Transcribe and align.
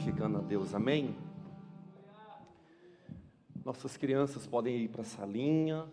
glorificando 0.00 0.38
a 0.38 0.40
Deus, 0.40 0.74
amém? 0.74 1.14
Nossas 3.62 3.98
crianças 3.98 4.46
podem 4.46 4.74
ir 4.76 4.88
para 4.88 5.02
a 5.02 5.04
salinha. 5.04 5.84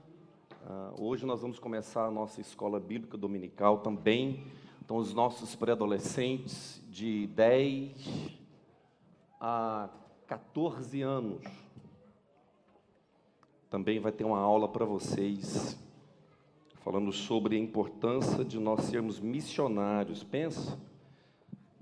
Uh, 0.65 1.03
hoje 1.03 1.25
nós 1.25 1.41
vamos 1.41 1.59
começar 1.59 2.05
a 2.05 2.11
nossa 2.11 2.39
escola 2.39 2.79
bíblica 2.79 3.17
dominical 3.17 3.79
também. 3.79 4.45
Então, 4.81 4.95
os 4.95 5.13
nossos 5.13 5.55
pré-adolescentes 5.55 6.81
de 6.89 7.27
10 7.27 8.31
a 9.41 9.89
14 10.25 11.01
anos 11.01 11.43
também 13.69 13.99
vai 13.99 14.13
ter 14.13 14.23
uma 14.23 14.39
aula 14.39 14.69
para 14.69 14.85
vocês 14.85 15.77
falando 16.77 17.11
sobre 17.11 17.57
a 17.57 17.59
importância 17.59 18.45
de 18.45 18.57
nós 18.57 18.85
sermos 18.85 19.19
missionários. 19.19 20.23
Pensa, 20.23 20.79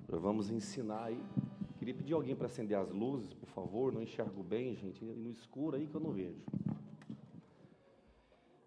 vamos 0.10 0.50
ensinar 0.50 1.04
aí. 1.04 1.21
Queria 1.86 2.00
pedir 2.00 2.14
alguém 2.16 2.36
para 2.36 2.48
acender 2.48 2.76
as 2.76 2.90
luzes, 2.90 3.32
por 3.32 3.48
favor. 3.50 3.94
Não 3.94 4.02
enxergo 4.02 4.41
bem, 4.41 4.76
gente. 4.76 5.05
No 5.05 5.30
escuro 5.30 5.76
aí 5.76 5.86
que 5.86 5.94
eu 5.94 6.02
não 6.02 6.09
vejo. 6.09 6.42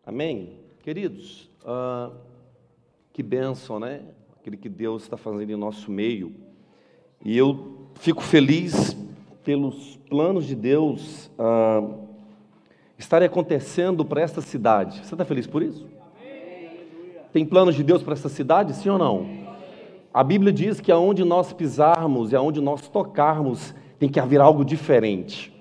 Amém? 0.06 0.60
Queridos, 0.84 1.50
ah, 1.66 2.12
que 3.12 3.20
bênção, 3.20 3.80
né? 3.80 4.04
Aquele 4.38 4.56
que 4.56 4.68
Deus 4.68 5.02
está 5.02 5.16
fazendo 5.16 5.50
em 5.50 5.56
nosso 5.56 5.90
meio. 5.90 6.32
E 7.24 7.36
eu 7.36 7.88
fico 7.96 8.22
feliz 8.22 8.96
pelos 9.42 9.96
planos 10.08 10.46
de 10.46 10.54
Deus 10.54 11.28
ah, 11.36 11.98
estarem 12.96 13.26
acontecendo 13.26 14.04
para 14.04 14.20
esta 14.20 14.40
cidade. 14.40 15.04
Você 15.04 15.16
está 15.16 15.24
feliz 15.24 15.44
por 15.44 15.60
isso? 15.60 15.88
Tem 17.32 17.44
planos 17.44 17.74
de 17.74 17.82
Deus 17.82 18.00
para 18.00 18.12
essa 18.12 18.28
cidade, 18.28 18.76
sim 18.76 18.88
ou 18.88 18.96
não? 18.96 19.47
A 20.12 20.24
Bíblia 20.24 20.52
diz 20.52 20.80
que 20.80 20.90
aonde 20.90 21.24
nós 21.24 21.52
pisarmos 21.52 22.32
e 22.32 22.36
aonde 22.36 22.60
nós 22.60 22.88
tocarmos, 22.88 23.74
tem 23.98 24.08
que 24.08 24.18
haver 24.18 24.40
algo 24.40 24.64
diferente. 24.64 25.52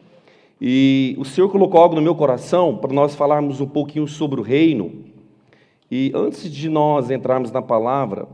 E 0.59 1.15
o 1.19 1.25
Senhor 1.25 1.49
colocou 1.49 1.79
algo 1.79 1.95
no 1.95 2.01
meu 2.01 2.15
coração 2.15 2.77
para 2.77 2.93
nós 2.93 3.15
falarmos 3.15 3.61
um 3.61 3.67
pouquinho 3.67 4.07
sobre 4.07 4.39
o 4.39 4.43
reino. 4.43 5.05
E 5.89 6.11
antes 6.15 6.51
de 6.51 6.69
nós 6.69 7.11
entrarmos 7.11 7.51
na 7.51 7.61
palavra, 7.61 8.27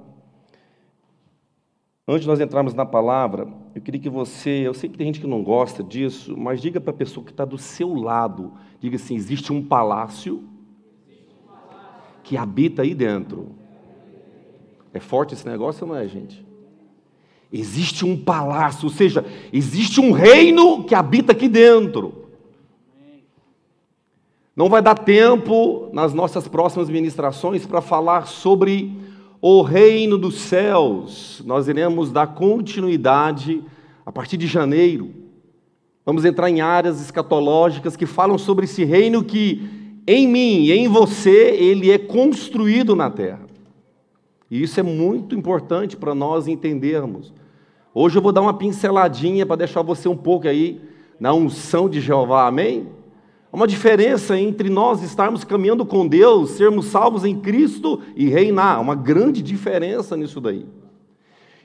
antes 2.08 2.22
de 2.22 2.28
nós 2.28 2.40
entrarmos 2.40 2.74
na 2.74 2.86
palavra, 2.86 3.48
eu 3.76 3.82
queria 3.82 4.00
que 4.00 4.10
você, 4.10 4.50
eu 4.66 4.74
sei 4.74 4.90
que 4.90 4.98
tem 4.98 5.08
gente 5.08 5.20
que 5.20 5.28
não 5.28 5.44
gosta 5.44 5.84
disso, 5.84 6.36
mas 6.38 6.62
diga 6.62 6.80
para 6.80 6.92
a 6.92 6.98
pessoa 6.98 7.26
que 7.26 7.32
está 7.32 7.44
do 7.44 7.58
seu 7.58 7.94
lado, 7.94 8.54
diga 8.80 8.96
assim: 8.96 9.16
existe 9.16 9.52
um 9.52 9.62
palácio 9.62 10.44
que 12.24 12.38
habita 12.38 12.84
aí 12.84 12.96
dentro. 12.96 13.63
É 14.94 15.00
forte 15.00 15.34
esse 15.34 15.48
negócio 15.48 15.86
ou 15.86 15.94
não 15.94 16.00
é, 16.00 16.08
gente? 16.08 16.46
Existe 17.52 18.06
um 18.06 18.18
palácio, 18.18 18.86
ou 18.86 18.90
seja, 18.92 19.26
existe 19.52 20.00
um 20.00 20.12
reino 20.12 20.84
que 20.84 20.96
habita 20.96 21.32
aqui 21.32 21.48
dentro. 21.48 22.24
Não 24.56 24.70
vai 24.70 24.82
dar 24.82 24.96
tempo 24.96 25.90
nas 25.92 26.14
nossas 26.14 26.48
próximas 26.48 26.90
ministrações 26.90 27.66
para 27.66 27.82
falar 27.82 28.28
sobre 28.28 28.96
o 29.42 29.62
reino 29.62 30.18
dos 30.18 30.36
céus. 30.36 31.42
Nós 31.46 31.68
iremos 31.68 32.12
dar 32.12 32.28
continuidade 32.28 33.64
a 34.06 34.12
partir 34.12 34.38
de 34.38 34.48
janeiro. 34.48 35.12
Vamos 36.06 36.26
entrar 36.26 36.50
em 36.50 36.62
áreas 36.62 37.02
escatológicas 37.02 37.96
que 37.96 38.06
falam 38.06 38.38
sobre 38.38 38.66
esse 38.66 38.84
reino 38.84 39.24
que 39.24 39.84
em 40.06 40.28
mim 40.28 40.66
e 40.66 40.72
em 40.72 40.88
você, 40.88 41.52
ele 41.52 41.90
é 41.90 41.98
construído 41.98 42.96
na 42.96 43.10
terra. 43.10 43.43
E 44.54 44.62
isso 44.62 44.80
é 44.80 44.84
muito 44.84 45.34
importante 45.34 45.98
para 45.98 46.14
nós 46.14 46.48
entendermos. 46.48 47.34
Hoje 47.92 48.20
eu 48.20 48.22
vou 48.22 48.32
dar 48.32 48.42
uma 48.42 48.54
pinceladinha 48.54 49.48
para 49.48 49.56
deixar 49.56 49.82
você 49.82 50.08
um 50.08 50.16
pouco 50.16 50.48
aí 50.48 50.80
na 51.20 51.34
unção 51.34 51.90
de 51.90 52.00
Jeová, 52.00 52.46
amém? 52.46 52.88
Uma 53.52 53.66
diferença 53.66 54.38
entre 54.38 54.70
nós 54.70 55.02
estarmos 55.02 55.44
caminhando 55.44 55.84
com 55.84 56.08
Deus, 56.08 56.52
sermos 56.52 56.86
salvos 56.86 57.26
em 57.26 57.36
Cristo 57.40 58.00
e 58.16 58.30
reinar, 58.30 58.80
uma 58.80 58.94
grande 58.94 59.42
diferença 59.42 60.16
nisso 60.16 60.40
daí. 60.40 60.68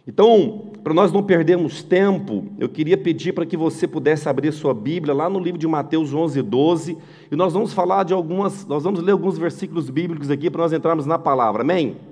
Então, 0.07 0.73
para 0.83 0.95
nós 0.95 1.13
não 1.13 1.23
perdermos 1.23 1.83
tempo, 1.83 2.47
eu 2.59 2.71
queria 2.71 2.97
pedir 2.97 3.35
para 3.35 3.45
que 3.45 3.55
você 3.55 3.87
pudesse 3.87 4.31
abrir 4.31 4.51
sua 4.51 4.73
Bíblia 4.73 5.13
lá 5.13 5.29
no 5.29 5.39
livro 5.39 5.59
de 5.59 5.69
Mateus 5.69 6.15
11, 6.15 6.41
12, 6.41 6.97
e 7.31 7.37
nós 7.37 7.53
vamos 7.53 7.75
falar 7.75 8.05
de 8.05 8.15
algumas, 8.15 8.67
nós 8.67 8.83
vamos 8.83 9.03
ler 9.03 9.13
alguns 9.13 9.37
versículos 9.37 9.91
bíblicos 9.91 10.31
aqui 10.31 10.49
para 10.49 10.63
nós 10.63 10.73
entrarmos 10.73 11.05
na 11.05 11.19
palavra, 11.19 11.61
amém? 11.61 12.08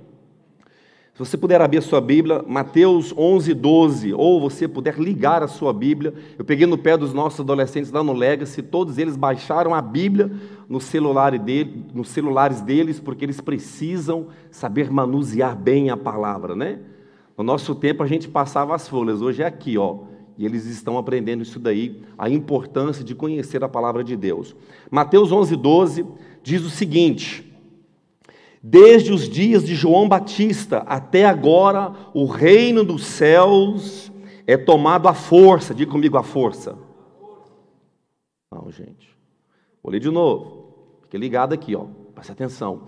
Se 1.17 1.21
você 1.21 1.39
puder 1.39 1.63
abrir 1.63 1.79
a 1.79 1.81
sua 1.81 1.99
Bíblia, 1.99 2.45
Mateus 2.47 3.11
11, 3.17 3.55
12, 3.55 4.13
ou 4.13 4.39
você 4.39 4.69
puder 4.69 4.99
ligar 4.99 5.43
a 5.43 5.49
sua 5.49 5.73
Bíblia, 5.73 6.13
eu 6.39 6.45
peguei 6.45 6.67
no 6.67 6.77
pé 6.77 6.95
dos 6.95 7.15
nossos 7.15 7.41
adolescentes 7.41 7.91
lá 7.91 8.03
no 8.03 8.13
Legacy, 8.13 8.61
todos 8.61 8.99
eles 8.99 9.17
baixaram 9.17 9.75
a 9.75 9.81
Bíblia 9.81 10.31
no 10.69 10.79
celular 10.79 11.39
dele, 11.39 11.87
nos 11.95 12.11
celulares 12.11 12.61
deles, 12.61 13.01
porque 13.01 13.25
eles 13.25 13.41
precisam 13.41 14.27
saber 14.51 14.91
manusear 14.91 15.57
bem 15.57 15.89
a 15.89 15.97
palavra, 15.97 16.55
né? 16.55 16.81
No 17.35 17.43
nosso 17.43 17.75
tempo 17.75 18.03
a 18.03 18.07
gente 18.07 18.29
passava 18.29 18.75
as 18.75 18.87
folhas, 18.87 19.23
hoje 19.23 19.43
é 19.43 19.47
aqui, 19.47 19.79
ó. 19.79 20.01
E 20.37 20.45
eles 20.45 20.67
estão 20.67 20.99
aprendendo 20.99 21.43
isso 21.43 21.59
daí, 21.59 22.03
a 22.19 22.29
importância 22.29 23.03
de 23.03 23.15
conhecer 23.15 23.65
a 23.65 23.69
palavra 23.71 24.05
de 24.05 24.15
Deus. 24.17 24.55
Mateus 24.91 25.33
11, 25.33 25.57
12 25.57 26.05
diz 26.43 26.63
o 26.63 26.69
seguinte: 26.69 27.46
Desde 28.69 29.13
os 29.13 29.29
dias 29.29 29.65
de 29.65 29.77
João 29.77 30.09
Batista 30.09 30.79
até 30.89 31.25
agora, 31.25 31.93
o 32.13 32.27
reino 32.27 32.83
dos 32.83 33.07
céus 33.07 34.11
é 34.45 34.57
tomado 34.57 35.07
à 35.07 35.15
força. 35.15 35.73
Diga 35.73 35.93
comigo 35.93 36.19
a 36.19 36.25
força. 36.25 36.77
Não, 38.53 38.69
gente. 38.73 39.17
Vou 39.81 39.93
ler 39.93 40.01
de 40.01 40.11
novo. 40.11 40.75
Fique 41.03 41.17
ligado 41.17 41.53
aqui, 41.53 41.77
ó. 41.77 41.85
Preste 42.13 42.33
atenção 42.33 42.83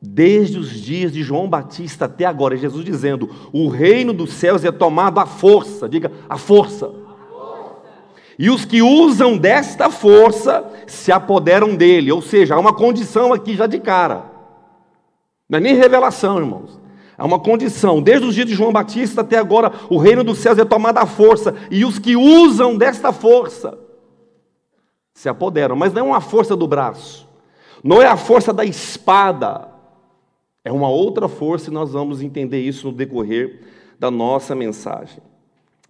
desde 0.00 0.58
os 0.58 0.70
dias 0.70 1.12
de 1.12 1.22
João 1.22 1.46
Batista 1.46 2.06
até 2.06 2.24
agora, 2.24 2.56
Jesus 2.56 2.82
dizendo: 2.82 3.28
o 3.52 3.68
reino 3.68 4.14
dos 4.14 4.32
céus 4.32 4.64
é 4.64 4.72
tomado 4.72 5.20
à 5.20 5.26
força, 5.26 5.86
diga, 5.86 6.10
à 6.26 6.38
força. 6.38 6.90
E 8.38 8.48
os 8.48 8.64
que 8.64 8.80
usam 8.80 9.36
desta 9.36 9.90
força 9.90 10.64
se 10.86 11.12
apoderam 11.12 11.76
dele, 11.76 12.10
ou 12.10 12.22
seja, 12.22 12.54
há 12.54 12.58
uma 12.58 12.72
condição 12.72 13.30
aqui 13.32 13.54
já 13.54 13.66
de 13.66 13.78
cara, 13.78 14.27
não 15.48 15.58
é 15.58 15.60
nem 15.60 15.74
revelação, 15.74 16.38
irmãos. 16.38 16.78
Há 17.16 17.24
uma 17.24 17.40
condição, 17.40 18.00
desde 18.00 18.26
os 18.26 18.34
dias 18.34 18.46
de 18.46 18.54
João 18.54 18.72
Batista 18.72 19.22
até 19.22 19.38
agora, 19.38 19.72
o 19.90 19.98
reino 19.98 20.22
dos 20.22 20.38
céus 20.38 20.58
é 20.58 20.64
tomado 20.64 20.98
à 20.98 21.06
força, 21.06 21.54
e 21.70 21.84
os 21.84 21.98
que 21.98 22.16
usam 22.16 22.76
desta 22.76 23.12
força 23.12 23.76
se 25.12 25.28
apoderam, 25.28 25.74
mas 25.74 25.92
não 25.92 26.02
é 26.02 26.04
uma 26.04 26.20
força 26.20 26.54
do 26.54 26.68
braço, 26.68 27.28
não 27.82 28.00
é 28.00 28.06
a 28.06 28.16
força 28.16 28.52
da 28.52 28.64
espada, 28.64 29.68
é 30.64 30.70
uma 30.70 30.88
outra 30.88 31.26
força 31.26 31.70
e 31.70 31.72
nós 31.72 31.90
vamos 31.90 32.22
entender 32.22 32.60
isso 32.60 32.86
no 32.86 32.92
decorrer 32.92 33.62
da 33.98 34.12
nossa 34.12 34.54
mensagem. 34.54 35.20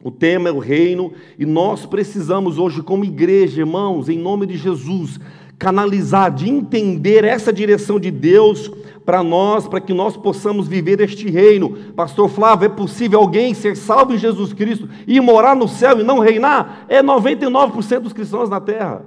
O 0.03 0.11
tema 0.11 0.49
é 0.49 0.53
o 0.53 0.59
reino 0.59 1.13
e 1.39 1.45
nós 1.45 1.85
precisamos 1.85 2.57
hoje, 2.57 2.83
como 2.83 3.05
igreja, 3.05 3.61
irmãos, 3.61 4.09
em 4.09 4.17
nome 4.17 4.47
de 4.47 4.57
Jesus, 4.57 5.19
canalizar, 5.59 6.33
de 6.33 6.49
entender 6.49 7.25
essa 7.25 7.53
direção 7.53 7.99
de 7.99 8.11
Deus 8.11 8.71
para 9.05 9.23
nós, 9.23 9.67
para 9.67 9.81
que 9.81 9.93
nós 9.93 10.17
possamos 10.17 10.69
viver 10.69 11.01
este 11.01 11.29
reino. 11.29 11.93
Pastor 11.95 12.29
Flávio, 12.29 12.67
é 12.67 12.69
possível 12.69 13.19
alguém 13.19 13.55
ser 13.55 13.77
salvo 13.77 14.15
em 14.15 14.19
Jesus 14.19 14.53
Cristo 14.53 14.89
e 15.07 15.21
morar 15.21 15.57
no 15.57 15.67
céu 15.67 15.99
e 15.99 16.05
não 16.05 16.19
reinar? 16.19 16.85
É 16.89 17.03
99% 17.03 18.01
dos 18.01 18.13
cristãos 18.13 18.49
na 18.49 18.61
terra. 18.61 19.05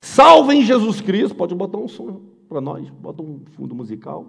Salvo 0.00 0.52
em 0.52 0.64
Jesus 0.64 1.00
Cristo, 1.00 1.36
pode 1.36 1.54
botar 1.54 1.78
um 1.78 1.88
som 1.88 2.22
para 2.48 2.60
nós. 2.60 2.88
Bota 2.90 3.22
um 3.22 3.42
fundo 3.56 3.74
musical. 3.74 4.26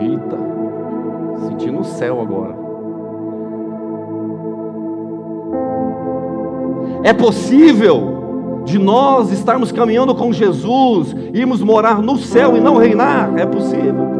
Eita, 0.00 0.38
sentindo 1.48 1.80
o 1.80 1.84
céu 1.84 2.20
agora. 2.20 2.63
É 7.04 7.12
possível 7.12 8.62
de 8.64 8.78
nós 8.78 9.30
estarmos 9.30 9.70
caminhando 9.70 10.14
com 10.14 10.32
Jesus, 10.32 11.14
irmos 11.34 11.60
morar 11.60 12.00
no 12.00 12.16
céu 12.16 12.56
e 12.56 12.60
não 12.60 12.78
reinar? 12.78 13.30
É 13.36 13.44
possível. 13.44 14.14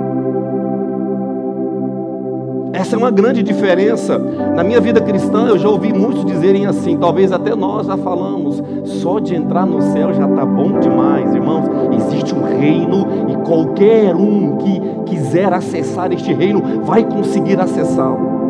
Essa 2.75 2.97
é 2.97 2.99
uma 2.99 3.11
grande 3.11 3.43
diferença. 3.43 4.19
Na 4.19 4.63
minha 4.63 4.83
vida 4.83 5.01
cristã, 5.01 5.47
eu 5.47 5.59
já 5.59 5.67
ouvi 5.67 5.95
muitos 5.95 6.27
dizerem 6.27 6.67
assim, 6.67 6.99
talvez 6.99 7.33
até 7.33 7.55
nós 7.55 7.87
já 7.87 7.97
falamos, 7.97 8.63
só 8.85 9.19
de 9.19 9.35
entrar 9.35 9.65
no 9.65 9.81
céu 9.81 10.13
já 10.13 10.29
está 10.29 10.45
bom 10.45 10.79
demais, 10.79 11.35
irmãos. 11.35 11.65
Existe 11.97 12.35
um 12.35 12.43
reino 12.43 13.07
e 13.31 13.37
qualquer 13.47 14.15
um 14.15 14.59
que 14.59 14.83
quiser 15.07 15.55
acessar 15.55 16.13
este 16.13 16.35
reino 16.35 16.83
vai 16.83 17.03
conseguir 17.03 17.59
acessá-lo. 17.59 18.44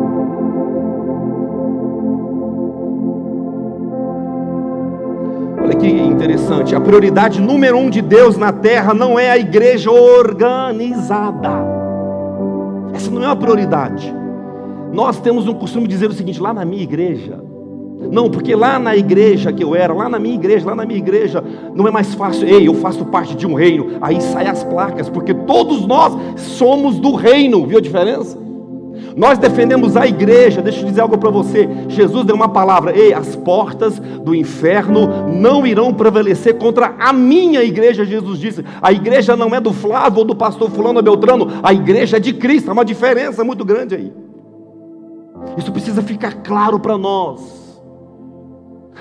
Interessante, 6.45 6.75
a 6.75 6.79
prioridade 6.79 7.41
número 7.41 7.77
um 7.77 7.89
de 7.89 8.01
Deus 8.01 8.37
na 8.37 8.53
terra 8.53 8.93
não 8.93 9.17
é 9.17 9.31
a 9.31 9.37
igreja 9.37 9.91
organizada. 9.91 11.49
Essa 12.93 13.09
não 13.09 13.23
é 13.23 13.27
a 13.27 13.35
prioridade. 13.35 14.13
Nós 14.93 15.19
temos 15.19 15.47
um 15.47 15.53
costume 15.55 15.87
de 15.87 15.93
dizer 15.95 16.09
o 16.09 16.13
seguinte: 16.13 16.39
lá 16.39 16.53
na 16.53 16.63
minha 16.63 16.83
igreja, 16.83 17.43
não, 18.11 18.29
porque 18.29 18.55
lá 18.55 18.77
na 18.77 18.95
igreja 18.95 19.51
que 19.51 19.63
eu 19.63 19.75
era, 19.75 19.93
lá 19.93 20.07
na 20.07 20.19
minha 20.19 20.35
igreja, 20.35 20.65
lá 20.67 20.75
na 20.75 20.85
minha 20.85 20.99
igreja, 20.99 21.43
não 21.73 21.87
é 21.87 21.91
mais 21.91 22.13
fácil, 22.13 22.47
ei, 22.47 22.67
eu 22.67 22.75
faço 22.75 23.05
parte 23.05 23.35
de 23.35 23.47
um 23.47 23.55
reino. 23.55 23.97
Aí 23.99 24.21
saem 24.21 24.47
as 24.47 24.63
placas, 24.63 25.09
porque 25.09 25.33
todos 25.33 25.85
nós 25.87 26.13
somos 26.39 26.99
do 26.99 27.15
reino, 27.15 27.65
viu 27.65 27.79
a 27.79 27.81
diferença? 27.81 28.37
Nós 29.15 29.37
defendemos 29.37 29.95
a 29.95 30.05
igreja, 30.05 30.61
deixa 30.61 30.81
eu 30.81 30.85
dizer 30.85 30.99
algo 30.99 31.17
para 31.17 31.29
você. 31.29 31.69
Jesus 31.87 32.25
deu 32.25 32.35
uma 32.35 32.49
palavra: 32.49 32.97
ei, 32.97 33.13
as 33.13 33.35
portas 33.35 33.97
do 33.97 34.35
inferno 34.35 35.31
não 35.31 35.65
irão 35.65 35.93
prevalecer 35.93 36.57
contra 36.57 36.95
a 36.99 37.13
minha 37.13 37.63
igreja, 37.63 38.05
Jesus 38.05 38.39
disse. 38.39 38.65
A 38.81 38.91
igreja 38.91 39.35
não 39.35 39.55
é 39.55 39.61
do 39.61 39.71
Flávio 39.71 40.19
ou 40.19 40.25
do 40.25 40.35
pastor 40.35 40.69
Fulano 40.69 41.01
Beltrano, 41.01 41.47
a 41.63 41.73
igreja 41.73 42.17
é 42.17 42.19
de 42.19 42.33
Cristo, 42.33 42.69
há 42.69 42.73
uma 42.73 42.83
diferença 42.83 43.43
muito 43.43 43.63
grande 43.63 43.95
aí. 43.95 44.13
Isso 45.57 45.71
precisa 45.71 46.01
ficar 46.01 46.33
claro 46.43 46.77
para 46.79 46.97
nós. 46.97 47.64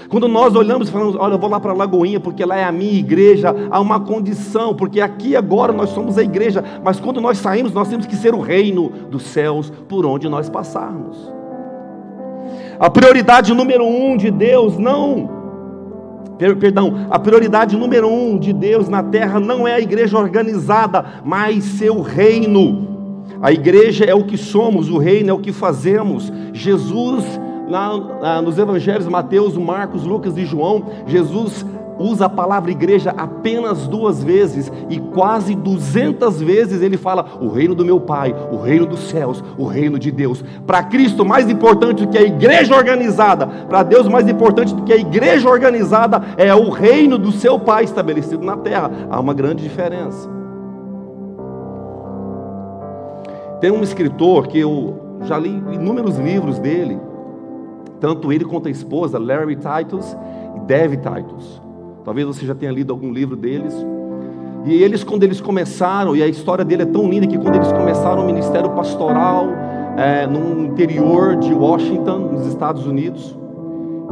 Quando 0.09 0.29
nós 0.29 0.55
olhamos 0.55 0.89
e 0.89 0.93
falamos, 0.93 1.17
olha, 1.17 1.35
eu 1.35 1.39
vou 1.39 1.49
lá 1.49 1.59
para 1.59 1.73
a 1.73 1.75
Lagoinha 1.75 2.21
porque 2.21 2.45
lá 2.45 2.57
é 2.57 2.65
a 2.65 2.73
minha 2.73 2.99
igreja, 2.99 3.55
há 3.71 3.81
uma 3.81 4.01
condição, 4.01 4.75
porque 4.75 5.01
aqui 5.01 5.35
agora 5.35 5.73
nós 5.73 5.91
somos 5.91 6.19
a 6.19 6.23
igreja, 6.23 6.63
mas 6.83 7.01
quando 7.01 7.21
nós 7.21 7.39
saímos, 7.39 7.73
nós 7.73 7.89
temos 7.89 8.07
que 8.07 8.17
ser 8.17 8.35
o 8.35 8.41
reino 8.41 8.91
dos 9.11 9.23
céus 9.23 9.73
por 9.89 10.05
onde 10.05 10.29
nós 10.29 10.49
passarmos. 10.49 11.33
A 12.79 12.91
prioridade 12.91 13.55
número 13.55 13.85
um 13.85 14.17
de 14.17 14.31
Deus 14.31 14.77
não, 14.77 15.31
perdão, 16.59 17.07
a 17.11 17.19
prioridade 17.19 17.77
número 17.77 18.09
um 18.09 18.39
de 18.39 18.53
Deus 18.53 18.89
na 18.89 19.03
terra 19.03 19.39
não 19.39 19.67
é 19.67 19.75
a 19.75 19.81
igreja 19.81 20.19
organizada, 20.19 21.05
mas 21.25 21.65
seu 21.65 22.01
reino. 22.01 22.95
A 23.41 23.53
igreja 23.53 24.05
é 24.05 24.15
o 24.15 24.25
que 24.25 24.37
somos, 24.37 24.91
o 24.91 24.99
reino 24.99 25.31
é 25.31 25.33
o 25.33 25.39
que 25.39 25.53
fazemos. 25.53 26.33
Jesus 26.53 27.25
lá 27.69 28.43
nos 28.43 28.59
evangelhos 28.59 29.07
Mateus, 29.09 29.57
Marcos, 29.57 30.05
Lucas 30.05 30.37
e 30.37 30.45
João, 30.45 30.85
Jesus 31.07 31.65
usa 31.99 32.27
a 32.27 32.29
palavra 32.29 32.71
igreja 32.71 33.15
apenas 33.17 33.87
duas 33.87 34.23
vezes 34.23 34.71
e 34.89 34.99
quase 34.99 35.55
duzentas 35.55 36.41
vezes 36.41 36.83
ele 36.83 36.97
fala 36.97 37.39
o 37.41 37.49
reino 37.49 37.75
do 37.75 37.85
meu 37.85 38.01
Pai, 38.01 38.35
o 38.51 38.57
reino 38.57 38.87
dos 38.87 39.09
céus, 39.09 39.43
o 39.57 39.65
reino 39.67 39.99
de 39.99 40.11
Deus. 40.11 40.45
Para 40.67 40.83
Cristo, 40.83 41.25
mais 41.25 41.49
importante 41.49 42.05
do 42.05 42.11
que 42.11 42.19
a 42.19 42.23
igreja 42.23 42.75
organizada, 42.75 43.47
para 43.47 43.83
Deus, 43.83 44.09
mais 44.09 44.29
importante 44.29 44.75
do 44.75 44.83
que 44.83 44.93
a 44.93 44.97
igreja 44.97 45.49
organizada 45.49 46.23
é 46.37 46.55
o 46.55 46.71
reino 46.71 47.19
do 47.19 47.33
seu 47.33 47.59
Pai 47.59 47.85
estabelecido 47.85 48.45
na 48.45 48.57
terra. 48.57 48.91
Há 49.11 49.21
uma 49.21 49.35
grande 49.35 49.63
diferença. 49.63 50.29
Tem 53.61 53.71
um 53.71 53.83
escritor 53.83 54.49
que 54.49 54.59
eu 54.59 55.19
já 55.23 55.39
li 55.39 55.63
inúmeros 55.73 56.19
livros 56.19 56.59
dele 56.59 56.99
tanto 58.05 58.31
ele 58.31 58.45
quanto 58.45 58.69
a 58.69 58.71
esposa, 58.71 59.19
Larry 59.19 59.57
Titus 59.57 60.15
e 60.55 60.61
Dev 60.67 60.93
Titus. 60.97 61.63
Talvez 62.05 62.27
você 62.27 62.45
já 62.45 62.55
tenha 62.55 62.71
lido 62.71 62.93
algum 62.93 63.11
livro 63.11 63.35
deles. 63.35 63.75
E 64.67 64.75
eles, 64.75 65.03
quando 65.03 65.23
eles 65.23 65.41
começaram, 65.41 66.15
e 66.15 66.23
a 66.23 66.27
história 66.27 66.67
dele 66.67 66.83
é 66.83 66.85
tão 66.85 67.09
linda 67.09 67.27
que 67.27 67.39
quando 67.39 67.55
eles 67.55 67.73
começaram 67.73 68.23
o 68.23 68.27
ministério 68.27 68.69
pastoral 68.73 69.47
é, 69.97 70.27
no 70.27 70.67
interior 70.67 71.35
de 71.37 71.55
Washington, 71.55 72.19
nos 72.31 72.47
Estados 72.47 72.87
Unidos, 72.87 73.35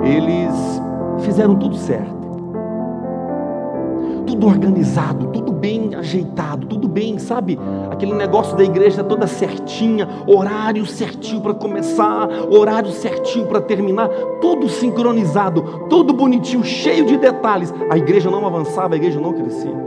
eles 0.01 0.55
fizeram 1.19 1.55
tudo 1.57 1.77
certo 1.77 2.22
tudo 4.27 4.47
organizado, 4.47 5.27
tudo 5.29 5.53
bem 5.53 5.95
ajeitado, 5.95 6.67
tudo 6.67 6.89
bem, 6.89 7.19
sabe? 7.19 7.59
Aquele 7.91 8.15
negócio 8.15 8.57
da 8.57 8.65
igreja 8.65 9.05
toda 9.05 9.27
certinha, 9.27 10.09
horário 10.27 10.85
certinho 10.87 11.41
para 11.41 11.55
começar, 11.55 12.29
horário 12.51 12.91
certinho 12.91 13.47
para 13.47 13.61
terminar, 13.61 14.09
tudo 14.41 14.69
sincronizado, 14.69 15.87
tudo 15.89 16.13
bonitinho, 16.13 16.65
cheio 16.65 17.05
de 17.07 17.17
detalhes. 17.17 17.73
A 17.91 17.97
igreja 17.97 18.31
não 18.31 18.47
avançava, 18.47 18.95
a 18.95 18.97
igreja 18.97 19.21
não 19.21 19.33
crescia. 19.33 19.82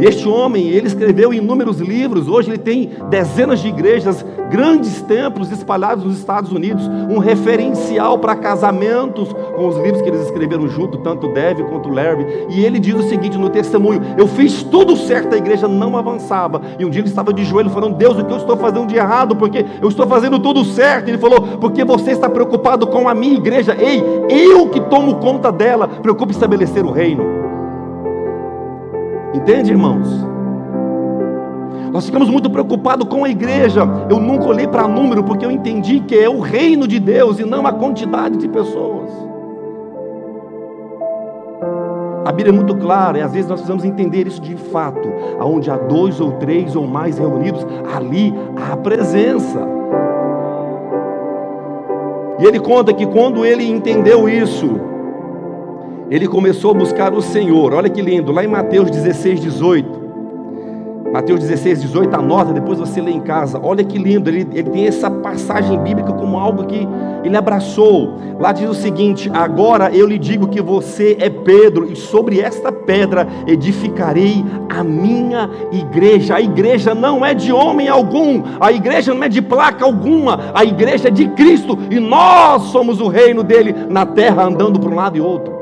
Este 0.00 0.26
homem, 0.26 0.68
ele 0.68 0.86
escreveu 0.86 1.32
inúmeros 1.32 1.78
livros, 1.78 2.26
hoje 2.26 2.48
ele 2.48 2.58
tem 2.58 2.90
dezenas 3.10 3.60
de 3.60 3.68
igrejas, 3.68 4.24
grandes 4.50 5.02
templos 5.02 5.52
espalhados 5.52 6.04
nos 6.04 6.18
Estados 6.18 6.50
Unidos, 6.50 6.88
um 7.08 7.18
referencial 7.18 8.18
para 8.18 8.34
casamentos 8.34 9.32
com 9.32 9.68
os 9.68 9.76
livros 9.76 10.00
que 10.00 10.08
eles 10.08 10.22
escreveram 10.22 10.66
junto, 10.68 10.98
tanto 10.98 11.28
Dev 11.28 11.60
quanto 11.68 11.88
Larry. 11.88 12.26
E 12.48 12.64
ele 12.64 12.78
diz 12.78 12.94
o 12.94 13.08
seguinte 13.08 13.36
no 13.36 13.50
testemunho: 13.50 14.00
Eu 14.16 14.26
fiz 14.26 14.62
tudo 14.62 14.96
certo, 14.96 15.34
a 15.34 15.38
igreja 15.38 15.68
não 15.68 15.96
avançava. 15.96 16.62
E 16.78 16.84
um 16.84 16.90
dia 16.90 17.02
ele 17.02 17.08
estava 17.08 17.32
de 17.32 17.44
joelho 17.44 17.70
falando: 17.70 17.96
Deus, 17.96 18.18
o 18.18 18.24
que 18.24 18.32
eu 18.32 18.38
estou 18.38 18.56
fazendo 18.56 18.86
de 18.86 18.96
errado? 18.96 19.36
Porque 19.36 19.64
eu 19.80 19.88
estou 19.88 20.06
fazendo 20.06 20.38
tudo 20.38 20.64
certo. 20.64 21.08
Ele 21.08 21.18
falou: 21.18 21.58
Porque 21.58 21.84
você 21.84 22.12
está 22.12 22.28
preocupado 22.28 22.86
com 22.86 23.08
a 23.08 23.14
minha 23.14 23.36
igreja. 23.36 23.76
Ei, 23.78 24.02
eu 24.28 24.68
que 24.68 24.80
tomo 24.80 25.16
conta 25.16 25.52
dela, 25.52 25.86
preocupe 25.86 26.32
estabelecer 26.32 26.84
o 26.84 26.90
reino. 26.90 27.49
Entende, 29.32 29.70
irmãos? 29.70 30.08
Nós 31.92 32.06
ficamos 32.06 32.28
muito 32.28 32.48
preocupados 32.50 33.06
com 33.08 33.24
a 33.24 33.28
igreja. 33.28 33.82
Eu 34.08 34.18
nunca 34.18 34.46
olhei 34.46 34.66
para 34.66 34.86
número 34.86 35.24
porque 35.24 35.44
eu 35.44 35.50
entendi 35.50 36.00
que 36.00 36.16
é 36.16 36.28
o 36.28 36.40
reino 36.40 36.86
de 36.86 36.98
Deus 36.98 37.38
e 37.38 37.44
não 37.44 37.66
a 37.66 37.72
quantidade 37.72 38.36
de 38.36 38.48
pessoas. 38.48 39.10
A 42.24 42.32
Bíblia 42.32 42.52
é 42.52 42.56
muito 42.56 42.76
clara 42.76 43.18
e 43.18 43.22
às 43.22 43.32
vezes 43.32 43.48
nós 43.48 43.60
precisamos 43.60 43.84
entender 43.84 44.26
isso 44.26 44.40
de 44.40 44.54
fato. 44.54 45.08
Aonde 45.38 45.70
há 45.70 45.76
dois 45.76 46.20
ou 46.20 46.32
três 46.32 46.76
ou 46.76 46.86
mais 46.86 47.18
reunidos, 47.18 47.66
ali 47.96 48.32
há 48.56 48.76
presença. 48.76 49.66
E 52.38 52.44
ele 52.44 52.60
conta 52.60 52.92
que 52.92 53.06
quando 53.06 53.44
ele 53.44 53.68
entendeu 53.68 54.28
isso, 54.28 54.80
ele 56.10 56.26
começou 56.26 56.72
a 56.72 56.74
buscar 56.74 57.14
o 57.14 57.22
Senhor. 57.22 57.72
Olha 57.72 57.88
que 57.88 58.02
lindo, 58.02 58.32
lá 58.32 58.44
em 58.44 58.48
Mateus 58.48 58.90
16, 58.90 59.40
18. 59.40 60.00
Mateus 61.12 61.40
16, 61.40 61.82
18, 61.82 62.14
anota, 62.14 62.52
depois 62.52 62.78
você 62.78 63.00
lê 63.00 63.10
em 63.10 63.20
casa. 63.20 63.60
Olha 63.60 63.82
que 63.82 63.98
lindo, 63.98 64.30
ele, 64.30 64.46
ele 64.52 64.70
tem 64.70 64.86
essa 64.86 65.10
passagem 65.10 65.76
bíblica 65.80 66.12
como 66.12 66.38
algo 66.38 66.64
que 66.64 66.86
ele 67.24 67.36
abraçou. 67.36 68.14
Lá 68.38 68.52
diz 68.52 68.70
o 68.70 68.74
seguinte: 68.74 69.28
Agora 69.34 69.90
eu 69.92 70.06
lhe 70.06 70.18
digo 70.18 70.46
que 70.46 70.62
você 70.62 71.16
é 71.20 71.28
Pedro, 71.28 71.90
e 71.90 71.96
sobre 71.96 72.40
esta 72.40 72.70
pedra 72.70 73.26
edificarei 73.44 74.44
a 74.68 74.84
minha 74.84 75.50
igreja. 75.72 76.36
A 76.36 76.40
igreja 76.40 76.94
não 76.94 77.26
é 77.26 77.34
de 77.34 77.52
homem 77.52 77.88
algum, 77.88 78.42
a 78.60 78.70
igreja 78.70 79.12
não 79.12 79.24
é 79.24 79.28
de 79.28 79.42
placa 79.42 79.84
alguma, 79.84 80.52
a 80.54 80.64
igreja 80.64 81.08
é 81.08 81.10
de 81.10 81.26
Cristo, 81.30 81.76
e 81.90 81.98
nós 81.98 82.62
somos 82.64 83.00
o 83.00 83.08
reino 83.08 83.42
dele 83.42 83.74
na 83.88 84.06
terra, 84.06 84.44
andando 84.44 84.78
para 84.78 84.90
um 84.90 84.94
lado 84.94 85.16
e 85.16 85.20
outro. 85.20 85.59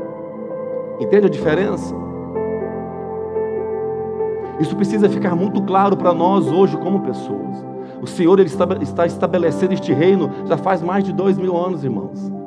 Entende 1.00 1.26
a 1.26 1.30
diferença? 1.30 1.94
Isso 4.60 4.74
precisa 4.74 5.08
ficar 5.08 5.36
muito 5.36 5.62
claro 5.62 5.96
para 5.96 6.12
nós 6.12 6.46
hoje, 6.48 6.76
como 6.76 7.00
pessoas. 7.00 7.64
O 8.02 8.06
Senhor 8.06 8.38
ele 8.38 8.50
está 8.82 9.06
estabelecendo 9.06 9.74
este 9.74 9.92
reino 9.92 10.30
já 10.46 10.56
faz 10.56 10.82
mais 10.82 11.04
de 11.04 11.12
dois 11.12 11.38
mil 11.38 11.56
anos, 11.56 11.84
irmãos. 11.84 12.37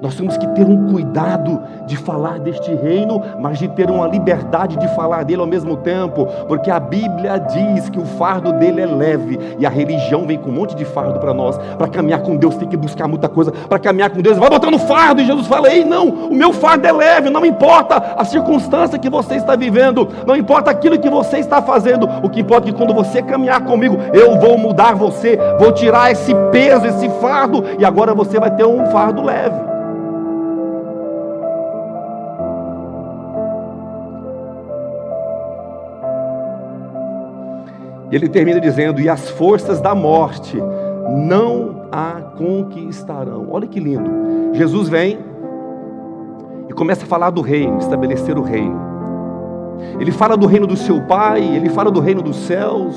Nós 0.00 0.14
temos 0.14 0.36
que 0.36 0.46
ter 0.48 0.64
um 0.64 0.90
cuidado 0.90 1.60
de 1.86 1.96
falar 1.96 2.38
deste 2.38 2.74
reino, 2.74 3.22
mas 3.40 3.58
de 3.58 3.68
ter 3.68 3.90
uma 3.90 4.06
liberdade 4.06 4.76
de 4.76 4.88
falar 4.94 5.24
dele 5.24 5.40
ao 5.40 5.46
mesmo 5.46 5.76
tempo, 5.76 6.26
porque 6.48 6.70
a 6.70 6.80
Bíblia 6.80 7.38
diz 7.38 7.88
que 7.88 7.98
o 7.98 8.04
fardo 8.04 8.52
dele 8.52 8.80
é 8.80 8.86
leve 8.86 9.38
e 9.58 9.66
a 9.66 9.70
religião 9.70 10.26
vem 10.26 10.38
com 10.38 10.50
um 10.50 10.54
monte 10.54 10.74
de 10.74 10.84
fardo 10.84 11.18
para 11.18 11.32
nós. 11.32 11.58
Para 11.78 11.88
caminhar 11.88 12.20
com 12.20 12.36
Deus 12.36 12.56
tem 12.56 12.68
que 12.68 12.76
buscar 12.76 13.08
muita 13.08 13.28
coisa. 13.28 13.52
Para 13.52 13.78
caminhar 13.78 14.10
com 14.10 14.20
Deus, 14.20 14.38
vai 14.38 14.48
botando 14.48 14.78
fardo. 14.78 15.20
E 15.20 15.26
Jesus 15.26 15.46
fala: 15.46 15.72
Ei, 15.72 15.84
não, 15.84 16.08
o 16.08 16.34
meu 16.34 16.52
fardo 16.52 16.86
é 16.86 16.92
leve, 16.92 17.30
não 17.30 17.44
importa 17.44 18.14
a 18.16 18.24
circunstância 18.24 18.98
que 18.98 19.10
você 19.10 19.36
está 19.36 19.56
vivendo, 19.56 20.08
não 20.26 20.36
importa 20.36 20.70
aquilo 20.70 20.98
que 20.98 21.10
você 21.10 21.38
está 21.38 21.62
fazendo. 21.62 22.08
O 22.22 22.28
que 22.28 22.40
importa 22.40 22.68
é 22.68 22.72
que 22.72 22.78
quando 22.78 22.94
você 22.94 23.22
caminhar 23.22 23.60
comigo, 23.64 23.98
eu 24.12 24.38
vou 24.38 24.58
mudar 24.58 24.94
você, 24.94 25.38
vou 25.58 25.72
tirar 25.72 26.10
esse 26.10 26.34
peso, 26.50 26.86
esse 26.86 27.08
fardo, 27.20 27.64
e 27.78 27.84
agora 27.84 28.14
você 28.14 28.38
vai 28.38 28.50
ter 28.50 28.64
um 28.64 28.86
fardo 28.86 29.22
leve. 29.22 29.75
E 38.10 38.14
ele 38.14 38.28
termina 38.28 38.60
dizendo: 38.60 39.00
E 39.00 39.08
as 39.08 39.30
forças 39.30 39.80
da 39.80 39.94
morte 39.94 40.56
não 41.08 41.86
a 41.90 42.20
conquistarão. 42.36 43.48
Olha 43.50 43.66
que 43.66 43.80
lindo. 43.80 44.10
Jesus 44.52 44.88
vem 44.88 45.18
e 46.68 46.72
começa 46.72 47.04
a 47.04 47.06
falar 47.06 47.30
do 47.30 47.40
reino, 47.40 47.78
estabelecer 47.78 48.38
o 48.38 48.42
reino. 48.42 48.86
Ele 50.00 50.10
fala 50.10 50.36
do 50.36 50.46
reino 50.46 50.66
do 50.66 50.76
seu 50.76 51.00
Pai, 51.02 51.42
ele 51.42 51.68
fala 51.68 51.90
do 51.90 52.00
reino 52.00 52.22
dos 52.22 52.36
céus. 52.36 52.96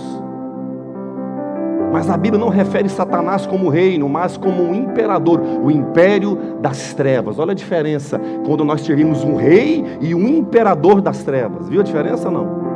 Mas 1.92 2.08
a 2.10 2.16
Bíblia 2.16 2.40
não 2.40 2.50
refere 2.50 2.88
Satanás 2.88 3.48
como 3.48 3.68
reino, 3.68 4.08
mas 4.08 4.38
como 4.38 4.62
um 4.62 4.76
imperador, 4.76 5.42
o 5.42 5.72
império 5.72 6.38
das 6.62 6.94
trevas. 6.94 7.40
Olha 7.40 7.52
a 7.52 7.56
diferença 7.56 8.22
quando 8.46 8.64
nós 8.64 8.84
tivemos 8.84 9.24
um 9.24 9.36
rei 9.36 9.84
e 10.00 10.14
um 10.14 10.28
imperador 10.28 11.02
das 11.02 11.24
trevas. 11.24 11.68
Viu 11.68 11.82
a 11.82 11.84
diferença 11.84 12.30
não? 12.30 12.69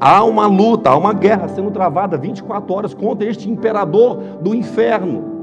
Há 0.00 0.22
uma 0.22 0.46
luta, 0.46 0.90
há 0.90 0.96
uma 0.96 1.12
guerra 1.12 1.48
sendo 1.48 1.70
travada 1.70 2.16
24 2.16 2.72
horas 2.72 2.94
contra 2.94 3.28
este 3.28 3.50
imperador 3.50 4.16
do 4.40 4.54
inferno. 4.54 5.36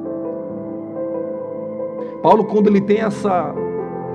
Paulo, 2.21 2.45
quando 2.45 2.67
ele 2.67 2.81
tem 2.81 3.01
essa 3.01 3.53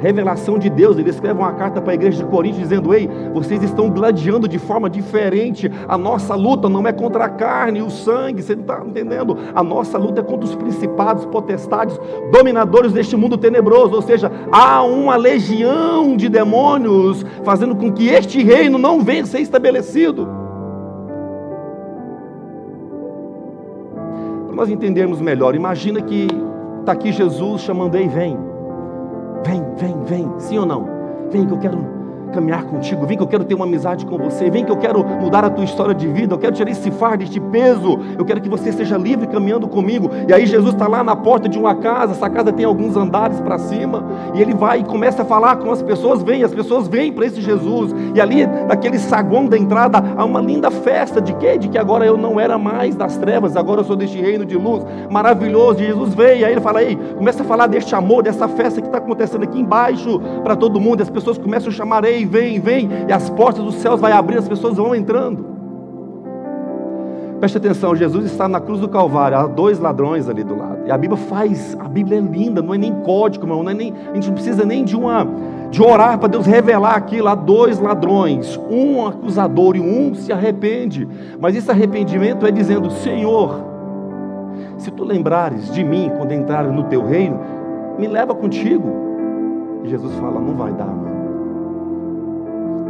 revelação 0.00 0.59
de 0.59 0.69
Deus. 0.69 0.99
Ele 0.99 1.11
escreve 1.11 1.38
uma 1.38 1.52
carta 1.52 1.80
para 1.80 1.92
a 1.92 1.95
igreja 1.95 2.25
de 2.25 2.30
Corinto 2.30 2.59
dizendo: 2.59 2.95
Ei, 2.95 3.09
vocês 3.33 3.62
estão 3.62 3.90
gladiando 3.90 4.49
de 4.49 4.59
forma 4.59 4.88
diferente. 4.88 5.71
A 5.87 5.97
nossa 5.97 6.35
luta 6.35 6.69
não 6.69 6.87
é 6.87 6.92
contra 6.92 7.25
a 7.25 7.28
carne 7.28 7.78
e 7.78 7.83
o 7.83 7.90
sangue, 7.90 8.42
você 8.42 8.54
não 8.54 8.62
está 8.62 8.83
entendendo? 8.85 9.37
A 9.54 9.62
nossa 9.62 9.99
luta 9.99 10.21
é 10.21 10.25
contra 10.25 10.47
os 10.47 10.54
principados, 10.54 11.26
potestades, 11.26 11.99
dominadores 12.33 12.92
deste 12.92 13.16
mundo 13.16 13.37
tenebroso. 13.37 13.95
Ou 13.95 14.02
seja, 14.02 14.30
há 14.50 14.83
uma 14.83 15.16
legião 15.16 16.16
de 16.16 16.28
demônios 16.28 17.25
fazendo 17.45 17.76
com 17.76 17.92
que 17.92 18.09
este 18.09 18.42
reino 18.42 18.78
não 18.78 19.00
venha 19.02 19.26
ser 19.26 19.40
estabelecido. 19.40 20.28
Para 24.47 24.57
nós 24.57 24.71
entendermos 24.71 25.21
melhor, 25.21 25.54
imagina 25.54 26.00
que 26.00 26.26
está 26.80 26.92
aqui 26.92 27.12
Jesus 27.12 27.62
chamando, 27.62 27.97
ei, 27.97 28.09
vem. 28.09 28.50
Vem, 29.44 29.62
vem, 29.76 30.04
vem, 30.04 30.40
sim 30.40 30.59
ou 30.59 30.66
não? 30.66 30.87
Vem 31.30 31.47
que 31.47 31.52
eu 31.52 31.59
quero 31.59 32.00
caminhar 32.31 32.65
contigo, 32.65 33.07
vem 33.07 33.17
que 33.17 33.23
eu 33.23 33.27
quero 33.27 33.45
ter 33.45 33.55
uma 33.55 33.65
amizade 33.65 34.07
com 34.07 34.17
você, 34.17 34.51
vem 34.51 34.65
que 34.65 34.71
eu 34.71 34.77
quero 34.77 35.05
mudar 35.05 35.45
a 35.45 35.51
tua 35.51 35.65
história 35.65 35.95
de 35.95 36.07
vida, 36.09 36.35
eu 36.35 36.39
quero 36.39 36.55
tirar 36.55 36.71
esse 36.71 36.91
fardo, 36.91 37.23
este 37.23 37.41
peso, 37.41 37.99
eu 38.19 38.25
quero 38.25 38.41
que 38.41 38.49
você 38.49 38.73
seja 38.73 38.97
livre 38.97 39.27
caminhando 39.27 39.69
comigo. 39.69 40.11
E 40.29 40.33
aí 40.33 40.47
Jesus 40.47 40.73
está 40.73 40.87
lá 40.87 41.03
na 41.05 41.17
porta 41.17 41.49
de 41.49 41.59
uma 41.59 41.75
casa, 41.75 42.13
essa 42.13 42.29
casa 42.31 42.53
tem 42.53 42.65
alguns 42.65 42.97
andares 42.97 43.41
para 43.41 43.59
cima, 43.59 44.05
e 44.35 44.41
ele 44.41 44.55
vai 44.55 44.81
e 44.81 44.85
começa 44.85 45.23
a 45.23 45.25
falar 45.25 45.57
com 45.57 45.71
as 45.71 45.83
pessoas, 45.83 46.23
vem, 46.23 46.43
as 46.43 46.55
pessoas 46.55 46.89
vêm 46.89 47.13
para 47.13 47.27
esse 47.27 47.41
Jesus, 47.41 47.95
e 48.15 48.21
ali 48.21 48.47
naquele 48.47 48.99
saguão 48.99 49.47
da 49.47 49.59
entrada 49.59 50.03
há 50.17 50.25
uma 50.25 50.41
linda 50.41 50.71
festa. 50.71 51.21
De 51.21 51.35
quê? 51.35 51.59
De 51.59 51.69
que 51.69 51.79
agora 51.79 52.07
eu 52.07 52.17
não 52.17 52.39
era 52.39 52.57
mais 52.59 52.95
das 52.95 53.17
trevas, 53.17 53.57
agora 53.57 53.81
eu 53.81 53.85
sou 53.85 53.97
deste 53.97 54.21
reino 54.21 54.45
de 54.45 54.57
luz, 54.57 54.85
maravilhoso, 55.11 55.81
e 55.83 55.87
Jesus 55.87 56.15
veio, 56.15 56.41
e 56.41 56.45
aí 56.45 56.53
ele 56.53 56.61
fala, 56.61 56.83
ei, 56.83 56.97
começa 57.17 57.43
a 57.43 57.47
falar 57.47 57.67
deste 57.67 57.95
amor, 57.95 58.23
dessa 58.23 58.49
festa 58.49 58.81
que 58.81 58.87
está 58.87 58.99
acontecendo 58.99 59.43
aqui 59.45 59.61
embaixo 59.61 60.21
para 60.43 60.57
todo 60.57 60.81
mundo, 60.81 61.01
e 61.01 61.03
as 61.03 61.11
pessoas 61.11 61.39
começam 61.39 61.69
a 61.69 61.73
chamar, 61.73 62.05
ei, 62.05 62.20
vem, 62.25 62.61
vem, 62.61 62.89
e 63.09 63.12
as 63.12 63.29
portas 63.31 63.65
dos 63.65 63.77
céus 63.77 64.00
vai 64.00 64.12
abrir, 64.12 64.39
as 64.39 64.49
pessoas 64.49 64.77
vão 64.77 64.95
entrando. 64.95 65.50
Preste 67.41 67.57
atenção, 67.57 67.97
Jesus 67.97 68.27
está 68.27 68.47
na 68.47 68.61
cruz 68.61 68.81
do 68.81 68.89
Calvário, 68.89 69.39
há 69.39 69.47
dois 69.47 69.79
ladrões 69.79 70.29
ali 70.29 70.45
do 70.45 70.55
lado. 70.55 70.87
E 70.87 70.91
a 70.91 70.99
Bíblia 70.99 71.17
faz, 71.17 71.75
a 71.81 71.89
Bíblia 71.89 72.19
é 72.19 72.21
linda, 72.21 72.61
não 72.61 72.75
é 72.75 72.79
nem 72.79 72.93
código, 73.00 73.47
irmão, 73.47 73.62
não 73.62 73.71
é 73.71 73.75
nem, 73.75 73.95
a 74.11 74.15
gente 74.15 74.27
não 74.27 74.35
precisa 74.35 74.65
nem 74.67 74.85
de 74.85 74.95
uma 74.95 75.27
de 75.71 75.81
orar 75.81 76.19
para 76.19 76.29
Deus 76.29 76.47
revelar 76.47 76.97
aquilo, 76.97 77.29
há 77.29 77.35
dois 77.35 77.79
ladrões, 77.79 78.61
um 78.69 79.07
acusador 79.07 79.77
e 79.77 79.81
um 79.81 80.15
se 80.15 80.33
arrepende. 80.33 81.09
Mas 81.41 81.57
esse 81.57 81.71
arrependimento 81.71 82.45
é 82.45 82.50
dizendo: 82.50 82.91
Senhor, 82.91 83.65
se 84.77 84.91
tu 84.91 85.05
lembrares 85.05 85.73
de 85.73 85.85
mim 85.85 86.11
quando 86.17 86.33
entrares 86.33 86.73
no 86.73 86.85
teu 86.85 87.07
reino, 87.07 87.41
me 87.99 88.09
leva 88.09 88.35
contigo. 88.35 88.93
E 89.85 89.89
Jesus 89.89 90.12
fala: 90.17 90.41
Não 90.41 90.55
vai 90.57 90.73
dar, 90.73 90.87
mano 90.87 91.10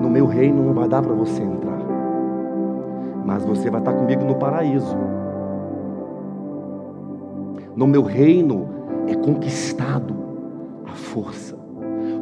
no 0.01 0.09
meu 0.09 0.27
reino 0.27 0.63
não 0.65 0.73
vai 0.73 0.89
dar 0.89 1.03
para 1.03 1.13
você 1.13 1.43
entrar. 1.43 1.79
Mas 3.25 3.45
você 3.45 3.71
vai 3.71 3.81
estar 3.81 3.93
comigo 3.93 4.25
no 4.25 4.35
paraíso. 4.35 4.97
No 7.77 7.87
meu 7.87 8.03
reino 8.03 8.69
é 9.07 9.15
conquistado 9.15 10.15
a 10.87 10.95
força. 10.95 11.59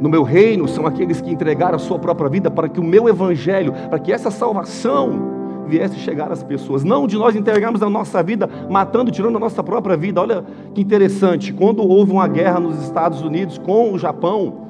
No 0.00 0.08
meu 0.08 0.23
reino 0.23 0.68
são 0.68 0.87
aqueles 0.87 1.20
que 1.20 1.30
entregaram 1.30 1.76
a 1.76 1.78
sua 1.78 1.99
própria 1.99 2.28
vida 2.28 2.50
para 2.50 2.68
que 2.68 2.78
o 2.78 2.85
meu 2.85 3.08
evangelho, 3.08 3.73
para 3.88 3.99
que 3.99 4.12
essa 4.12 4.30
salvação 4.30 5.38
viesse 5.66 5.97
chegar 5.97 6.32
às 6.32 6.42
pessoas. 6.42 6.82
Não 6.82 7.06
de 7.06 7.16
nós 7.16 7.37
entregarmos 7.37 7.82
a 7.82 7.90
nossa 7.90 8.23
vida 8.23 8.49
matando, 8.68 9.11
tirando 9.11 9.37
a 9.37 9.40
nossa 9.40 9.62
própria 9.62 9.97
vida. 9.97 10.20
Olha 10.20 10.44
que 10.75 10.80
interessante. 10.80 11.52
Quando 11.52 11.87
houve 11.87 12.12
uma 12.12 12.26
guerra 12.26 12.58
nos 12.58 12.82
Estados 12.82 13.23
Unidos 13.23 13.58
com 13.58 13.92
o 13.92 13.99
Japão, 13.99 14.68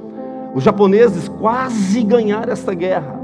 os 0.55 0.64
japoneses 0.64 1.28
quase 1.28 2.02
ganharam 2.02 2.52
essa 2.52 2.75
guerra 2.75 3.19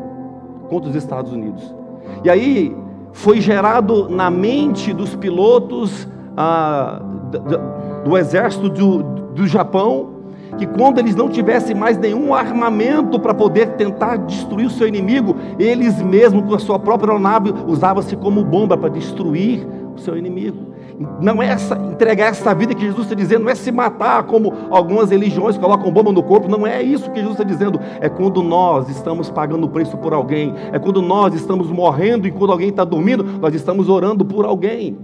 contra 0.68 0.90
os 0.90 0.96
Estados 0.96 1.32
Unidos. 1.32 1.74
E 2.22 2.30
aí 2.30 2.76
foi 3.12 3.40
gerado 3.40 4.08
na 4.08 4.30
mente 4.30 4.92
dos 4.92 5.14
pilotos 5.14 6.08
ah, 6.36 7.00
do, 7.30 8.10
do, 8.10 8.18
exército 8.18 8.68
do, 8.68 9.02
do 9.02 9.46
Japão 9.46 10.10
que 10.58 10.66
quando 10.66 10.98
eles 10.98 11.16
não 11.16 11.28
tivessem 11.28 11.74
mais 11.74 11.98
nenhum 11.98 12.32
armamento 12.32 13.18
para 13.18 13.34
poder 13.34 13.70
tentar 13.70 14.16
destruir 14.18 14.66
o 14.66 14.70
seu 14.70 14.86
inimigo, 14.86 15.36
eles 15.58 16.00
mesmos 16.00 16.44
com 16.44 16.54
a 16.54 16.58
sua 16.58 16.78
própria 16.78 17.10
aeronave 17.10 17.52
usavam-se 17.66 18.14
como 18.16 18.44
bomba 18.44 18.76
para 18.76 18.88
destruir 18.88 19.66
o 19.96 19.98
seu 19.98 20.16
inimigo. 20.16 20.73
Não 21.20 21.42
é 21.42 21.48
essa, 21.48 21.76
entregar 21.76 22.26
essa 22.26 22.54
vida 22.54 22.74
que 22.74 22.82
Jesus 22.82 23.02
está 23.02 23.14
dizendo, 23.14 23.44
não 23.44 23.50
é 23.50 23.54
se 23.54 23.72
matar 23.72 24.22
como 24.24 24.52
algumas 24.70 25.10
religiões 25.10 25.58
colocam 25.58 25.90
bomba 25.90 26.12
no 26.12 26.22
corpo, 26.22 26.48
não 26.48 26.66
é 26.66 26.82
isso 26.82 27.10
que 27.10 27.16
Jesus 27.16 27.32
está 27.32 27.44
dizendo. 27.44 27.80
É 28.00 28.08
quando 28.08 28.42
nós 28.42 28.88
estamos 28.88 29.28
pagando 29.30 29.64
o 29.64 29.68
preço 29.68 29.96
por 29.96 30.14
alguém, 30.14 30.54
é 30.72 30.78
quando 30.78 31.02
nós 31.02 31.34
estamos 31.34 31.68
morrendo 31.68 32.28
e 32.28 32.30
quando 32.30 32.52
alguém 32.52 32.68
está 32.68 32.84
dormindo, 32.84 33.24
nós 33.24 33.54
estamos 33.54 33.88
orando 33.88 34.24
por 34.24 34.44
alguém. 34.44 34.96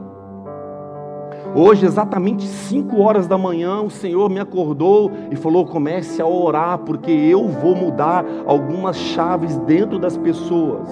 Hoje, 1.53 1.85
exatamente 1.85 2.47
5 2.47 3.01
horas 3.01 3.27
da 3.27 3.37
manhã, 3.37 3.81
o 3.81 3.91
Senhor 3.91 4.31
me 4.31 4.39
acordou 4.39 5.11
e 5.33 5.37
falou: 5.37 5.67
comece 5.67 6.23
a 6.23 6.27
orar, 6.27 6.79
porque 6.79 7.11
eu 7.11 7.49
vou 7.49 7.75
mudar 7.75 8.25
algumas 8.47 8.97
chaves 8.97 9.57
dentro 9.59 9.99
das 9.99 10.17
pessoas. 10.17 10.89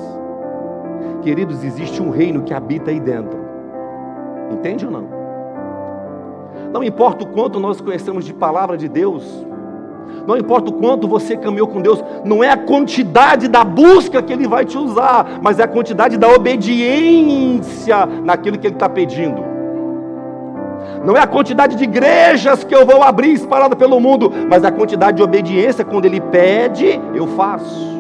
Queridos, 1.23 1.63
existe 1.63 2.03
um 2.03 2.11
reino 2.11 2.43
que 2.43 2.53
habita 2.53 2.91
aí 2.91 2.99
dentro. 2.99 3.38
Entende 4.51 4.85
ou 4.87 4.91
não? 4.91 5.19
Não 6.73 6.83
importa 6.83 7.25
o 7.25 7.29
quanto 7.29 7.59
nós 7.59 7.81
conhecemos 7.81 8.25
de 8.25 8.35
palavra 8.35 8.77
de 8.77 8.89
Deus, 8.89 9.25
não 10.27 10.37
importa 10.37 10.71
o 10.71 10.75
quanto 10.75 11.09
você 11.09 11.37
caminhou 11.37 11.67
com 11.67 11.81
Deus, 11.81 12.03
não 12.25 12.43
é 12.43 12.51
a 12.51 12.57
quantidade 12.57 13.49
da 13.49 13.65
busca 13.65 14.23
que 14.23 14.33
Ele 14.33 14.47
vai 14.47 14.65
te 14.65 14.77
usar, 14.77 15.39
mas 15.43 15.59
é 15.59 15.63
a 15.63 15.69
quantidade 15.69 16.17
da 16.17 16.29
obediência 16.29 18.05
naquilo 18.07 18.59
que 18.59 18.67
Ele 18.67 18.75
está 18.75 18.89
pedindo. 18.89 19.43
Não 21.05 21.17
é 21.17 21.21
a 21.21 21.27
quantidade 21.27 21.77
de 21.77 21.85
igrejas 21.85 22.65
que 22.65 22.75
eu 22.75 22.85
vou 22.85 23.03
abrir 23.03 23.33
espalhada 23.33 23.77
pelo 23.77 24.01
mundo, 24.01 24.31
mas 24.49 24.65
a 24.65 24.73
quantidade 24.73 25.19
de 25.19 25.23
obediência. 25.23 25.85
Quando 25.85 26.05
Ele 26.07 26.21
pede, 26.21 27.01
eu 27.15 27.27
faço. 27.29 27.97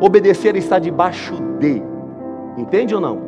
Obedecer 0.00 0.56
está 0.56 0.78
debaixo 0.78 1.34
de. 1.58 1.93
Entende 2.56 2.94
ou 2.94 3.00
não? 3.00 3.18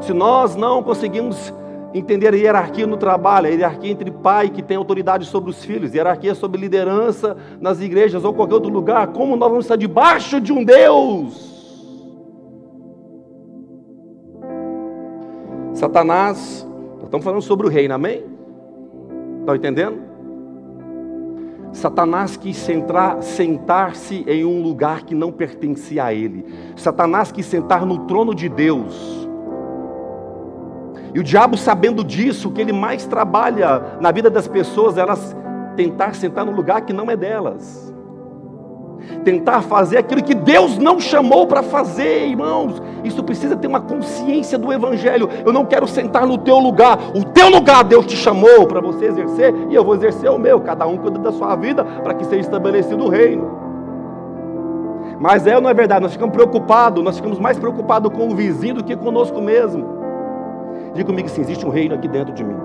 Se 0.00 0.12
nós 0.12 0.56
não 0.56 0.82
conseguimos 0.82 1.52
entender 1.92 2.32
a 2.32 2.36
hierarquia 2.36 2.86
no 2.86 2.96
trabalho, 2.96 3.46
a 3.46 3.50
hierarquia 3.50 3.90
entre 3.90 4.10
pai 4.10 4.48
que 4.48 4.62
tem 4.62 4.76
autoridade 4.76 5.26
sobre 5.26 5.50
os 5.50 5.64
filhos, 5.64 5.94
hierarquia 5.94 6.34
sobre 6.34 6.60
liderança 6.60 7.36
nas 7.60 7.80
igrejas 7.80 8.24
ou 8.24 8.32
qualquer 8.32 8.54
outro 8.54 8.70
lugar, 8.70 9.08
como 9.08 9.36
nós 9.36 9.48
vamos 9.48 9.64
estar 9.64 9.76
debaixo 9.76 10.40
de 10.40 10.52
um 10.52 10.64
Deus? 10.64 11.50
Satanás, 15.74 16.66
estamos 17.02 17.24
falando 17.24 17.42
sobre 17.42 17.66
o 17.66 17.70
reino, 17.70 17.94
amém? 17.94 18.24
Estão 19.40 19.56
entendendo? 19.56 20.09
Satanás 21.72 22.36
quis 22.36 22.56
sentar-se 22.56 24.24
em 24.26 24.44
um 24.44 24.62
lugar 24.62 25.02
que 25.02 25.14
não 25.14 25.30
pertencia 25.30 26.04
a 26.04 26.14
ele. 26.14 26.44
Satanás 26.76 27.30
quis 27.30 27.46
sentar 27.46 27.86
no 27.86 28.06
trono 28.06 28.34
de 28.34 28.48
Deus. 28.48 29.28
E 31.14 31.18
o 31.18 31.22
diabo, 31.22 31.56
sabendo 31.56 32.04
disso, 32.04 32.48
o 32.48 32.52
que 32.52 32.60
ele 32.60 32.72
mais 32.72 33.06
trabalha 33.06 33.98
na 34.00 34.10
vida 34.10 34.30
das 34.30 34.46
pessoas 34.46 34.96
é 34.96 35.00
elas 35.00 35.36
tentar 35.76 36.14
sentar 36.14 36.44
no 36.44 36.52
lugar 36.52 36.82
que 36.82 36.92
não 36.92 37.10
é 37.10 37.16
delas 37.16 37.90
tentar 39.24 39.62
fazer 39.62 39.98
aquilo 39.98 40.22
que 40.22 40.34
Deus 40.34 40.78
não 40.78 41.00
chamou 41.00 41.46
para 41.46 41.62
fazer, 41.62 42.28
irmãos. 42.28 42.80
Isso 43.04 43.22
precisa 43.22 43.56
ter 43.56 43.66
uma 43.66 43.80
consciência 43.80 44.58
do 44.58 44.72
Evangelho. 44.72 45.28
Eu 45.44 45.52
não 45.52 45.64
quero 45.64 45.86
sentar 45.86 46.26
no 46.26 46.38
teu 46.38 46.58
lugar. 46.58 46.98
O 47.14 47.24
teu 47.24 47.48
lugar 47.48 47.84
Deus 47.84 48.06
te 48.06 48.16
chamou 48.16 48.66
para 48.66 48.80
você 48.80 49.06
exercer 49.06 49.54
e 49.68 49.74
eu 49.74 49.84
vou 49.84 49.94
exercer 49.94 50.30
o 50.30 50.38
meu. 50.38 50.60
Cada 50.60 50.86
um 50.86 50.96
cuida 50.96 51.18
da 51.18 51.32
sua 51.32 51.56
vida 51.56 51.84
para 51.84 52.14
que 52.14 52.24
seja 52.24 52.40
estabelecido 52.40 53.04
o 53.04 53.08
reino. 53.08 53.60
Mas 55.20 55.46
é 55.46 55.54
ou 55.54 55.60
não 55.60 55.68
é 55.68 55.74
verdade? 55.74 56.02
Nós 56.02 56.12
ficamos 56.12 56.34
preocupados, 56.34 57.04
nós 57.04 57.16
ficamos 57.16 57.38
mais 57.38 57.58
preocupados 57.58 58.10
com 58.10 58.28
o 58.28 58.34
vizinho 58.34 58.76
do 58.76 58.84
que 58.84 58.96
conosco 58.96 59.40
mesmo. 59.40 60.00
Diga 60.94 61.06
comigo 61.06 61.28
se 61.28 61.40
existe 61.40 61.66
um 61.66 61.70
reino 61.70 61.94
aqui 61.94 62.08
dentro 62.08 62.32
de 62.32 62.42
mim. 62.42 62.56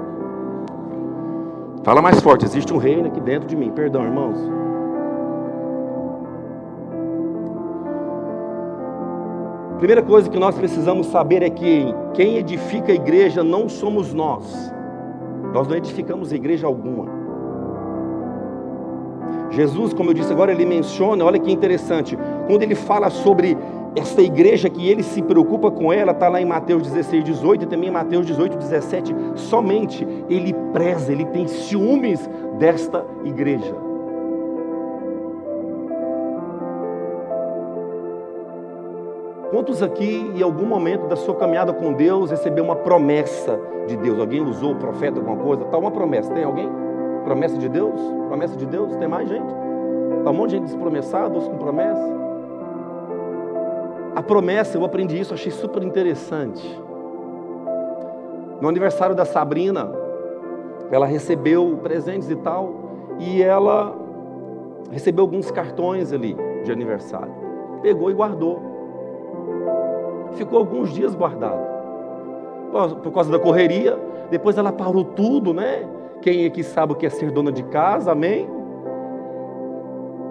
Fala 1.84 2.02
mais 2.02 2.20
forte, 2.22 2.46
existe 2.46 2.74
um 2.74 2.78
reino 2.78 3.08
aqui 3.08 3.20
dentro 3.20 3.48
de 3.48 3.56
mim. 3.56 3.72
Perdão, 3.72 4.04
irmãos. 4.04 4.65
Primeira 9.86 10.02
coisa 10.02 10.28
que 10.28 10.40
nós 10.40 10.56
precisamos 10.56 11.06
saber 11.06 11.44
é 11.44 11.50
que 11.52 11.86
quem 12.16 12.38
edifica 12.38 12.92
a 12.92 12.96
igreja 12.96 13.44
não 13.44 13.70
somos 13.70 14.12
nós. 14.12 14.74
Nós 15.54 15.68
não 15.68 15.76
edificamos 15.76 16.34
igreja 16.34 16.66
alguma. 16.66 17.06
Jesus, 19.52 19.94
como 19.94 20.10
eu 20.10 20.16
disse 20.16 20.34
agora, 20.34 20.52
ele 20.52 20.66
menciona, 20.66 21.24
olha 21.24 21.38
que 21.38 21.52
interessante, 21.52 22.18
quando 22.48 22.64
ele 22.64 22.74
fala 22.74 23.12
sobre 23.12 23.56
essa 23.96 24.24
igreja 24.24 24.72
que 24.72 24.90
ele 24.90 25.04
se 25.04 25.22
preocupa 25.22 25.70
com 25.70 25.94
ela, 25.94 26.14
está 26.14 26.30
lá 26.30 26.42
em 26.42 26.46
Mateus 26.46 26.82
16, 26.82 27.24
18 27.24 27.66
e 27.66 27.68
também 27.68 27.90
em 27.90 27.94
Mateus 27.94 28.26
18, 28.26 28.58
17. 28.58 29.16
Somente 29.36 30.04
ele 30.28 30.52
preza, 30.74 31.12
ele 31.12 31.26
tem 31.26 31.48
ciúmes 31.48 32.28
desta 32.58 33.06
igreja. 33.24 33.85
Quantos 39.52 39.84
aqui, 39.84 40.32
em 40.36 40.42
algum 40.42 40.66
momento 40.66 41.08
da 41.08 41.16
sua 41.16 41.36
caminhada 41.36 41.72
com 41.72 41.94
Deus, 41.94 42.32
recebeu 42.32 42.64
uma 42.64 42.76
promessa 42.76 43.60
de 43.88 43.96
Deus? 43.96 44.20
Alguém 44.20 44.42
usou 44.42 44.72
o 44.72 44.76
profeta, 44.76 45.20
alguma 45.20 45.38
coisa? 45.38 45.64
Está 45.64 45.78
uma 45.78 45.92
promessa. 45.92 46.34
Tem 46.34 46.44
alguém? 46.44 46.68
Promessa 47.24 47.58
de 47.58 47.70
Deus? 47.70 48.00
Promessa 48.28 48.56
de 48.56 48.66
Deus? 48.66 48.96
Tem 48.96 49.08
mais 49.08 49.30
gente? 49.30 49.54
Está 50.18 50.32
um 50.32 50.34
monte 50.34 50.52
de 50.52 50.56
gente 50.58 50.66
despromessada, 50.66 51.34
outros 51.34 51.48
com 51.48 51.58
promessa. 51.58 52.16
A 54.16 54.24
promessa, 54.24 54.78
eu 54.78 54.86
aprendi 54.86 55.20
isso, 55.20 55.34
achei 55.34 55.52
super 55.52 55.84
interessante. 55.84 56.82
No 58.60 58.68
aniversário 58.68 59.14
da 59.16 59.26
Sabrina, 59.26 59.92
ela 60.90 61.06
recebeu 61.06 61.78
presentes 61.84 62.30
e 62.32 62.36
tal, 62.38 62.74
e 63.20 63.44
ela 63.44 63.96
recebeu 64.92 65.24
alguns 65.24 65.52
cartões 65.52 66.12
ali 66.12 66.36
de 66.64 66.72
aniversário. 66.72 67.34
Pegou 67.82 68.10
e 68.10 68.14
guardou 68.14 68.75
ficou 70.36 70.60
alguns 70.60 70.94
dias 70.94 71.16
guardado. 71.16 71.76
Por 73.02 73.12
causa 73.12 73.32
da 73.32 73.40
correria, 73.40 73.98
depois 74.30 74.58
ela 74.58 74.72
parou 74.72 75.04
tudo, 75.04 75.54
né? 75.54 75.88
Quem 76.22 76.46
aqui 76.46 76.64
sabe 76.64 76.94
o 76.94 76.96
que 76.96 77.06
é 77.06 77.10
ser 77.10 77.32
dona 77.32 77.52
de 77.52 77.64
casa, 77.64 78.12
amém? 78.12 78.50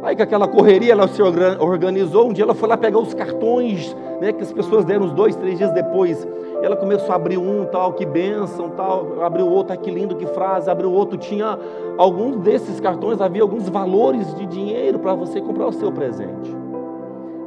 Aí 0.03 0.15
com 0.15 0.23
aquela 0.23 0.47
correria 0.47 0.93
ela 0.93 1.09
se 1.09 1.23
organizou, 1.23 2.29
um 2.29 2.33
dia 2.33 2.45
ela 2.45 2.55
foi 2.55 2.69
lá 2.69 2.77
pegar 2.77 2.99
os 2.99 3.15
cartões, 3.15 3.97
né, 4.21 4.35
que 4.35 4.43
as 4.43 4.53
pessoas 4.53 4.85
deram 4.85 5.07
uns 5.07 5.13
dois, 5.13 5.35
três 5.35 5.57
dias 5.57 5.73
depois. 5.73 6.29
Ela 6.63 6.77
começou 6.77 7.11
a 7.13 7.17
abrir 7.17 7.39
um, 7.39 7.65
tal, 7.65 7.95
que 7.95 8.05
bênção, 8.05 8.69
tal, 8.71 9.23
abriu 9.23 9.49
outro, 9.49 9.73
ah, 9.73 9.77
que 9.79 9.91
lindo, 9.91 10.15
que 10.15 10.27
frase, 10.27 10.69
abriu 10.69 10.93
outro, 10.93 11.17
tinha 11.17 11.59
alguns 11.97 12.37
desses 12.37 12.81
cartões, 12.81 13.19
havia 13.19 13.41
alguns 13.41 13.67
valores 13.69 14.35
de 14.35 14.45
dinheiro 14.45 14.99
para 14.99 15.15
você 15.15 15.41
comprar 15.41 15.69
o 15.69 15.73
seu 15.73 15.91
presente 15.91 16.64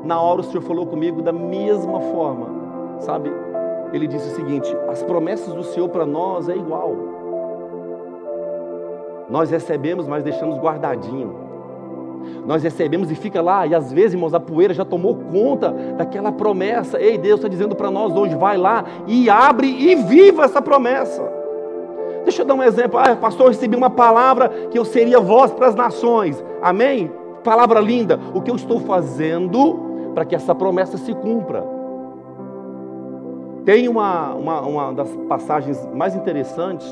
na 0.07 0.21
hora 0.21 0.39
o 0.39 0.43
Senhor 0.43 0.61
falou 0.61 0.85
comigo 0.85 1.21
da 1.21 1.33
mesma 1.33 1.99
forma, 1.99 2.47
sabe? 3.01 3.29
Ele 3.91 4.07
disse 4.07 4.29
o 4.29 4.35
seguinte: 4.35 4.73
as 4.87 5.03
promessas 5.03 5.53
do 5.53 5.63
Senhor 5.63 5.89
para 5.89 6.05
nós 6.05 6.47
é 6.47 6.55
igual. 6.55 6.95
Nós 9.29 9.51
recebemos, 9.51 10.07
mas 10.07 10.23
deixamos 10.23 10.57
guardadinho. 10.57 11.45
Nós 12.45 12.63
recebemos 12.63 13.11
e 13.11 13.15
fica 13.15 13.41
lá, 13.41 13.67
e 13.67 13.75
às 13.75 13.91
vezes, 13.91 14.13
irmãos, 14.13 14.33
a 14.33 14.39
poeira 14.39 14.73
já 14.73 14.85
tomou 14.85 15.15
conta 15.15 15.71
daquela 15.97 16.31
promessa. 16.31 16.99
Ei, 16.99 17.17
Deus 17.17 17.39
está 17.39 17.49
dizendo 17.49 17.75
para 17.75 17.91
nós 17.91 18.15
hoje: 18.15 18.33
vai 18.35 18.57
lá 18.57 18.85
e 19.05 19.29
abre 19.29 19.67
e 19.67 19.93
viva 19.95 20.45
essa 20.45 20.61
promessa. 20.61 21.29
Deixa 22.23 22.41
eu 22.41 22.45
dar 22.45 22.55
um 22.55 22.63
exemplo. 22.63 22.97
Ah, 22.97 23.15
pastor, 23.15 23.47
eu 23.47 23.51
recebi 23.51 23.75
uma 23.75 23.89
palavra 23.89 24.49
que 24.71 24.79
eu 24.79 24.85
seria 24.85 25.19
voz 25.19 25.51
para 25.51 25.67
as 25.67 25.75
nações. 25.75 26.43
Amém? 26.61 27.11
Palavra 27.43 27.79
linda. 27.81 28.19
O 28.33 28.41
que 28.41 28.51
eu 28.51 28.55
estou 28.55 28.79
fazendo 28.79 29.86
para 30.17 30.25
que 30.25 30.33
essa 30.33 30.55
promessa 30.55 30.97
se 30.97 31.13
cumpra. 31.13 31.63
Tem 33.63 33.87
uma, 33.87 34.33
uma, 34.33 34.61
uma 34.61 34.91
das 34.91 35.07
passagens 35.29 35.87
mais 35.93 36.15
interessantes 36.15 36.87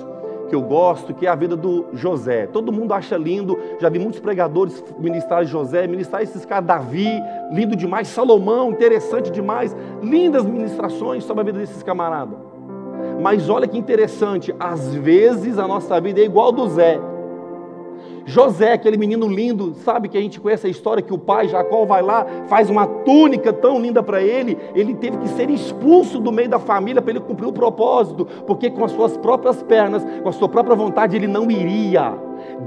que 0.48 0.54
eu 0.54 0.62
gosto, 0.62 1.12
que 1.12 1.26
é 1.26 1.30
a 1.32 1.34
vida 1.34 1.58
do 1.58 1.88
José. 1.92 2.46
Todo 2.46 2.72
mundo 2.72 2.94
acha 2.94 3.18
lindo, 3.18 3.58
já 3.80 3.90
vi 3.90 3.98
muitos 3.98 4.20
pregadores 4.20 4.84
ministrar 5.00 5.44
José, 5.44 5.88
ministrar 5.88 6.22
esses 6.22 6.46
caras, 6.46 6.68
Davi, 6.68 7.20
lindo 7.52 7.76
demais, 7.76 8.10
Salomão, 8.10 8.70
interessante 8.70 9.32
demais, 9.32 9.76
lindas 10.04 10.46
ministrações 10.46 11.24
sobre 11.24 11.42
a 11.42 11.46
vida 11.46 11.58
desses 11.58 11.82
camaradas. 11.82 12.38
Mas 13.20 13.50
olha 13.50 13.68
que 13.68 13.76
interessante, 13.76 14.54
às 14.60 14.94
vezes 14.94 15.58
a 15.58 15.68
nossa 15.68 16.00
vida 16.00 16.22
é 16.22 16.24
igual 16.26 16.52
do 16.52 16.68
Zé. 16.68 17.00
José, 18.26 18.74
aquele 18.74 18.98
menino 18.98 19.28
lindo, 19.28 19.76
sabe 19.76 20.10
que 20.10 20.18
a 20.18 20.22
gente 20.22 20.40
conhece 20.40 20.66
a 20.66 20.70
história 20.70 21.04
que 21.04 21.14
o 21.14 21.18
pai 21.18 21.48
Jacó 21.48 21.86
vai 21.86 22.02
lá, 22.02 22.26
faz 22.48 22.70
uma 22.70 22.88
túnica 22.88 23.54
tão 23.54 23.80
linda 23.80 24.02
para 24.02 24.22
ele, 24.22 24.58
ele 24.74 24.96
teve 24.96 25.18
que 25.18 25.30
ser 25.30 25.50
expulso 25.50 26.20
do 26.20 26.32
meio 26.32 26.50
da 26.50 26.58
família 26.58 27.02
para 27.02 27.12
ele 27.12 27.20
cumprir 27.20 27.48
o 27.48 27.54
propósito, 27.54 28.26
porque 28.48 28.70
com 28.70 28.84
as 28.84 28.92
suas 28.92 29.16
próprias 29.16 29.62
pernas, 29.62 30.04
com 30.24 30.30
a 30.30 30.32
sua 30.32 30.50
própria 30.50 30.76
vontade, 30.76 31.16
ele 31.16 31.28
não 31.28 31.52
iria. 31.52 32.14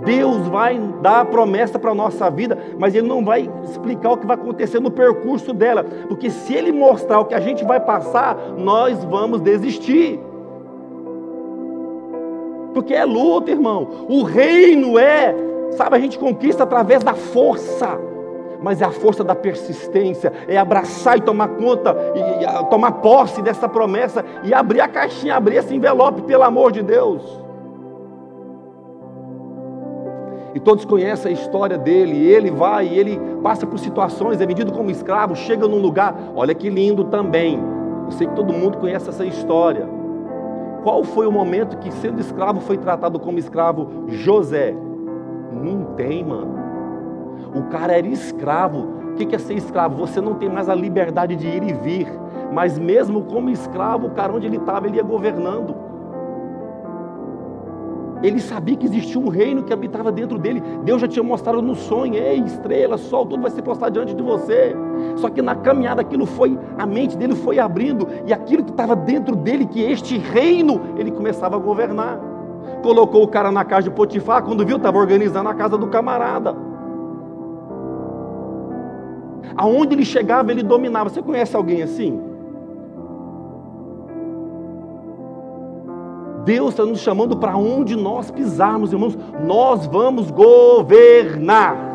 Deus 0.05 0.47
vai 0.47 0.79
dar 1.03 1.21
a 1.21 1.25
promessa 1.25 1.79
para 1.79 1.91
a 1.91 1.95
nossa 1.95 2.31
vida, 2.31 2.59
mas 2.79 2.95
Ele 2.95 3.07
não 3.07 3.25
vai 3.25 3.49
explicar 3.63 4.13
o 4.13 4.17
que 4.17 4.27
vai 4.27 4.37
acontecer 4.37 4.81
no 4.81 4.91
percurso 4.91 5.53
dela, 5.53 5.85
porque 6.09 6.31
se 6.31 6.55
Ele 6.55 6.73
mostrar 6.73 7.21
o 7.21 7.25
que 7.25 7.35
a 7.35 7.41
gente 7.41 7.65
vai 7.65 7.79
passar, 7.79 8.37
nós 8.57 9.05
vamos 9.05 9.41
desistir 9.41 10.19
porque 12.79 12.95
é 12.95 13.05
luta, 13.05 13.51
irmão. 13.51 14.07
O 14.09 14.23
reino 14.23 14.99
é, 14.99 15.35
sabe, 15.73 15.97
a 15.97 15.99
gente 15.99 16.19
conquista 16.19 16.63
através 16.63 17.03
da 17.03 17.15
força. 17.15 17.99
Mas 18.61 18.83
é 18.83 18.85
a 18.85 18.91
força 18.91 19.23
da 19.23 19.37
persistência, 19.37 20.33
é 20.49 20.59
abraçar 20.59 21.17
e 21.17 21.21
tomar 21.21 21.49
conta, 21.49 21.97
e, 22.15 22.45
e 22.45 22.65
tomar 22.69 22.91
posse 22.93 23.41
dessa 23.41 23.69
promessa 23.69 24.25
e 24.43 24.53
abrir 24.53 24.81
a 24.81 24.89
caixinha, 24.89 25.37
abrir 25.37 25.57
esse 25.57 25.73
envelope, 25.75 26.23
pelo 26.23 26.43
amor 26.43 26.73
de 26.73 26.83
Deus. 26.83 27.23
E 30.55 30.61
todos 30.61 30.85
conhecem 30.85 31.31
a 31.31 31.35
história 31.35 31.79
dele. 31.79 32.27
Ele 32.27 32.51
vai, 32.51 32.89
e 32.89 32.99
ele 32.99 33.21
passa 33.45 33.65
por 33.65 33.79
situações, 33.79 34.41
é 34.41 34.47
vendido 34.47 34.73
como 34.73 34.91
escravo, 34.91 35.37
chega 35.37 35.69
num 35.69 35.81
lugar. 35.81 36.17
Olha 36.35 36.53
que 36.53 36.69
lindo 36.69 37.05
também. 37.05 37.63
Eu 38.07 38.11
sei 38.11 38.27
que 38.27 38.35
todo 38.35 38.53
mundo 38.53 38.79
conhece 38.79 39.09
essa 39.09 39.25
história. 39.25 39.89
Qual 40.83 41.05
foi 41.05 41.27
o 41.27 41.33
momento 41.33 41.77
que, 41.79 41.93
sendo 41.93 42.21
escravo, 42.21 42.61
foi 42.61 42.77
tratado 42.77 43.21
como 43.21 43.39
escravo 43.39 44.07
José? 44.09 44.75
Não 45.53 45.95
tem, 45.97 46.25
mano. 46.25 46.55
O 47.55 47.63
cara 47.65 47.97
era 47.97 48.07
escravo. 48.07 48.99
O 49.13 49.15
que 49.15 49.35
é 49.35 49.39
ser 49.39 49.55
escravo? 49.55 49.97
Você 49.97 50.21
não 50.21 50.35
tem 50.35 50.49
mais 50.49 50.69
a 50.69 50.75
liberdade 50.75 51.35
de 51.35 51.47
ir 51.47 51.63
e 51.63 51.73
vir. 51.73 52.09
Mas 52.53 52.79
mesmo 52.79 53.23
como 53.23 53.51
escravo, 53.51 54.07
o 54.07 54.11
cara 54.11 54.33
onde 54.33 54.47
ele 54.47 54.57
estava, 54.57 54.87
ele 54.87 54.97
ia 54.97 55.03
governando. 55.03 55.75
Ele 58.23 58.41
sabia 58.41 58.77
que 58.77 58.87
existia 58.87 59.21
um 59.21 59.29
reino 59.29 59.63
que 59.63 59.73
habitava 59.73 60.11
dentro 60.11 60.39
dele. 60.39 60.63
Deus 60.83 61.01
já 61.01 61.07
tinha 61.07 61.23
mostrado 61.23 61.63
no 61.63 61.75
sonho: 61.75 62.15
ei, 62.15 62.41
estrela, 62.41 62.99
sol, 62.99 63.27
tudo 63.27 63.43
vai 63.43 63.51
se 63.51 63.63
postar 63.63 63.91
diante 63.91 64.15
de 64.15 64.23
você. 64.23 64.75
Só 65.17 65.29
que 65.29 65.41
na 65.41 65.55
caminhada 65.55 66.01
aquilo 66.01 66.27
foi, 66.27 66.59
a 66.77 66.85
mente 66.85 67.17
dele 67.17 67.35
foi 67.35 67.59
abrindo, 67.59 68.09
e 68.27 68.33
aquilo 68.33 68.65
que 68.65 68.71
estava 68.71 68.97
dentro 68.97 69.37
dele, 69.37 69.67
que 69.67 69.81
este 69.81 70.19
reino, 70.19 70.81
ele 70.97 71.11
começava 71.11 71.57
a 71.57 71.59
governar. 71.59 72.28
Colocou 72.83 73.23
o 73.23 73.29
cara 73.29 73.51
na 73.51 73.65
casa 73.65 73.85
de 73.85 73.91
Potifar, 73.91 74.43
quando 74.43 74.65
viu, 74.65 74.77
estava 74.77 74.99
organizando 74.99 75.49
a 75.49 75.55
casa 75.55 75.77
do 75.77 75.89
camarada. 75.89 76.55
Aonde 79.57 79.95
ele 79.95 80.05
chegava, 80.05 80.51
ele 80.51 80.63
dominava. 80.63 81.09
Você 81.09 81.21
conhece 81.21 81.57
alguém 81.57 81.83
assim? 81.83 82.21
Deus 86.45 86.71
está 86.71 86.85
nos 86.87 87.01
chamando 87.01 87.37
para 87.37 87.57
onde 87.57 87.95
nós 87.95 88.31
pisarmos, 88.31 88.93
irmãos, 88.93 89.19
nós 89.45 89.87
vamos 89.87 90.31
governar. 90.31 91.88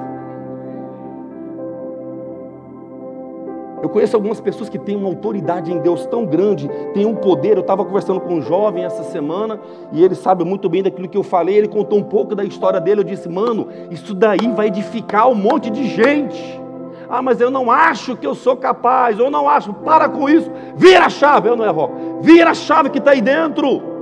Eu 3.84 3.90
conheço 3.90 4.16
algumas 4.16 4.40
pessoas 4.40 4.70
que 4.70 4.80
têm 4.80 4.96
uma 4.96 5.10
autoridade 5.10 5.70
em 5.70 5.78
Deus 5.78 6.06
tão 6.06 6.26
grande, 6.26 6.70
têm 6.94 7.06
um 7.06 7.16
poder. 7.16 7.58
Eu 7.58 7.60
estava 7.60 7.84
conversando 7.84 8.22
com 8.22 8.36
um 8.36 8.42
jovem 8.42 8.86
essa 8.86 9.04
semana 9.04 9.60
e 9.92 10.02
ele 10.02 10.16
sabe 10.16 10.46
muito 10.46 10.70
bem 10.70 10.82
daquilo 10.82 11.10
que 11.10 11.18
eu 11.18 11.22
falei. 11.22 11.58
Ele 11.58 11.68
contou 11.68 12.00
um 12.00 12.04
pouco 12.04 12.34
da 12.34 12.46
história 12.46 12.80
dele. 12.80 13.02
Eu 13.02 13.04
disse, 13.04 13.28
mano, 13.28 13.68
isso 13.92 14.14
daí 14.14 14.48
vai 14.56 14.68
edificar 14.68 15.28
um 15.28 15.36
monte 15.36 15.70
de 15.70 15.84
gente. 15.84 16.62
Ah, 17.10 17.22
mas 17.22 17.42
eu 17.42 17.52
não 17.52 17.70
acho 17.70 18.16
que 18.16 18.26
eu 18.26 18.34
sou 18.34 18.56
capaz, 18.56 19.20
eu 19.20 19.30
não 19.30 19.50
acho. 19.50 19.74
Para 19.74 20.08
com 20.08 20.30
isso, 20.30 20.50
vira 20.78 21.08
a 21.08 21.10
chave. 21.10 21.50
Eu 21.50 21.58
não 21.58 21.66
é 21.66 21.70
rock, 21.70 21.94
vira 22.22 22.52
a 22.52 22.54
chave 22.54 22.90
que 22.90 23.00
está 23.00 23.12
aí 23.12 23.22
dentro. 23.22 23.93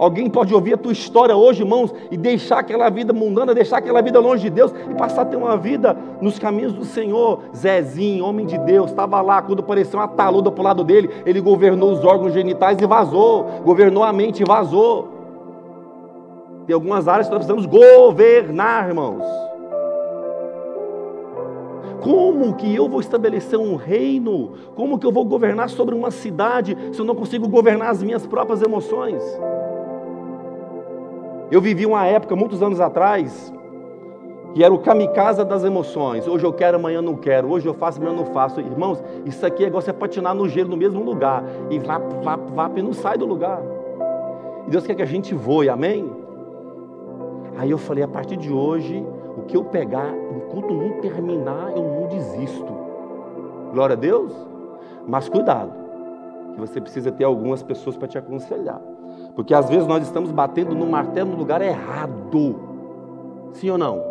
Alguém 0.00 0.30
pode 0.30 0.54
ouvir 0.54 0.72
a 0.72 0.78
tua 0.78 0.92
história 0.92 1.36
hoje, 1.36 1.60
irmãos, 1.60 1.92
e 2.10 2.16
deixar 2.16 2.60
aquela 2.60 2.88
vida 2.88 3.12
mundana, 3.12 3.54
deixar 3.54 3.76
aquela 3.76 4.00
vida 4.00 4.18
longe 4.18 4.44
de 4.44 4.48
Deus 4.48 4.72
e 4.90 4.94
passar 4.94 5.20
a 5.20 5.24
ter 5.26 5.36
uma 5.36 5.58
vida 5.58 5.94
nos 6.22 6.38
caminhos 6.38 6.72
do 6.72 6.86
Senhor. 6.86 7.40
Zezinho, 7.54 8.24
homem 8.24 8.46
de 8.46 8.56
Deus, 8.56 8.88
estava 8.88 9.20
lá, 9.20 9.42
quando 9.42 9.60
apareceu 9.60 10.00
uma 10.00 10.08
taluda 10.08 10.50
para 10.50 10.60
o 10.62 10.64
lado 10.64 10.84
dele, 10.84 11.10
ele 11.26 11.38
governou 11.38 11.92
os 11.92 12.02
órgãos 12.02 12.32
genitais 12.32 12.80
e 12.80 12.86
vazou, 12.86 13.44
governou 13.62 14.02
a 14.02 14.10
mente 14.10 14.40
e 14.40 14.46
vazou. 14.46 15.06
Tem 16.66 16.72
algumas 16.72 17.06
áreas 17.06 17.28
que 17.28 17.34
nós 17.34 17.44
precisamos 17.44 17.66
governar, 17.66 18.88
irmãos. 18.88 19.22
Como 22.02 22.54
que 22.54 22.74
eu 22.74 22.88
vou 22.88 23.00
estabelecer 23.00 23.58
um 23.58 23.76
reino? 23.76 24.52
Como 24.74 24.98
que 24.98 25.06
eu 25.06 25.12
vou 25.12 25.26
governar 25.26 25.68
sobre 25.68 25.94
uma 25.94 26.10
cidade 26.10 26.74
se 26.90 26.98
eu 26.98 27.04
não 27.04 27.14
consigo 27.14 27.46
governar 27.46 27.90
as 27.90 28.02
minhas 28.02 28.26
próprias 28.26 28.62
emoções? 28.62 29.22
Eu 31.50 31.60
vivi 31.60 31.84
uma 31.84 32.06
época, 32.06 32.36
muitos 32.36 32.62
anos 32.62 32.80
atrás, 32.80 33.52
que 34.54 34.62
era 34.62 34.72
o 34.72 34.78
kamikaze 34.78 35.44
das 35.44 35.64
emoções. 35.64 36.26
Hoje 36.28 36.44
eu 36.44 36.52
quero, 36.52 36.76
amanhã 36.76 37.02
não 37.02 37.16
quero. 37.16 37.50
Hoje 37.50 37.66
eu 37.66 37.74
faço, 37.74 38.00
amanhã 38.00 38.16
não 38.16 38.26
faço. 38.26 38.60
Irmãos, 38.60 39.02
isso 39.24 39.44
aqui 39.44 39.64
é 39.64 39.66
igual 39.66 39.82
você 39.82 39.92
patinar 39.92 40.34
no 40.34 40.48
gelo 40.48 40.70
no 40.70 40.76
mesmo 40.76 41.02
lugar. 41.02 41.42
E 41.68 41.78
vá, 41.78 41.98
vá, 41.98 42.36
vá 42.36 42.70
e 42.76 42.82
não 42.82 42.92
sai 42.92 43.18
do 43.18 43.26
lugar. 43.26 43.60
E 44.66 44.70
Deus 44.70 44.86
quer 44.86 44.94
que 44.94 45.02
a 45.02 45.06
gente 45.06 45.34
voe, 45.34 45.68
amém? 45.68 46.10
Aí 47.58 47.70
eu 47.70 47.78
falei, 47.78 48.04
a 48.04 48.08
partir 48.08 48.36
de 48.36 48.52
hoje, 48.52 49.04
o 49.36 49.42
que 49.42 49.56
eu 49.56 49.64
pegar, 49.64 50.12
enquanto 50.36 50.72
não 50.72 51.00
terminar, 51.00 51.72
eu 51.76 51.82
não 51.82 52.06
desisto. 52.08 52.72
Glória 53.72 53.94
a 53.94 53.98
Deus. 53.98 54.32
Mas 55.06 55.28
cuidado, 55.28 55.72
que 56.54 56.60
você 56.60 56.80
precisa 56.80 57.10
ter 57.10 57.24
algumas 57.24 57.62
pessoas 57.62 57.96
para 57.96 58.06
te 58.06 58.18
aconselhar. 58.18 58.80
Porque 59.34 59.54
às 59.54 59.68
vezes 59.68 59.86
nós 59.86 60.02
estamos 60.02 60.30
batendo 60.30 60.74
no 60.74 60.86
martelo 60.86 61.30
no 61.30 61.36
lugar 61.36 61.62
errado. 61.62 62.56
Sim 63.52 63.70
ou 63.70 63.78
não? 63.78 64.10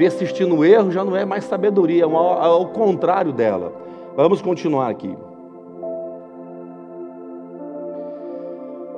persistir 0.00 0.46
no 0.46 0.64
erro 0.64 0.90
já 0.90 1.04
não 1.04 1.14
é 1.14 1.26
mais 1.26 1.44
sabedoria, 1.44 2.04
é 2.04 2.06
ao 2.06 2.66
contrário 2.68 3.34
dela. 3.34 3.70
Vamos 4.16 4.40
continuar 4.40 4.88
aqui. 4.88 5.14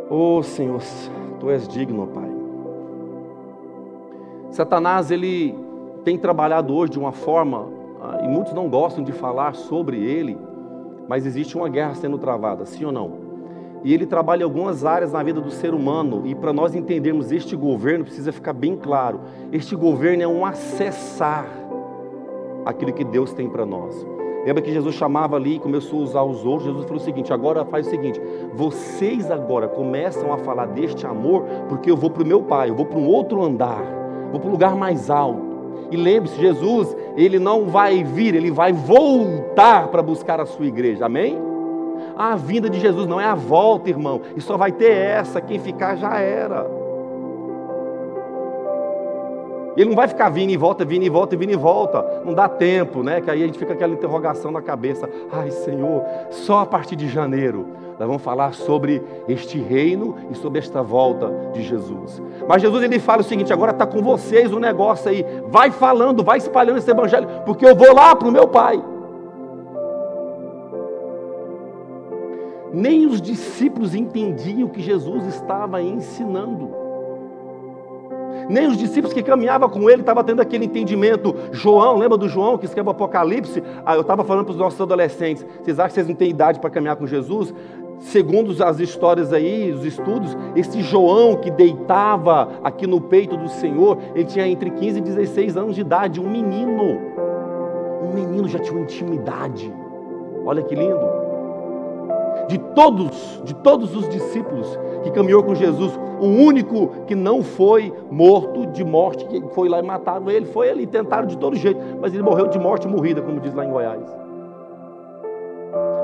Oh 0.09 0.41
Senhor, 0.45 0.81
Tu 1.41 1.51
és 1.51 1.67
digno, 1.67 2.07
Pai. 2.07 2.31
Satanás, 4.53 5.11
ele 5.11 5.59
tem 6.05 6.17
trabalhado 6.17 6.73
hoje 6.73 6.93
de 6.93 7.01
uma 7.01 7.11
forma, 7.11 7.67
ah, 8.01 8.21
e 8.23 8.29
muitos 8.29 8.53
não 8.53 8.69
gostam 8.69 9.03
de 9.03 9.11
falar 9.11 9.57
sobre 9.57 9.97
ele, 9.97 10.39
mas 11.09 11.27
existe 11.27 11.57
uma 11.57 11.69
guerra 11.69 11.97
sendo 11.97 12.17
travada, 12.17 12.65
sim 12.65 12.85
ou 12.85 12.93
não? 12.93 13.22
E 13.85 13.93
ele 13.93 14.07
trabalha 14.07 14.45
algumas 14.45 14.85
áreas 14.85 15.13
na 15.13 15.23
vida 15.23 15.41
do 15.41 15.51
ser 15.51 15.75
humano. 15.75 16.23
E 16.25 16.35
para 16.35 16.53
nós 16.53 16.75
entendermos 16.75 17.33
este 17.33 17.57
governo, 17.57 18.05
precisa 18.05 18.33
ficar 18.33 18.53
bem 18.53 18.77
claro: 18.77 19.21
este 19.51 19.75
governo 19.75 20.23
é 20.23 20.29
um 20.29 20.47
acessar 20.47 21.47
aquilo 22.65 22.93
que 22.93 23.05
Deus 23.05 23.33
tem 23.33 23.49
para 23.49 23.67
nós. 23.67 24.07
Lembra 24.45 24.63
que 24.63 24.73
Jesus 24.73 24.97
chamava 24.97 25.37
ali 25.37 25.57
e 25.57 25.59
começou 25.59 26.01
a 26.01 26.03
usar 26.03 26.23
os 26.23 26.45
outros? 26.45 26.69
Jesus 26.69 26.85
falou 26.85 27.01
o 27.01 27.05
seguinte: 27.05 27.33
agora 27.33 27.65
faz 27.65 27.87
o 27.87 27.91
seguinte, 27.91 28.21
vocês 28.55 29.31
agora 29.31 29.69
começam 29.69 30.33
a 30.33 30.39
falar 30.39 30.67
deste 30.67 31.07
amor, 31.07 31.45
porque 31.69 31.91
eu 31.91 31.97
vou 31.97 32.11
para 32.11 32.23
o 32.23 32.27
meu 32.27 32.43
Pai, 32.43 32.71
eu 32.71 32.75
vou 32.75 32.87
para 32.87 32.99
um 32.99 33.07
outro 33.07 33.43
andar, 33.43 33.83
vou 34.31 34.41
para 34.41 34.49
um 34.49 34.53
lugar 34.53 34.77
mais 34.77 35.11
alto. 35.11 35.53
E 35.91 35.97
lembre-se, 35.97 36.41
Jesus, 36.41 36.97
ele 37.17 37.39
não 37.39 37.67
vai 37.67 38.03
vir, 38.03 38.35
ele 38.35 38.51
vai 38.51 38.73
voltar 38.73 39.89
para 39.89 40.03
buscar 40.03 40.41
a 40.41 40.47
sua 40.47 40.67
igreja, 40.67 41.05
amém? 41.05 41.52
A 42.17 42.37
vinda 42.37 42.69
de 42.69 42.79
Jesus 42.79 43.07
não 43.07 43.21
é 43.21 43.25
a 43.25 43.35
volta, 43.35 43.91
irmão. 43.91 44.21
E 44.37 44.41
só 44.41 44.57
vai 44.57 44.73
ter 44.73 44.93
essa. 44.93 45.41
Quem 45.41 45.59
ficar 45.59 45.97
já 45.97 46.19
era. 46.19 46.83
Ele 49.77 49.89
não 49.89 49.97
vai 49.97 50.07
ficar 50.07 50.29
vindo 50.29 50.51
e 50.51 50.57
volta, 50.57 50.85
vindo 50.85 51.03
e 51.03 51.09
volta, 51.09 51.37
vindo 51.37 51.53
e 51.53 51.57
volta. 51.57 52.23
Não 52.25 52.35
dá 52.35 52.49
tempo, 52.49 53.03
né? 53.03 53.21
Que 53.21 53.31
aí 53.31 53.43
a 53.43 53.47
gente 53.47 53.59
fica 53.59 53.73
aquela 53.73 53.93
interrogação 53.93 54.51
na 54.51 54.61
cabeça. 54.61 55.09
Ai, 55.31 55.51
Senhor, 55.51 56.05
só 56.31 56.59
a 56.61 56.67
partir 56.67 56.95
de 56.95 57.09
janeiro 57.09 57.67
nós 57.99 58.09
vamos 58.09 58.23
falar 58.23 58.53
sobre 58.53 59.03
este 59.29 59.59
reino 59.59 60.17
e 60.31 60.35
sobre 60.35 60.59
esta 60.59 60.83
volta 60.83 61.33
de 61.53 61.63
Jesus. 61.63 62.21
Mas 62.49 62.61
Jesus 62.61 62.83
ele 62.83 62.99
fala 62.99 63.21
o 63.21 63.25
seguinte: 63.25 63.53
agora 63.53 63.71
está 63.71 63.87
com 63.87 64.03
vocês 64.03 64.53
o 64.53 64.57
um 64.57 64.61
negócio 64.61 65.11
aí. 65.11 65.25
Vai 65.47 65.71
falando, 65.71 66.25
vai 66.25 66.39
espalhando 66.39 66.79
esse 66.79 66.91
evangelho, 66.91 67.29
porque 67.45 67.65
eu 67.65 67.75
vou 67.75 67.95
lá 67.95 68.17
para 68.17 68.29
o 68.29 68.33
meu 68.33 68.49
Pai. 68.49 68.83
Nem 72.73 73.07
os 73.07 73.21
discípulos 73.21 73.95
entendiam 73.95 74.67
o 74.67 74.71
que 74.71 74.81
Jesus 74.81 75.27
estava 75.27 75.83
ensinando. 75.83 76.71
Nem 78.49 78.67
os 78.67 78.77
discípulos 78.77 79.13
que 79.13 79.23
caminhavam 79.23 79.69
com 79.69 79.89
ele 79.91 80.01
estavam 80.01 80.25
tendo 80.25 80.41
aquele 80.41 80.65
entendimento. 80.65 81.35
João, 81.53 81.99
lembra 81.99 82.17
do 82.17 82.29
João 82.29 82.57
que 82.57 82.65
escreve 82.65 82.89
o 82.89 82.93
Apocalipse? 82.93 83.63
Ah, 83.85 83.95
eu 83.95 84.01
estava 84.01 84.25
falando 84.25 84.47
para 84.47 84.53
os 84.53 84.59
nossos 84.59 84.81
adolescentes: 84.81 85.45
vocês 85.63 85.79
acham 85.79 85.89
que 85.89 85.95
vocês 85.95 86.09
não 86.09 86.15
têm 86.15 86.31
idade 86.31 86.59
para 86.61 86.71
caminhar 86.71 86.97
com 86.97 87.07
Jesus? 87.07 87.55
Segundo 87.99 88.53
as 88.65 88.81
histórias 88.81 89.33
aí, 89.33 89.71
os 89.71 89.85
estudos, 89.85 90.37
esse 90.57 90.83
João 90.83 91.37
que 91.37 91.51
deitava 91.51 92.49
aqui 92.65 92.85
no 92.85 93.01
peito 93.01 93.37
do 93.37 93.49
Senhor, 93.49 93.97
ele 94.15 94.25
tinha 94.25 94.49
entre 94.49 94.71
15 94.71 94.99
e 94.99 95.03
16 95.03 95.57
anos 95.57 95.75
de 95.75 95.83
idade, 95.83 96.21
um 96.21 96.29
menino. 96.29 97.01
Um 98.03 98.13
menino 98.13 98.49
já 98.49 98.59
tinha 98.59 98.81
intimidade. 98.81 99.73
Olha 100.45 100.63
que 100.63 100.75
lindo 100.75 101.22
de 102.49 102.59
todos, 102.59 103.43
de 103.45 103.55
todos 103.55 103.95
os 103.97 104.09
discípulos 104.09 104.79
que 105.03 105.11
caminhou 105.11 105.43
com 105.43 105.55
Jesus, 105.55 105.99
o 106.21 106.27
único 106.27 106.89
que 107.07 107.15
não 107.15 107.43
foi 107.43 107.93
morto 108.11 108.67
de 108.67 108.85
morte, 108.85 109.25
que 109.27 109.41
foi 109.55 109.69
lá 109.69 109.81
e 109.81 109.83
mataram 109.83 110.31
ele, 110.31 110.47
foi 110.47 110.69
ele, 110.69 110.87
tentaram 110.87 111.27
de 111.27 111.37
todo 111.37 111.57
jeito, 111.57 111.81
mas 112.01 112.15
ele 112.15 112.23
morreu 112.23 112.47
de 112.47 112.59
morte 112.59 112.87
morrida, 112.87 113.21
como 113.21 113.41
diz 113.41 113.53
lá 113.55 113.65
em 113.65 113.71
Goiás 113.71 114.22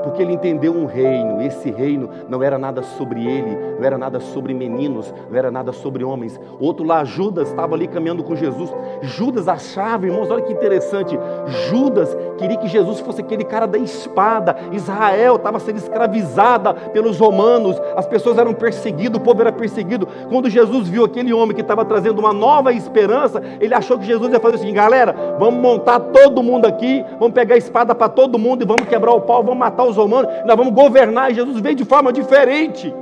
porque 0.03 0.21
ele 0.21 0.33
entendeu 0.33 0.73
um 0.73 0.85
reino. 0.85 1.41
Esse 1.41 1.69
reino 1.71 2.09
não 2.27 2.41
era 2.41 2.57
nada 2.57 2.81
sobre 2.81 3.25
ele, 3.25 3.57
não 3.77 3.85
era 3.85 3.97
nada 3.97 4.19
sobre 4.19 4.53
meninos, 4.53 5.13
não 5.29 5.37
era 5.37 5.51
nada 5.51 5.71
sobre 5.71 6.03
homens. 6.03 6.39
Outro 6.59 6.85
lá, 6.85 7.03
Judas, 7.03 7.49
estava 7.49 7.75
ali 7.75 7.87
caminhando 7.87 8.23
com 8.23 8.35
Jesus. 8.35 8.73
Judas 9.01 9.47
achava, 9.47 10.05
irmãos, 10.05 10.29
olha 10.29 10.43
que 10.43 10.53
interessante. 10.53 11.17
Judas 11.69 12.15
queria 12.37 12.57
que 12.57 12.67
Jesus 12.67 12.99
fosse 12.99 13.21
aquele 13.21 13.43
cara 13.43 13.65
da 13.65 13.77
espada. 13.77 14.55
Israel 14.71 15.35
estava 15.35 15.59
sendo 15.59 15.77
escravizada 15.77 16.73
pelos 16.73 17.19
romanos, 17.19 17.79
as 17.95 18.05
pessoas 18.05 18.37
eram 18.37 18.53
perseguidas, 18.53 19.19
o 19.19 19.23
povo 19.23 19.41
era 19.41 19.51
perseguido. 19.51 20.07
Quando 20.29 20.49
Jesus 20.49 20.87
viu 20.87 21.03
aquele 21.03 21.33
homem 21.33 21.55
que 21.55 21.61
estava 21.61 21.83
trazendo 21.83 22.19
uma 22.19 22.33
nova 22.33 22.71
esperança, 22.71 23.41
ele 23.59 23.73
achou 23.73 23.97
que 23.97 24.05
Jesus 24.05 24.31
ia 24.31 24.39
fazer 24.39 24.55
assim: 24.55 24.73
galera, 24.73 25.35
vamos 25.37 25.61
montar 25.61 25.99
todo 25.99 26.41
mundo 26.41 26.65
aqui, 26.65 27.03
vamos 27.19 27.33
pegar 27.33 27.55
a 27.55 27.57
espada 27.57 27.93
para 27.93 28.09
todo 28.09 28.39
mundo 28.39 28.63
e 28.63 28.65
vamos 28.65 28.87
quebrar 28.87 29.11
o 29.11 29.21
pau, 29.21 29.43
vamos 29.43 29.59
matar 29.59 29.83
os 29.91 29.97
romanos, 29.97 30.31
nós 30.45 30.55
vamos 30.55 30.73
governar. 30.73 31.31
E 31.31 31.35
Jesus 31.35 31.59
veio 31.59 31.75
de 31.75 31.85
forma 31.85 32.11
diferente. 32.11 32.93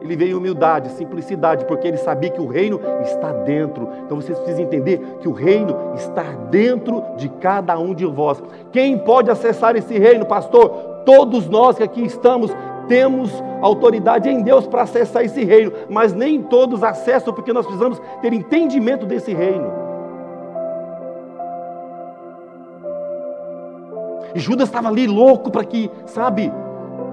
Ele 0.00 0.16
veio 0.16 0.32
em 0.32 0.34
humildade, 0.34 0.90
simplicidade, 0.92 1.64
porque 1.66 1.86
ele 1.86 1.98
sabia 1.98 2.30
que 2.30 2.40
o 2.40 2.46
reino 2.46 2.80
está 3.02 3.32
dentro. 3.32 3.88
Então 4.04 4.16
vocês 4.16 4.38
precisam 4.38 4.64
entender 4.64 4.98
que 5.20 5.28
o 5.28 5.32
reino 5.32 5.76
está 5.94 6.22
dentro 6.50 7.04
de 7.16 7.28
cada 7.28 7.78
um 7.78 7.94
de 7.94 8.06
vós. 8.06 8.42
Quem 8.72 8.96
pode 8.98 9.30
acessar 9.30 9.76
esse 9.76 9.98
reino, 9.98 10.24
pastor? 10.24 10.70
Todos 11.04 11.48
nós 11.48 11.76
que 11.76 11.82
aqui 11.82 12.02
estamos 12.02 12.50
temos 12.88 13.30
autoridade 13.60 14.28
em 14.28 14.42
Deus 14.42 14.66
para 14.66 14.82
acessar 14.82 15.24
esse 15.24 15.44
reino, 15.44 15.72
mas 15.88 16.12
nem 16.12 16.42
todos 16.42 16.82
acessam 16.82 17.32
porque 17.32 17.52
nós 17.52 17.64
precisamos 17.64 18.00
ter 18.20 18.32
entendimento 18.32 19.06
desse 19.06 19.32
reino. 19.32 19.89
Judas 24.34 24.68
estava 24.68 24.88
ali 24.88 25.06
louco 25.06 25.50
para 25.50 25.64
que, 25.64 25.90
sabe, 26.06 26.52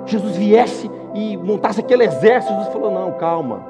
Jesus 0.05 0.35
viesse 0.37 0.89
e 1.13 1.37
montasse 1.37 1.79
aquele 1.79 2.03
exército. 2.03 2.53
Jesus 2.53 2.73
falou: 2.73 2.91
Não, 2.91 3.11
calma. 3.13 3.61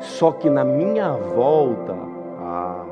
Só 0.00 0.32
que 0.32 0.50
na 0.50 0.64
minha 0.64 1.12
volta, 1.12 1.96
ah, 2.40 2.84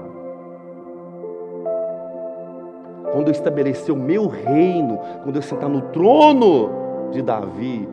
quando 3.12 3.28
eu 3.28 3.32
estabelecer 3.32 3.94
o 3.94 3.98
meu 3.98 4.28
reino, 4.28 4.98
quando 5.22 5.36
eu 5.36 5.42
sentar 5.42 5.68
no 5.68 5.82
trono 5.82 6.70
de 7.10 7.20
Davi, 7.22 7.88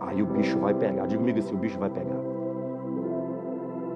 aí 0.00 0.22
o 0.22 0.26
bicho 0.26 0.58
vai 0.58 0.74
pegar. 0.74 1.06
Diga 1.06 1.20
comigo 1.20 1.38
assim: 1.38 1.54
o 1.54 1.58
bicho 1.58 1.78
vai 1.78 1.90
pegar. 1.90 2.29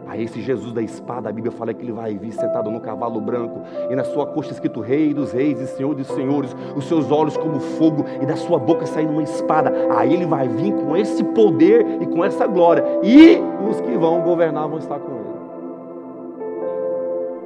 A 0.06 0.16
esse 0.18 0.40
Jesus 0.40 0.72
da 0.72 0.82
espada, 0.82 1.28
a 1.28 1.32
Bíblia 1.32 1.52
fala 1.52 1.72
que 1.72 1.82
ele 1.82 1.92
vai 1.92 2.16
vir 2.16 2.32
sentado 2.32 2.70
no 2.70 2.80
cavalo 2.80 3.20
branco, 3.20 3.60
e 3.90 3.94
na 3.94 4.04
sua 4.04 4.26
coxa 4.26 4.52
escrito 4.52 4.80
Rei 4.80 5.14
dos 5.14 5.32
Reis 5.32 5.60
e 5.60 5.66
Senhor 5.66 5.94
dos 5.94 6.06
Senhores, 6.08 6.54
os 6.76 6.84
seus 6.86 7.10
olhos 7.10 7.36
como 7.36 7.58
fogo, 7.58 8.04
e 8.20 8.26
da 8.26 8.36
sua 8.36 8.58
boca 8.58 8.86
saindo 8.86 9.12
uma 9.12 9.22
espada. 9.22 9.72
Aí 9.96 10.12
ele 10.12 10.26
vai 10.26 10.46
vir 10.48 10.72
com 10.74 10.96
esse 10.96 11.24
poder 11.24 12.02
e 12.02 12.06
com 12.06 12.24
essa 12.24 12.46
glória, 12.46 12.84
e 13.02 13.38
os 13.68 13.80
que 13.80 13.96
vão 13.96 14.20
governar 14.20 14.68
vão 14.68 14.78
estar 14.78 14.98
com 14.98 15.12
ele. 15.12 15.24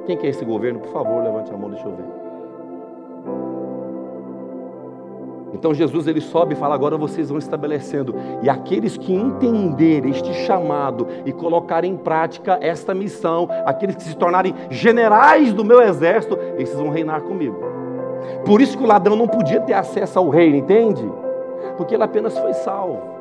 Quem 0.05 0.17
quer 0.17 0.27
esse 0.27 0.43
governo? 0.43 0.79
Por 0.79 0.91
favor, 0.91 1.23
levante 1.23 1.53
a 1.53 1.57
mão, 1.57 1.69
deixa 1.69 1.87
eu 1.87 1.95
ver. 1.95 2.18
Então 5.53 5.73
Jesus 5.73 6.07
ele 6.07 6.21
sobe 6.21 6.53
e 6.53 6.57
fala: 6.57 6.75
agora 6.75 6.97
vocês 6.97 7.29
vão 7.29 7.37
estabelecendo. 7.37 8.15
E 8.41 8.49
aqueles 8.49 8.97
que 8.97 9.13
entenderem 9.13 10.11
este 10.11 10.33
chamado 10.45 11.07
e 11.25 11.31
colocarem 11.31 11.93
em 11.93 11.97
prática 11.97 12.57
esta 12.61 12.93
missão, 12.93 13.47
aqueles 13.65 13.95
que 13.95 14.03
se 14.03 14.15
tornarem 14.15 14.53
generais 14.69 15.53
do 15.53 15.65
meu 15.65 15.81
exército, 15.81 16.37
esses 16.57 16.75
vão 16.75 16.89
reinar 16.89 17.21
comigo. 17.21 17.57
Por 18.45 18.61
isso 18.61 18.77
que 18.77 18.83
o 18.83 18.87
ladrão 18.87 19.15
não 19.15 19.27
podia 19.27 19.59
ter 19.59 19.73
acesso 19.73 20.19
ao 20.19 20.29
reino, 20.29 20.57
entende? 20.57 21.09
Porque 21.77 21.95
ele 21.95 22.03
apenas 22.03 22.37
foi 22.37 22.53
salvo. 22.53 23.19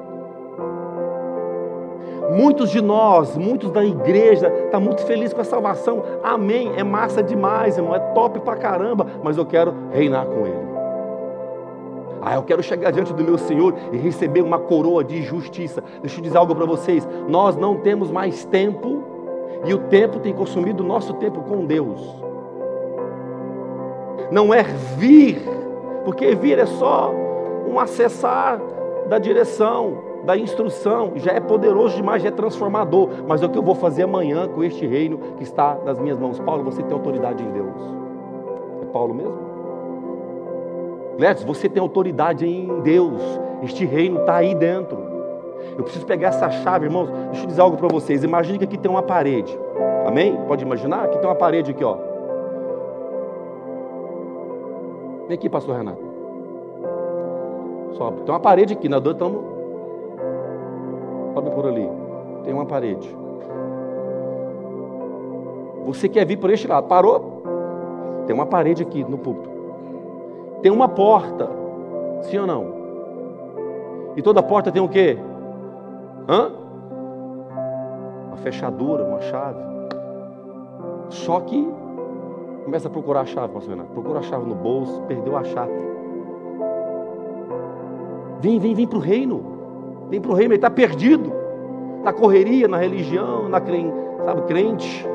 Muitos 2.30 2.70
de 2.70 2.82
nós, 2.82 3.36
muitos 3.36 3.70
da 3.70 3.82
igreja, 3.82 4.48
estão 4.48 4.70
tá 4.70 4.80
muito 4.80 5.02
felizes 5.02 5.32
com 5.32 5.40
a 5.40 5.44
salvação. 5.44 6.02
Amém. 6.22 6.72
É 6.76 6.84
massa 6.84 7.22
demais, 7.22 7.78
irmão. 7.78 7.94
É 7.94 7.98
top 7.98 8.40
pra 8.40 8.54
caramba. 8.54 9.06
Mas 9.22 9.38
eu 9.38 9.46
quero 9.46 9.74
reinar 9.90 10.26
com 10.26 10.46
Ele. 10.46 10.67
Ah, 12.28 12.34
eu 12.34 12.42
quero 12.42 12.62
chegar 12.62 12.90
diante 12.90 13.14
do 13.14 13.24
meu 13.24 13.38
Senhor 13.38 13.74
e 13.90 13.96
receber 13.96 14.42
uma 14.42 14.58
coroa 14.58 15.02
de 15.02 15.22
justiça. 15.22 15.82
Deixa 16.02 16.18
eu 16.18 16.22
dizer 16.22 16.36
algo 16.36 16.54
para 16.54 16.66
vocês: 16.66 17.08
nós 17.26 17.56
não 17.56 17.76
temos 17.76 18.10
mais 18.10 18.44
tempo 18.44 19.02
E 19.64 19.72
o 19.72 19.78
tempo 19.78 20.20
tem 20.20 20.34
consumido 20.34 20.84
o 20.84 20.86
nosso 20.86 21.14
tempo 21.14 21.40
com 21.40 21.64
Deus. 21.64 22.00
Não 24.30 24.52
é 24.52 24.62
vir, 24.62 25.40
porque 26.04 26.34
vir 26.34 26.58
é 26.58 26.66
só 26.66 27.12
um 27.66 27.80
acessar 27.80 28.60
da 29.08 29.18
direção, 29.18 29.96
da 30.24 30.36
instrução, 30.36 31.12
já 31.16 31.32
é 31.32 31.40
poderoso 31.40 31.96
demais, 31.96 32.22
já 32.22 32.28
é 32.28 32.32
transformador. 32.32 33.08
Mas 33.26 33.42
é 33.42 33.46
o 33.46 33.48
que 33.48 33.58
eu 33.58 33.62
vou 33.62 33.74
fazer 33.74 34.02
amanhã 34.02 34.46
com 34.46 34.62
este 34.62 34.86
reino 34.86 35.18
que 35.38 35.42
está 35.42 35.78
nas 35.82 35.98
minhas 35.98 36.18
mãos. 36.18 36.38
Paulo, 36.38 36.62
você 36.62 36.82
tem 36.82 36.92
autoridade 36.92 37.42
em 37.42 37.50
Deus. 37.50 37.74
É 38.82 38.86
Paulo 38.92 39.14
mesmo? 39.14 39.47
Letos, 41.18 41.42
você 41.42 41.68
tem 41.68 41.82
autoridade 41.82 42.46
em 42.46 42.80
Deus. 42.80 43.20
Este 43.64 43.84
reino 43.84 44.20
está 44.20 44.36
aí 44.36 44.54
dentro. 44.54 44.96
Eu 45.76 45.82
preciso 45.82 46.06
pegar 46.06 46.28
essa 46.28 46.48
chave, 46.48 46.86
irmãos. 46.86 47.10
Deixa 47.30 47.42
eu 47.42 47.46
dizer 47.48 47.60
algo 47.60 47.76
para 47.76 47.88
vocês. 47.88 48.22
Imagine 48.22 48.56
que 48.56 48.64
aqui 48.64 48.78
tem 48.78 48.88
uma 48.88 49.02
parede. 49.02 49.58
Amém? 50.06 50.38
Pode 50.46 50.64
imaginar? 50.64 51.04
Aqui 51.04 51.18
tem 51.18 51.28
uma 51.28 51.34
parede 51.34 51.72
aqui, 51.72 51.82
ó. 51.82 51.96
Vem 55.26 55.34
aqui, 55.34 55.48
pastor 55.48 55.76
Renato. 55.76 56.00
Sobe. 57.94 58.22
Tem 58.22 58.32
uma 58.32 58.40
parede 58.40 58.74
aqui, 58.74 58.88
nós 58.88 59.02
dois 59.02 59.16
estamos. 59.16 59.42
Sobe 61.34 61.50
por 61.50 61.66
ali. 61.66 61.88
Tem 62.44 62.54
uma 62.54 62.64
parede. 62.64 63.08
Você 65.84 66.08
quer 66.08 66.24
vir 66.24 66.36
por 66.36 66.50
este 66.50 66.68
lado. 66.68 66.86
Parou? 66.86 67.42
Tem 68.26 68.34
uma 68.34 68.46
parede 68.46 68.84
aqui 68.84 69.02
no 69.02 69.18
púlpito. 69.18 69.47
Tem 70.62 70.72
uma 70.72 70.88
porta. 70.88 71.48
Sim 72.22 72.38
ou 72.38 72.46
não? 72.46 72.78
E 74.16 74.22
toda 74.22 74.42
porta 74.42 74.72
tem 74.72 74.82
o 74.82 74.88
quê? 74.88 75.18
Hã? 76.28 76.50
Uma 78.26 78.36
fechadura, 78.38 79.04
uma 79.04 79.20
chave. 79.20 79.60
Só 81.08 81.40
que 81.40 81.68
começa 82.64 82.88
a 82.88 82.90
procurar 82.90 83.20
a 83.20 83.24
chave, 83.24 83.52
pastor 83.52 83.70
Renato. 83.74 83.92
Procura 83.92 84.18
a 84.18 84.22
chave 84.22 84.46
no 84.46 84.54
bolso, 84.54 85.00
perdeu 85.02 85.36
a 85.36 85.44
chave. 85.44 85.72
Vem, 88.40 88.58
vem, 88.58 88.74
vem 88.74 88.86
para 88.86 88.98
o 88.98 89.00
reino. 89.00 89.42
Vem 90.08 90.20
para 90.20 90.30
o 90.30 90.34
reino, 90.34 90.52
ele 90.52 90.58
está 90.58 90.70
perdido. 90.70 91.32
Na 92.02 92.12
correria, 92.12 92.68
na 92.68 92.76
religião, 92.76 93.48
na 93.48 93.60
crente, 93.60 93.94
sabe, 94.24 94.42
crente. 94.42 95.06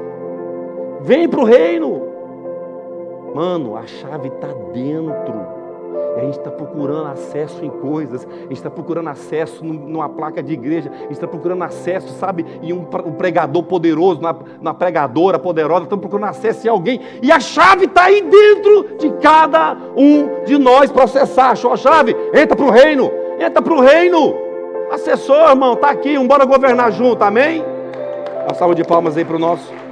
Vem 1.02 1.28
para 1.28 1.40
o 1.42 1.44
reino. 1.44 2.03
Mano, 3.34 3.76
a 3.76 3.88
chave 3.88 4.28
está 4.28 4.48
dentro. 4.72 5.64
E 6.16 6.20
a 6.20 6.24
gente 6.26 6.38
está 6.38 6.52
procurando 6.52 7.08
acesso 7.08 7.66
em 7.66 7.70
coisas, 7.70 8.28
a 8.28 8.42
gente 8.42 8.54
está 8.54 8.70
procurando 8.70 9.10
acesso 9.10 9.64
numa 9.64 10.08
placa 10.08 10.44
de 10.44 10.54
igreja, 10.54 10.92
a 10.92 10.98
gente 11.04 11.14
está 11.14 11.28
procurando 11.28 11.64
acesso, 11.64 12.08
sabe, 12.20 12.46
em 12.62 12.72
um, 12.72 12.84
pregador 12.84 13.64
poderoso, 13.64 14.22
na, 14.22 14.36
na, 14.62 14.74
pregadora 14.76 15.40
poderosa, 15.40 15.84
estamos 15.84 16.02
procurando 16.02 16.30
acesso 16.30 16.68
em 16.68 16.70
alguém, 16.70 17.02
e 17.22 17.32
a 17.32 17.40
chave 17.40 17.86
está 17.86 18.04
aí 18.04 18.22
dentro 18.22 18.96
de 18.98 19.10
cada 19.22 19.76
um 19.98 20.44
de 20.46 20.58
nós 20.60 20.92
processar. 20.92 21.52
Achou 21.52 21.74
a 21.74 21.78
chave? 21.78 22.16
Entra 22.34 22.56
para 22.56 22.66
o 22.66 22.70
reino, 22.70 23.12
entra 23.40 23.62
para 23.62 23.74
o 23.74 23.82
reino. 23.82 24.36
Assessor, 24.92 25.50
irmão, 25.50 25.74
está 25.74 25.90
aqui, 25.90 26.16
vamos 26.16 26.46
governar 26.46 26.92
junto, 26.92 27.24
amém? 27.24 27.66
Uma 28.46 28.54
salva 28.54 28.76
de 28.76 28.84
palmas 28.84 29.18
aí 29.18 29.26
para 29.26 29.36
o 29.36 29.40
nosso. 29.40 29.83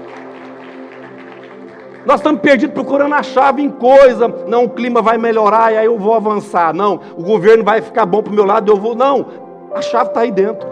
Nós 2.06 2.20
estamos 2.20 2.42
perdidos 2.42 2.74
procurando 2.74 3.14
a 3.14 3.22
chave 3.22 3.62
em 3.62 3.70
coisa. 3.70 4.28
Não, 4.48 4.66
o 4.66 4.70
clima 4.70 5.02
vai 5.02 5.18
melhorar 5.18 5.72
e 5.72 5.78
aí 5.78 5.86
eu 5.86 5.98
vou 5.98 6.14
avançar. 6.16 6.74
Não, 6.74 7.00
o 7.16 7.24
governo 7.24 7.64
vai 7.64 7.82
ficar 7.82 8.06
bom 8.06 8.24
para 8.24 8.32
o 8.32 8.36
meu 8.36 8.46
lado, 8.46 8.72
eu 8.72 8.78
vou. 8.78 8.96
Não, 8.96 9.26
a 9.74 9.82
chave 9.82 10.10
está 10.10 10.22
aí 10.22 10.32
dentro. 10.32 10.68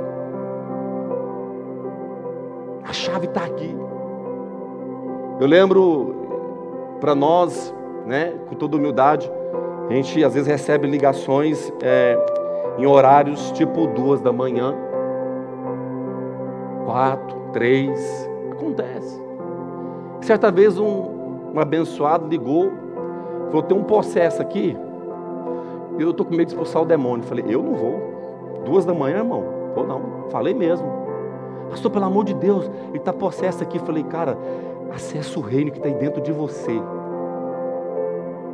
A 2.83 2.93
chave 2.93 3.27
está 3.27 3.41
aqui. 3.41 3.77
Eu 5.39 5.47
lembro, 5.47 6.15
para 6.99 7.13
nós, 7.13 7.73
né, 8.05 8.33
com 8.47 8.55
toda 8.55 8.75
humildade, 8.75 9.31
a 9.87 9.93
gente 9.93 10.23
às 10.23 10.33
vezes 10.33 10.47
recebe 10.47 10.87
ligações 10.87 11.71
é, 11.81 12.17
em 12.77 12.85
horários 12.85 13.51
tipo 13.51 13.87
duas 13.87 14.21
da 14.21 14.33
manhã, 14.33 14.75
quatro, 16.85 17.37
três, 17.53 18.29
acontece. 18.51 19.21
Certa 20.21 20.51
vez 20.51 20.77
um, 20.77 21.18
um 21.53 21.59
abençoado 21.59 22.27
ligou, 22.27 22.71
falou: 23.47 23.63
tem 23.63 23.77
um 23.77 23.83
processo 23.83 24.41
aqui, 24.41 24.77
eu 25.97 26.11
estou 26.11 26.25
com 26.25 26.31
medo 26.31 26.45
de 26.45 26.53
expulsar 26.53 26.81
o 26.81 26.85
demônio. 26.85 27.25
Falei: 27.25 27.45
eu 27.47 27.61
não 27.61 27.73
vou. 27.73 28.09
Duas 28.65 28.85
da 28.85 28.93
manhã, 28.93 29.17
irmão? 29.17 29.43
Vou 29.75 29.85
não. 29.85 30.29
Falei 30.29 30.53
mesmo. 30.53 30.87
Pastor, 31.69 31.91
pelo 31.91 32.05
amor 32.05 32.25
de 32.25 32.33
Deus, 32.33 32.69
ele 32.89 32.97
está 32.97 33.11
possesso 33.11 33.61
aqui. 33.63 33.79
Falei: 33.79 34.03
cara, 34.03 34.37
acessa 34.93 35.37
o 35.39 35.41
reino 35.41 35.71
que 35.71 35.77
está 35.77 35.89
aí 35.89 35.95
dentro 35.95 36.21
de 36.21 36.31
você. 36.31 36.81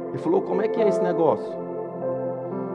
Ele 0.10 0.18
falou: 0.18 0.42
como 0.42 0.62
é 0.62 0.68
que 0.68 0.82
é 0.82 0.88
esse 0.88 1.02
negócio? 1.02 1.54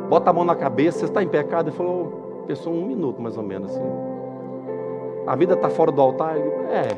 Bota 0.08 0.30
a 0.30 0.32
mão 0.32 0.44
na 0.44 0.54
cabeça, 0.54 1.00
você 1.00 1.04
está 1.06 1.22
em 1.22 1.28
pecado? 1.28 1.68
Ele 1.68 1.76
falou: 1.76 2.44
pensou 2.46 2.72
um 2.72 2.84
minuto 2.84 3.20
mais 3.20 3.36
ou 3.36 3.42
menos 3.42 3.72
assim. 3.72 3.82
A 5.26 5.36
vida 5.36 5.54
está 5.54 5.68
fora 5.68 5.90
do 5.90 6.00
altar? 6.00 6.36
Ele, 6.36 6.48
é. 6.70 6.88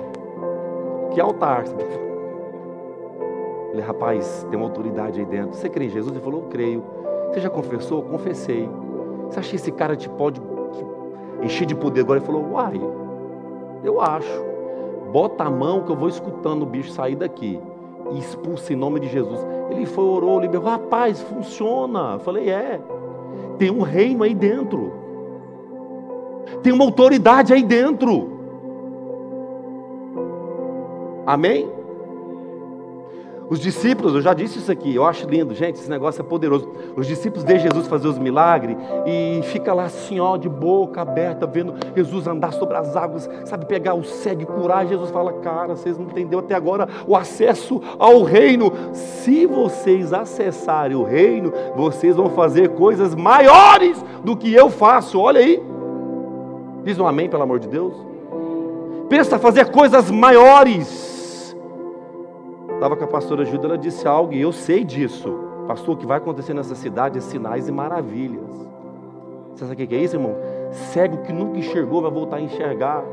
Que 1.11 1.21
altar? 1.21 1.65
Ele, 3.73 3.81
rapaz, 3.81 4.47
tem 4.51 4.59
uma 4.59 4.67
autoridade 4.67 5.19
aí 5.19 5.27
dentro. 5.27 5.57
Você 5.57 5.69
crê 5.69 5.87
em 5.87 5.89
Jesus? 5.89 6.15
Ele 6.15 6.23
falou, 6.23 6.43
eu 6.43 6.49
creio. 6.49 6.85
Você 7.31 7.41
já 7.41 7.49
confessou? 7.49 8.03
Confessei. 8.03 8.69
Você 9.29 9.41
acha 9.41 9.51
que 9.51 9.57
esse 9.57 9.73
cara 9.73 9.97
te 9.97 10.11
pode 10.11 10.43
encher 11.43 11.65
de 11.65 11.75
poder 11.75 12.03
agora? 12.03 12.19
Ele 12.19 12.27
falou, 12.27 12.53
uai, 12.53 12.79
eu 13.83 14.01
acho. 14.01 14.45
Bota 15.11 15.45
a 15.45 15.51
mão 15.51 15.83
que 15.83 15.91
eu 15.91 15.97
vou 15.97 16.09
escutando 16.09 16.63
o 16.63 16.67
bicho 16.67 16.91
sair 16.91 17.17
daqui. 17.17 17.59
E 18.11 18.19
expulsa 18.19 18.75
em 18.75 18.77
nome 18.77 19.01
de 19.01 19.09
Jesus. 19.09 19.41
Ele 19.71 19.87
foi, 19.87 20.05
orou, 20.05 20.39
liberou. 20.39 20.67
Rapaz, 20.67 21.23
funciona. 21.23 22.15
Eu 22.15 22.21
falei, 22.21 22.51
é. 22.51 22.79
Tem 23.57 23.71
um 23.71 23.81
reino 23.81 24.23
aí 24.23 24.35
dentro. 24.35 24.93
Tem 26.63 26.73
uma 26.73 26.85
autoridade 26.85 27.55
aí 27.55 27.63
dentro. 27.63 28.31
Amém? 31.25 31.71
Os 33.49 33.61
discípulos, 33.61 34.15
eu 34.15 34.23
já 34.23 34.33
disse 34.33 34.59
isso 34.59 34.73
aqui, 34.73 34.95
eu 34.95 35.05
acho 35.05 35.29
lindo, 35.29 35.55
gente, 35.55 35.75
esse 35.75 35.91
negócio 35.91 36.21
é 36.23 36.25
poderoso. 36.25 36.71
Os 36.97 37.07
discípulos 37.07 37.45
veem 37.45 37.59
Jesus 37.59 37.87
fazer 37.87 38.09
os 38.09 38.19
milagres 38.19 38.77
e 39.07 39.41
fica 39.45 39.75
lá 39.75 39.85
assim, 39.85 40.21
ó, 40.21 40.37
de 40.37 40.49
boca 40.49 41.03
aberta, 41.03 41.47
vendo 41.47 41.75
Jesus 41.95 42.27
andar 42.27 42.53
sobre 42.53 42.77
as 42.77 42.97
águas, 42.97 43.29
sabe, 43.45 43.67
pegar 43.67 43.95
o 43.95 44.05
cego 44.05 44.43
e 44.43 44.47
curar. 44.47 44.87
Jesus 44.87 45.11
fala, 45.11 45.35
cara, 45.35 45.77
vocês 45.77 45.99
não 45.99 46.07
entenderam 46.07 46.39
até 46.39 46.55
agora 46.55 46.89
o 47.07 47.15
acesso 47.15 47.81
ao 47.99 48.23
reino. 48.23 48.73
Se 48.93 49.45
vocês 49.45 50.13
acessarem 50.13 50.97
o 50.97 51.03
reino, 51.03 51.53
vocês 51.77 52.17
vão 52.17 52.31
fazer 52.31 52.71
coisas 52.71 53.15
maiores 53.15 54.03
do 54.25 54.37
que 54.37 54.53
eu 54.55 54.71
faço. 54.71 55.21
Olha 55.21 55.41
aí. 55.41 55.63
Diz 56.85 56.99
um 56.99 57.07
amém, 57.07 57.29
pelo 57.29 57.43
amor 57.43 57.59
de 57.59 57.69
Deus. 57.69 57.95
Pensa 59.09 59.39
fazer 59.39 59.71
coisas 59.71 60.11
maiores 60.11 61.12
estava 62.83 62.97
com 62.97 63.05
a 63.05 63.07
pastora 63.07 63.45
Júlia, 63.45 63.67
ela 63.67 63.79
disse 63.79 64.09
algo, 64.09 64.33
e 64.33 64.41
eu 64.41 64.51
sei 64.51 64.83
disso. 64.83 65.33
Pastor, 65.69 65.95
o 65.95 65.97
que 65.97 66.05
vai 66.05 66.17
acontecer 66.17 66.53
nessa 66.53 66.75
cidade 66.75 67.17
é 67.17 67.21
sinais 67.21 67.69
e 67.69 67.73
maravilhas. 67.73 68.51
Você 69.55 69.65
sabe 69.65 69.85
o 69.85 69.87
que 69.87 69.95
é 69.95 69.99
isso, 69.99 70.17
irmão? 70.17 70.35
Cego 70.73 71.19
que 71.19 71.33
nunca 71.33 71.59
enxergou 71.59 72.03
vai 72.03 72.11
voltar 72.11 72.37
a 72.37 72.41
enxergar. 72.41 73.05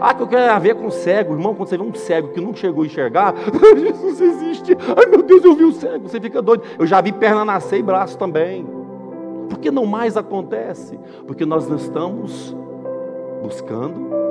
Ah, 0.00 0.14
que 0.14 0.22
eu 0.22 0.28
quero 0.28 0.60
ver 0.60 0.76
com 0.76 0.88
cego. 0.88 1.34
Irmão, 1.34 1.52
quando 1.52 1.68
você 1.68 1.76
vê 1.76 1.82
um 1.82 1.92
cego 1.92 2.28
que 2.28 2.40
nunca 2.40 2.58
chegou 2.58 2.84
a 2.84 2.86
enxergar, 2.86 3.34
Jesus 3.76 4.20
existe. 4.20 4.76
Ai 4.96 5.06
meu 5.06 5.22
Deus, 5.22 5.44
eu 5.44 5.56
vi 5.56 5.64
o 5.64 5.72
cego. 5.72 6.08
Você 6.08 6.20
fica 6.20 6.40
doido. 6.40 6.62
Eu 6.78 6.86
já 6.86 7.00
vi 7.00 7.10
perna 7.10 7.44
nascer 7.44 7.80
e 7.80 7.82
braço 7.82 8.16
também. 8.16 8.64
Por 9.48 9.58
que 9.58 9.72
não 9.72 9.84
mais 9.84 10.16
acontece? 10.16 10.96
Porque 11.26 11.44
nós 11.44 11.66
não 11.68 11.76
estamos 11.76 12.56
buscando 13.42 14.21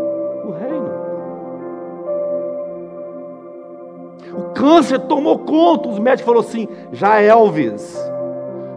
O 4.33 4.53
câncer 4.53 4.99
tomou 4.99 5.39
conta. 5.39 5.89
Os 5.89 5.99
médicos 5.99 6.25
falaram 6.25 6.47
assim: 6.47 6.67
já 6.91 7.21
é 7.21 7.27
Elvis. 7.27 8.11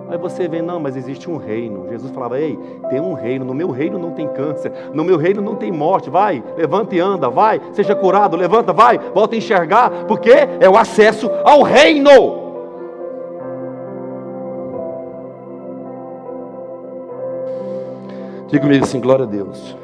Aí 0.09 0.19
você 0.19 0.47
vê, 0.47 0.61
não, 0.61 0.79
mas 0.79 0.97
existe 0.97 1.31
um 1.31 1.37
reino. 1.37 1.89
Jesus 1.89 2.13
falava: 2.13 2.39
ei, 2.39 2.59
tem 2.91 3.01
um 3.01 3.15
reino. 3.15 3.45
No 3.45 3.55
meu 3.55 3.71
reino 3.71 3.99
não 3.99 4.13
tem 4.13 4.29
câncer. 4.29 4.73
No 4.93 5.05
meu 5.05 5.17
reino 5.17 5.41
não 5.41 5.55
tem 5.55 5.73
morte. 5.73 6.11
Vai, 6.11 6.43
levanta 6.57 6.95
e 6.95 7.01
anda. 7.01 7.29
Vai, 7.29 7.61
seja 7.73 7.95
curado. 7.95 8.37
Levanta, 8.37 8.73
vai, 8.73 8.99
volta 8.99 9.35
a 9.35 9.39
enxergar. 9.39 9.91
Porque 10.07 10.31
é 10.61 10.69
o 10.69 10.77
acesso 10.77 11.31
ao 11.45 11.63
reino. 11.63 12.45
Diga 18.49 18.63
comigo 18.63 18.85
assim: 18.85 19.01
glória 19.01 19.25
a 19.25 19.29
Deus. 19.29 19.84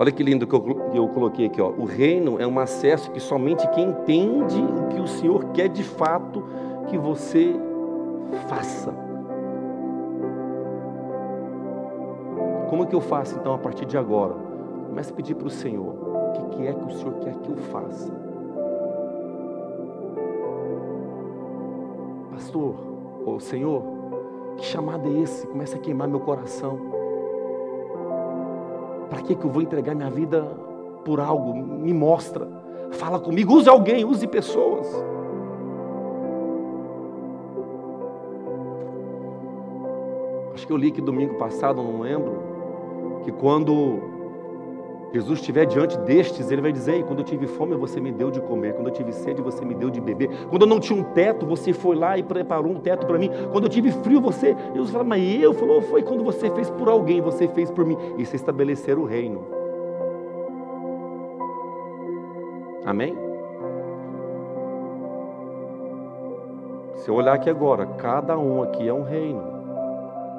Olha 0.00 0.12
que 0.12 0.22
lindo 0.22 0.46
que 0.46 0.54
eu, 0.54 0.92
eu 0.94 1.08
coloquei 1.08 1.46
aqui. 1.46 1.60
Ó. 1.60 1.70
O 1.70 1.84
reino 1.84 2.40
é 2.40 2.46
um 2.46 2.58
acesso 2.60 3.10
que 3.10 3.18
somente 3.18 3.66
quem 3.70 3.88
entende 3.88 4.60
o 4.60 4.88
que 4.88 5.00
o 5.00 5.08
Senhor 5.08 5.46
quer 5.46 5.68
de 5.68 5.82
fato 5.82 6.44
que 6.86 6.96
você 6.96 7.52
faça. 8.48 8.94
Como 12.70 12.86
que 12.86 12.94
eu 12.94 13.00
faço 13.00 13.36
então 13.36 13.52
a 13.52 13.58
partir 13.58 13.86
de 13.86 13.98
agora? 13.98 14.34
Comece 14.86 15.10
a 15.10 15.16
pedir 15.16 15.34
para 15.34 15.48
o 15.48 15.50
Senhor: 15.50 15.92
o 15.92 16.32
que, 16.32 16.56
que 16.56 16.66
é 16.68 16.72
que 16.72 16.84
o 16.84 16.90
Senhor 16.92 17.14
quer 17.14 17.34
que 17.34 17.50
eu 17.50 17.56
faça? 17.56 18.12
Pastor, 22.30 22.76
ou 23.26 23.40
Senhor, 23.40 23.82
que 24.58 24.64
chamado 24.64 25.08
é 25.08 25.22
esse? 25.22 25.44
Começa 25.48 25.76
a 25.76 25.80
queimar 25.80 26.06
meu 26.06 26.20
coração. 26.20 26.97
Para 29.08 29.22
que, 29.22 29.34
que 29.34 29.44
eu 29.44 29.50
vou 29.50 29.62
entregar 29.62 29.94
minha 29.94 30.10
vida 30.10 30.42
por 31.04 31.20
algo? 31.20 31.54
Me 31.54 31.94
mostra. 31.94 32.46
Fala 32.92 33.18
comigo, 33.18 33.54
use 33.54 33.68
alguém, 33.68 34.04
use 34.04 34.26
pessoas. 34.26 34.86
Acho 40.54 40.66
que 40.66 40.72
eu 40.72 40.76
li 40.76 40.90
que 40.90 41.00
domingo 41.00 41.34
passado, 41.34 41.82
não 41.82 42.00
lembro, 42.00 42.42
que 43.24 43.30
quando 43.30 44.17
Jesus 45.12 45.38
estiver 45.40 45.64
diante 45.64 45.96
destes, 45.98 46.50
ele 46.50 46.60
vai 46.60 46.72
dizer: 46.72 47.04
quando 47.04 47.20
eu 47.20 47.24
tive 47.24 47.46
fome, 47.46 47.74
você 47.76 48.00
me 48.00 48.12
deu 48.12 48.30
de 48.30 48.40
comer. 48.40 48.74
Quando 48.74 48.88
eu 48.88 48.92
tive 48.92 49.12
sede, 49.12 49.40
você 49.40 49.64
me 49.64 49.74
deu 49.74 49.88
de 49.88 50.00
beber. 50.00 50.28
Quando 50.50 50.62
eu 50.62 50.68
não 50.68 50.78
tinha 50.78 50.98
um 50.98 51.02
teto, 51.02 51.46
você 51.46 51.72
foi 51.72 51.96
lá 51.96 52.18
e 52.18 52.22
preparou 52.22 52.72
um 52.72 52.80
teto 52.80 53.06
para 53.06 53.18
mim. 53.18 53.30
Quando 53.50 53.64
eu 53.64 53.70
tive 53.70 53.90
frio, 53.90 54.20
você. 54.20 54.54
Jesus 54.74 54.90
fala, 54.90 55.04
mas 55.04 55.22
eu? 55.40 55.54
Falou, 55.54 55.80
foi 55.80 56.02
quando 56.02 56.22
você 56.22 56.50
fez 56.50 56.68
por 56.70 56.88
alguém, 56.88 57.20
você 57.20 57.48
fez 57.48 57.70
por 57.70 57.84
mim. 57.84 57.96
Isso 58.18 58.34
é 58.34 58.36
estabelecer 58.36 58.98
o 58.98 59.04
reino. 59.04 59.44
Amém? 62.84 63.16
Se 66.96 67.08
eu 67.08 67.14
olhar 67.14 67.34
aqui 67.34 67.48
agora, 67.48 67.86
cada 67.86 68.36
um 68.36 68.62
aqui 68.62 68.86
é 68.86 68.92
um 68.92 69.02
reino, 69.02 69.42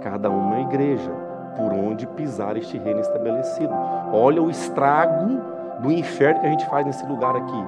cada 0.01 0.29
um 0.29 0.33
é 0.33 0.45
uma 0.45 0.61
igreja 0.61 1.11
por 1.55 1.73
onde 1.73 2.05
pisar 2.07 2.57
este 2.57 2.77
reino 2.77 2.99
estabelecido. 2.99 3.73
Olha 4.11 4.41
o 4.41 4.49
estrago 4.49 5.39
do 5.81 5.91
inferno 5.91 6.41
que 6.41 6.47
a 6.47 6.49
gente 6.49 6.65
faz 6.67 6.85
nesse 6.85 7.05
lugar 7.05 7.35
aqui. 7.35 7.65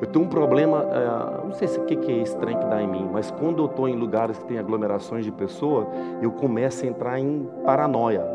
Eu 0.00 0.08
tenho 0.08 0.24
um 0.24 0.28
problema, 0.28 0.84
é, 0.90 1.46
não 1.46 1.52
sei 1.52 1.68
se 1.68 1.78
o 1.78 1.84
que 1.84 1.94
é 2.10 2.16
estranho 2.16 2.58
que 2.58 2.66
dá 2.66 2.82
em 2.82 2.88
mim, 2.88 3.08
mas 3.12 3.30
quando 3.30 3.62
eu 3.62 3.66
estou 3.66 3.88
em 3.88 3.94
lugares 3.94 4.36
que 4.36 4.44
tem 4.46 4.58
aglomerações 4.58 5.24
de 5.24 5.30
pessoas, 5.30 5.86
eu 6.20 6.32
começo 6.32 6.84
a 6.84 6.88
entrar 6.88 7.20
em 7.20 7.48
paranoia. 7.64 8.26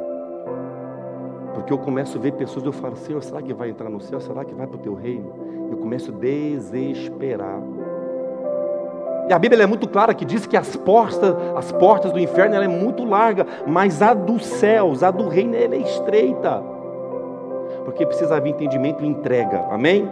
Porque 1.54 1.74
eu 1.74 1.78
começo 1.78 2.18
a 2.18 2.22
ver 2.22 2.32
pessoas 2.34 2.64
e 2.64 2.68
eu 2.68 2.72
falo, 2.72 2.96
Senhor, 2.96 3.22
será 3.22 3.42
que 3.42 3.54
vai 3.54 3.70
entrar 3.70 3.90
no 3.90 4.00
céu? 4.00 4.22
Será 4.22 4.46
que 4.46 4.54
vai 4.54 4.66
para 4.66 4.78
o 4.78 4.80
teu 4.80 4.94
reino? 4.94 5.30
Eu 5.70 5.78
começo 5.78 6.12
a 6.12 6.16
desesperar. 6.18 7.62
E 9.30 9.34
a 9.34 9.40
Bíblia 9.40 9.64
é 9.64 9.68
muito 9.68 9.88
clara 9.90 10.14
que 10.14 10.24
diz 10.24 10.46
que 10.46 10.56
as 10.56 10.76
portas, 10.76 11.36
as 11.56 11.72
portas 11.72 12.12
do 12.14 12.20
inferno 12.20 12.56
ela 12.56 12.66
é 12.66 12.70
muito 12.70 13.04
larga, 13.04 13.46
mas 13.66 14.02
a 14.02 14.14
dos 14.14 14.46
céus, 14.46 15.04
a 15.04 15.12
do 15.12 15.28
reino, 15.28 15.56
ela 15.56 15.76
é 15.76 15.80
estreita. 15.80 16.64
Porque 17.84 18.06
precisa 18.06 18.38
haver 18.38 18.50
entendimento 18.50 19.04
e 19.04 19.08
entrega. 19.08 19.66
Amém? 19.70 20.10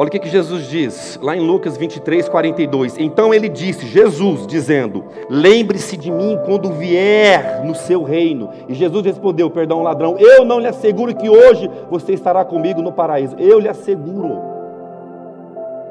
Olha 0.00 0.06
o 0.06 0.10
que, 0.12 0.20
que 0.20 0.28
Jesus 0.28 0.68
diz, 0.68 1.18
lá 1.20 1.36
em 1.36 1.40
Lucas 1.40 1.76
23, 1.76 2.28
42. 2.28 2.98
Então 2.98 3.34
ele 3.34 3.48
disse, 3.48 3.84
Jesus 3.84 4.46
dizendo: 4.46 5.04
Lembre-se 5.28 5.96
de 5.96 6.08
mim 6.08 6.38
quando 6.44 6.72
vier 6.72 7.64
no 7.64 7.74
seu 7.74 8.04
reino. 8.04 8.50
E 8.68 8.74
Jesus 8.74 9.04
respondeu: 9.04 9.50
Perdão, 9.50 9.82
ladrão, 9.82 10.16
eu 10.16 10.44
não 10.44 10.60
lhe 10.60 10.68
asseguro 10.68 11.12
que 11.16 11.28
hoje 11.28 11.68
você 11.90 12.12
estará 12.12 12.44
comigo 12.44 12.80
no 12.80 12.92
paraíso. 12.92 13.34
Eu 13.40 13.58
lhe 13.58 13.68
asseguro. 13.68 14.47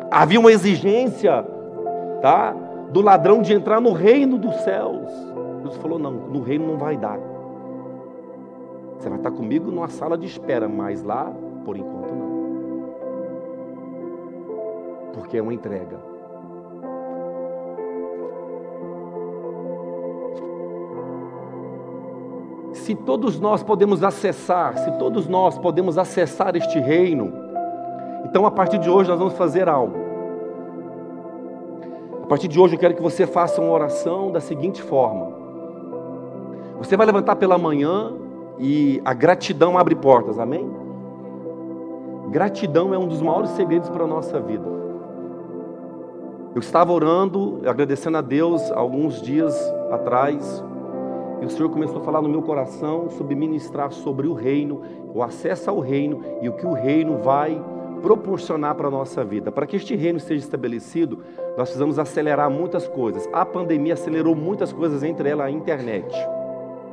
Havia 0.10 0.39
uma 0.39 0.52
exigência, 0.52 1.46
tá? 2.22 2.56
Do 2.91 3.02
ladrão 3.02 3.41
de 3.41 3.54
entrar 3.54 3.82
no 3.82 3.91
reino 3.91 4.38
dos 4.38 4.56
céus. 4.58 5.12
Jesus 5.63 5.78
falou: 5.82 6.00
não, 6.00 6.12
no 6.12 6.41
reino 6.41 6.65
não 6.67 6.78
vai 6.78 6.96
dar. 6.98 7.20
Você 8.98 9.10
vai 9.10 9.17
estar 9.17 9.32
comigo 9.32 9.70
numa 9.70 9.88
sala 9.88 10.17
de 10.17 10.26
espera, 10.26 10.67
mas 10.67 11.04
lá, 11.04 11.32
por 11.63 11.78
enquanto, 11.78 12.15
não. 12.15 12.28
Porque 15.13 15.38
é 15.38 15.41
uma 15.41 15.54
entrega. 15.54 15.98
Se 22.74 22.96
todos 22.96 23.39
nós 23.39 23.62
podemos 23.63 24.04
acessar, 24.04 24.78
se 24.78 24.91
todos 24.98 25.28
nós 25.28 25.58
podemos 25.58 25.98
acessar 25.98 26.56
este 26.56 26.80
reino, 26.80 27.46
então, 28.25 28.45
a 28.45 28.51
partir 28.51 28.77
de 28.77 28.89
hoje, 28.89 29.10
nós 29.10 29.19
vamos 29.19 29.36
fazer 29.36 29.69
algo. 29.69 29.95
A 32.23 32.27
partir 32.27 32.47
de 32.47 32.60
hoje, 32.60 32.75
eu 32.75 32.80
quero 32.80 32.93
que 32.93 33.01
você 33.01 33.25
faça 33.25 33.62
uma 33.62 33.71
oração 33.71 34.32
da 34.32 34.41
seguinte 34.41 34.82
forma: 34.82 35.32
Você 36.77 36.97
vai 36.97 37.06
levantar 37.06 37.36
pela 37.36 37.58
manhã 37.58 38.13
e 38.60 39.01
a 39.06 39.13
gratidão 39.13 39.77
abre 39.77 39.95
portas, 39.95 40.39
amém? 40.39 40.69
Gratidão 42.30 42.93
é 42.93 42.97
um 42.97 43.08
dos 43.08 43.21
maiores 43.21 43.51
segredos 43.51 43.89
para 43.89 44.03
a 44.03 44.08
nossa 44.08 44.39
vida. 44.39 44.67
Eu 46.53 46.60
estava 46.60 46.91
orando, 46.91 47.62
agradecendo 47.65 48.17
a 48.17 48.21
Deus 48.21 48.71
alguns 48.71 49.21
dias 49.21 49.56
atrás, 49.91 50.65
e 51.39 51.45
o 51.45 51.49
Senhor 51.49 51.69
começou 51.69 52.01
a 52.01 52.03
falar 52.03 52.21
no 52.21 52.27
meu 52.27 52.41
coração 52.41 53.10
sobre 53.12 53.36
ministrar 53.36 53.93
sobre 53.93 54.27
o 54.27 54.34
reino, 54.34 54.82
o 55.13 55.21
acesso 55.23 55.69
ao 55.69 55.80
reino 55.80 56.19
e 56.41 56.49
o 56.49 56.53
que 56.53 56.65
o 56.65 56.73
reino 56.73 57.19
vai 57.19 57.63
proporcionar 58.01 58.75
para 58.75 58.88
a 58.88 58.91
nossa 58.91 59.23
vida. 59.23 59.51
Para 59.51 59.65
que 59.65 59.75
este 59.75 59.95
reino 59.95 60.19
seja 60.19 60.43
estabelecido, 60.43 61.19
nós 61.57 61.69
precisamos 61.69 61.99
acelerar 61.99 62.49
muitas 62.49 62.88
coisas. 62.88 63.27
A 63.33 63.45
pandemia 63.45 63.93
acelerou 63.93 64.36
muitas 64.36 64.71
coisas, 64.71 65.03
entre 65.03 65.29
elas 65.29 65.47
a 65.47 65.51
internet. 65.51 66.13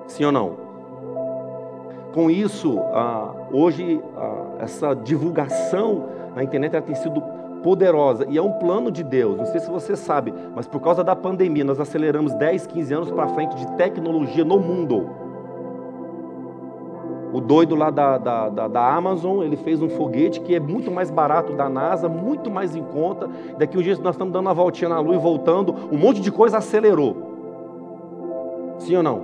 Sim 0.07 0.25
ou 0.25 0.33
não? 0.33 0.65
Com 2.13 2.31
isso, 2.31 2.79
hoje, 3.53 4.01
essa 4.59 4.95
divulgação 4.95 6.09
na 6.35 6.45
internet 6.45 6.81
tem 6.83 6.95
sido 6.95 7.21
poderosa 7.63 8.27
e 8.29 8.37
é 8.37 8.43
um 8.43 8.53
plano 8.53 8.91
de 8.91 9.03
Deus. 9.03 9.39
Não 9.39 9.47
sei 9.47 9.59
se 9.59 9.71
você 9.71 9.97
sabe, 9.97 10.33
mas 10.55 10.67
por 10.67 10.81
causa 10.81 11.03
da 11.03 11.17
pandemia, 11.17 11.65
nós 11.65 11.81
aceleramos 11.81 12.35
10, 12.35 12.67
15 12.67 12.95
anos 12.95 13.11
para 13.11 13.27
frente 13.29 13.57
de 13.57 13.67
tecnologia 13.77 14.45
no 14.45 14.61
mundo. 14.61 15.24
O 17.35 17.41
doido 17.41 17.75
lá 17.75 17.91
da, 17.91 18.17
da, 18.17 18.49
da, 18.49 18.69
da, 18.69 18.95
Amazon, 18.95 19.43
ele 19.43 19.57
fez 19.57 19.83
um 19.83 19.89
foguete 19.89 20.41
que 20.41 20.55
é 20.55 20.61
muito 20.61 20.89
mais 20.89 21.11
barato 21.11 21.53
da 21.53 21.69
NASA, 21.69 22.09
muito 22.09 22.49
mais 22.49 22.77
em 22.77 22.83
conta. 22.85 23.29
Daqui 23.59 23.77
uns 23.77 23.83
dias 23.83 23.99
nós 23.99 24.15
estamos 24.15 24.33
dando 24.33 24.47
uma 24.47 24.55
voltinha 24.55 24.89
na 24.89 25.01
lua 25.01 25.17
e 25.17 25.19
voltando, 25.19 25.75
um 25.91 25.99
monte 25.99 26.21
de 26.21 26.31
coisa 26.31 26.59
acelerou. 26.59 27.17
Sim 28.79 28.99
ou 28.99 29.03
não? 29.03 29.23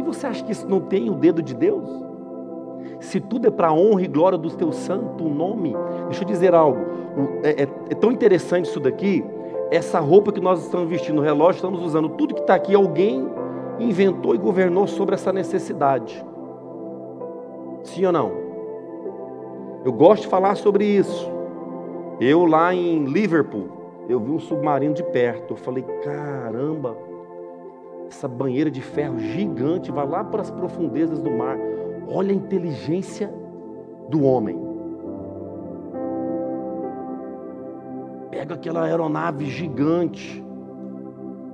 E 0.00 0.02
você 0.02 0.26
acha 0.26 0.42
que 0.42 0.50
isso 0.50 0.66
não 0.68 0.80
tem 0.80 1.08
o 1.08 1.14
dedo 1.14 1.40
de 1.40 1.54
Deus? 1.54 1.88
Se 2.98 3.20
tudo 3.20 3.46
é 3.46 3.50
para 3.52 3.72
honra 3.72 4.02
e 4.02 4.08
glória 4.08 4.36
do 4.36 4.50
teu 4.50 4.72
santo 4.72 5.22
nome, 5.22 5.76
deixa 6.06 6.24
eu 6.24 6.26
dizer 6.26 6.52
algo. 6.52 6.80
É, 7.44 7.62
é, 7.62 7.68
é 7.90 7.94
tão 7.94 8.10
interessante 8.10 8.64
isso 8.64 8.80
daqui. 8.80 9.24
Essa 9.70 10.00
roupa 10.00 10.32
que 10.32 10.40
nós 10.40 10.64
estamos 10.64 10.88
vestindo, 10.88 11.20
o 11.20 11.22
relógio 11.22 11.58
estamos 11.58 11.80
usando, 11.80 12.08
tudo 12.08 12.34
que 12.34 12.40
está 12.40 12.56
aqui, 12.56 12.74
alguém 12.74 13.24
inventou 13.78 14.34
e 14.34 14.38
governou 14.38 14.88
sobre 14.88 15.14
essa 15.14 15.32
necessidade. 15.32 16.26
Sim 17.88 18.06
ou 18.06 18.12
não? 18.12 18.32
Eu 19.84 19.92
gosto 19.92 20.22
de 20.22 20.28
falar 20.28 20.54
sobre 20.56 20.84
isso. 20.84 21.30
Eu 22.20 22.44
lá 22.44 22.74
em 22.74 23.04
Liverpool, 23.04 23.68
eu 24.08 24.20
vi 24.20 24.30
um 24.30 24.38
submarino 24.38 24.94
de 24.94 25.02
perto. 25.02 25.54
Eu 25.54 25.56
falei, 25.56 25.82
caramba, 26.02 26.96
essa 28.08 28.28
banheira 28.28 28.70
de 28.70 28.82
ferro 28.82 29.18
gigante 29.18 29.90
vai 29.90 30.06
lá 30.06 30.22
para 30.22 30.42
as 30.42 30.50
profundezas 30.50 31.20
do 31.20 31.30
mar. 31.30 31.56
Olha 32.08 32.32
a 32.32 32.34
inteligência 32.34 33.32
do 34.08 34.24
homem. 34.24 34.58
Pega 38.30 38.54
aquela 38.54 38.84
aeronave 38.84 39.46
gigante, 39.46 40.44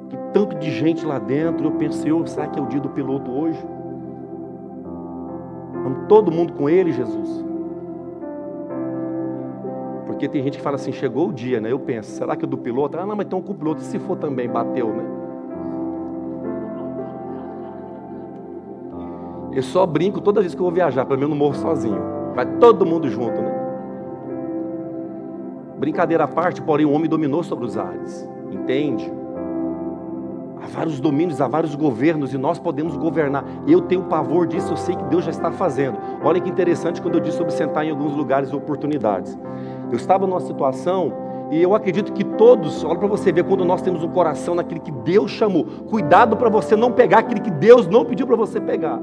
que 0.08 0.16
tanto 0.32 0.56
de 0.58 0.70
gente 0.70 1.04
lá 1.04 1.18
dentro. 1.18 1.66
Eu 1.66 1.72
pensei, 1.72 2.10
oh, 2.10 2.26
será 2.26 2.48
que 2.48 2.58
é 2.58 2.62
o 2.62 2.66
dia 2.66 2.80
do 2.80 2.90
piloto 2.90 3.30
hoje? 3.30 3.73
Vamos 5.84 6.08
todo 6.08 6.32
mundo 6.32 6.54
com 6.54 6.68
ele, 6.68 6.90
Jesus. 6.90 7.44
Porque 10.06 10.26
tem 10.26 10.42
gente 10.42 10.56
que 10.56 10.62
fala 10.62 10.76
assim, 10.76 10.92
chegou 10.92 11.28
o 11.28 11.32
dia, 11.32 11.60
né? 11.60 11.70
Eu 11.70 11.78
penso, 11.78 12.10
será 12.10 12.34
que 12.34 12.46
é 12.46 12.48
do 12.48 12.56
piloto? 12.56 12.96
Ah, 12.96 13.04
não, 13.04 13.14
mas 13.14 13.26
então 13.26 13.42
com 13.42 13.52
o 13.52 13.54
piloto, 13.54 13.82
se 13.82 13.98
for 13.98 14.16
também, 14.16 14.48
bateu, 14.48 14.88
né? 14.88 15.04
Eu 19.52 19.62
só 19.62 19.84
brinco 19.84 20.20
toda 20.22 20.40
vez 20.40 20.54
que 20.54 20.60
eu 20.60 20.64
vou 20.64 20.72
viajar, 20.72 21.04
pelo 21.04 21.18
menos 21.18 21.30
não 21.30 21.36
morro 21.36 21.54
sozinho. 21.54 22.00
Vai 22.34 22.46
todo 22.58 22.86
mundo 22.86 23.08
junto, 23.08 23.40
né? 23.40 23.52
Brincadeira 25.78 26.24
à 26.24 26.28
parte, 26.28 26.62
porém 26.62 26.86
o 26.86 26.92
homem 26.92 27.08
dominou 27.08 27.42
sobre 27.42 27.66
os 27.66 27.76
ares. 27.76 28.26
Entende? 28.50 29.12
Há 30.64 30.66
vários 30.66 30.98
domínios, 30.98 31.42
há 31.42 31.46
vários 31.46 31.74
governos 31.74 32.32
e 32.32 32.38
nós 32.38 32.58
podemos 32.58 32.96
governar. 32.96 33.44
Eu 33.68 33.82
tenho 33.82 34.04
pavor 34.04 34.46
disso, 34.46 34.72
eu 34.72 34.76
sei 34.78 34.96
que 34.96 35.04
Deus 35.04 35.22
já 35.22 35.30
está 35.30 35.52
fazendo. 35.52 35.98
Olha 36.22 36.40
que 36.40 36.48
interessante 36.48 37.02
quando 37.02 37.16
eu 37.16 37.20
disse 37.20 37.36
sobre 37.36 37.52
sentar 37.52 37.84
em 37.84 37.90
alguns 37.90 38.16
lugares 38.16 38.50
oportunidades. 38.50 39.38
Eu 39.90 39.96
estava 39.96 40.26
numa 40.26 40.40
situação 40.40 41.12
E 41.50 41.60
eu 41.62 41.74
acredito 41.74 42.14
que 42.14 42.24
todos, 42.24 42.82
olha 42.82 42.98
para 42.98 43.06
você 43.06 43.30
ver 43.30 43.44
quando 43.44 43.64
nós 43.64 43.82
temos 43.82 44.02
um 44.02 44.08
coração 44.08 44.54
naquele 44.54 44.80
que 44.80 44.90
Deus 44.90 45.30
chamou. 45.30 45.64
Cuidado 45.64 46.36
para 46.38 46.48
você 46.48 46.74
não 46.74 46.90
pegar 46.90 47.18
aquele 47.18 47.40
que 47.40 47.50
Deus 47.50 47.86
não 47.86 48.04
pediu 48.04 48.26
para 48.26 48.34
você 48.34 48.58
pegar. 48.58 48.98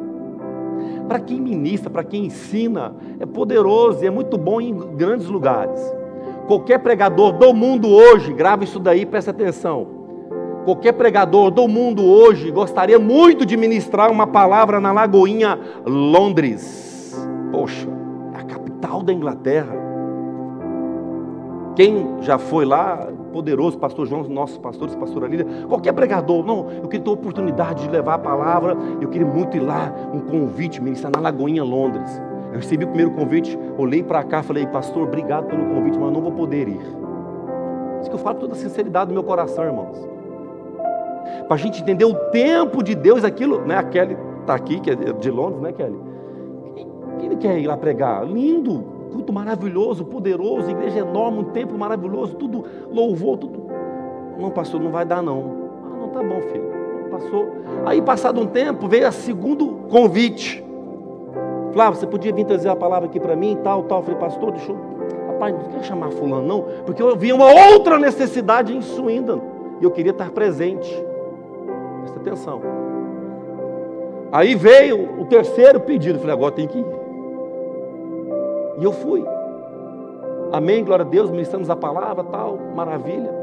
Para 1.08 1.20
quem 1.20 1.40
ministra, 1.40 1.92
para 1.92 2.04
quem 2.04 2.26
ensina, 2.26 2.96
é 3.20 3.26
poderoso 3.28 4.04
e 4.04 4.08
é 4.08 4.10
muito 4.10 4.36
bom 4.36 4.60
em 4.60 4.76
grandes 4.96 5.28
lugares. 5.28 5.80
Qualquer 6.48 6.80
pregador 6.80 7.34
do 7.34 7.54
mundo 7.54 7.88
hoje, 7.88 8.34
grava 8.34 8.64
isso 8.64 8.80
daí, 8.80 9.06
presta 9.06 9.30
atenção 9.30 10.01
Qualquer 10.64 10.94
pregador 10.94 11.50
do 11.50 11.68
mundo 11.68 12.06
hoje 12.06 12.52
gostaria 12.52 13.00
muito 13.00 13.46
de 13.46 13.58
ministrar 13.58 14.12
uma 14.12 14.28
palavra 14.28 14.80
na 14.80 14.92
Lagoinha 14.92 15.60
Londres. 15.86 17.18
Poxa, 17.52 17.88
a 18.36 18.44
capital 18.44 19.02
da 19.02 19.12
Inglaterra. 19.12 19.74
Quem 21.76 22.22
já 22.22 22.38
foi 22.38 22.64
lá, 22.64 23.08
poderoso 23.34 23.80
pastor 23.80 24.06
João, 24.06 24.24
nossos 24.26 24.60
pastores, 24.60 24.94
pastor 24.94 25.28
Lídia, 25.28 25.48
qualquer 25.68 25.94
pregador, 25.94 26.46
não, 26.46 26.70
eu 26.70 26.88
queria 26.88 27.06
ter 27.06 27.10
a 27.10 27.14
oportunidade 27.14 27.84
de 27.86 27.90
levar 27.90 28.16
a 28.16 28.20
palavra, 28.20 28.78
eu 29.00 29.08
queria 29.08 29.26
muito 29.26 29.58
ir 29.58 29.62
lá, 29.62 29.92
um 30.14 30.20
convite, 30.20 30.82
ministrar 30.82 31.12
na 31.12 31.22
Lagoinha 31.22 31.64
Londres. 31.64 32.22
Eu 32.52 32.58
recebi 32.58 32.84
o 32.84 32.88
primeiro 32.88 33.12
convite, 33.12 33.58
olhei 33.78 34.04
para 34.04 34.24
cá, 34.24 34.44
falei, 34.44 34.68
pastor, 34.68 35.08
obrigado 35.08 35.48
pelo 35.48 35.66
convite, 35.74 35.98
mas 35.98 36.12
não 36.12 36.22
vou 36.22 36.34
poder 36.34 36.68
ir. 36.68 36.82
Isso 38.02 38.10
que 38.10 38.16
eu 38.16 38.20
falo 38.20 38.36
com 38.36 38.42
toda 38.42 38.54
a 38.54 38.58
sinceridade 38.58 39.08
do 39.08 39.14
meu 39.14 39.24
coração, 39.24 39.64
irmãos 39.64 40.21
para 41.48 41.56
a 41.56 41.58
gente 41.58 41.82
entender 41.82 42.06
o 42.06 42.14
tempo 42.32 42.84
de 42.84 42.96
Deus, 42.96 43.24
aquilo, 43.24 43.62
né? 43.62 43.78
A 43.78 43.84
Kelly 43.84 44.18
está 44.42 44.56
aqui, 44.56 44.80
que 44.80 44.92
é 44.92 44.96
de 44.96 45.32
Londres, 45.32 45.62
né, 45.62 45.72
Kelly? 45.72 46.00
Quem 47.20 47.38
quer 47.38 47.60
ir 47.60 47.68
lá 47.68 47.78
pregar? 47.78 48.26
Lindo, 48.26 48.84
culto 49.12 49.32
maravilhoso, 49.32 50.06
poderoso, 50.06 50.70
igreja 50.70 51.00
enorme, 51.00 51.40
um 51.40 51.44
templo 51.46 51.78
maravilhoso, 51.78 52.36
tudo 52.36 52.64
louvor, 52.90 53.38
tudo. 53.38 53.68
Não, 54.40 54.50
pastor, 54.50 54.82
não 54.82 54.92
vai 54.92 55.06
dar 55.06 55.22
não. 55.22 55.70
Ah, 55.86 55.98
não, 56.00 56.10
tá 56.10 56.24
bom, 56.24 56.42
filho. 56.42 56.72
Passou. 57.12 57.50
Aí, 57.86 58.02
passado 58.02 58.40
um 58.40 58.46
tempo, 58.46 58.88
veio 58.88 59.08
a 59.08 59.12
segundo 59.12 59.68
convite. 59.90 60.64
Flávio, 61.74 62.00
você 62.00 62.08
podia 62.08 62.34
vir 62.34 62.46
trazer 62.46 62.70
a 62.70 62.76
palavra 62.76 63.08
aqui 63.08 63.20
para 63.20 63.36
mim, 63.36 63.58
tal, 63.64 63.84
tal. 63.84 64.00
Eu 64.00 64.04
falei, 64.04 64.20
pastor, 64.20 64.52
deixa 64.52 64.72
eu. 64.72 64.78
Rapaz, 65.28 65.54
não 65.54 65.64
quer 65.72 65.84
chamar 65.84 66.12
fulano, 66.12 66.48
não, 66.48 66.66
porque 66.86 67.02
eu 67.02 67.16
vi 67.16 67.34
uma 67.34 67.48
outra 67.48 67.98
necessidade 67.98 68.76
em 68.76 68.82
Swindon. 68.82 69.42
E 69.80 69.84
eu 69.84 69.92
queria 69.92 70.12
estar 70.12 70.30
presente. 70.32 71.11
Presta 72.02 72.20
atenção. 72.20 72.62
Aí 74.32 74.56
veio 74.56 75.20
o 75.20 75.26
terceiro 75.26 75.80
pedido. 75.80 76.20
falei, 76.20 76.34
agora 76.34 76.52
tem 76.52 76.68
que 76.68 76.78
ir. 76.78 76.86
E 78.80 78.84
eu 78.84 78.92
fui. 78.92 79.24
Amém, 80.52 80.84
glória 80.84 81.06
a 81.06 81.08
Deus, 81.08 81.30
ministramos 81.30 81.70
a 81.70 81.76
palavra, 81.76 82.24
tal, 82.24 82.58
maravilha. 82.76 83.42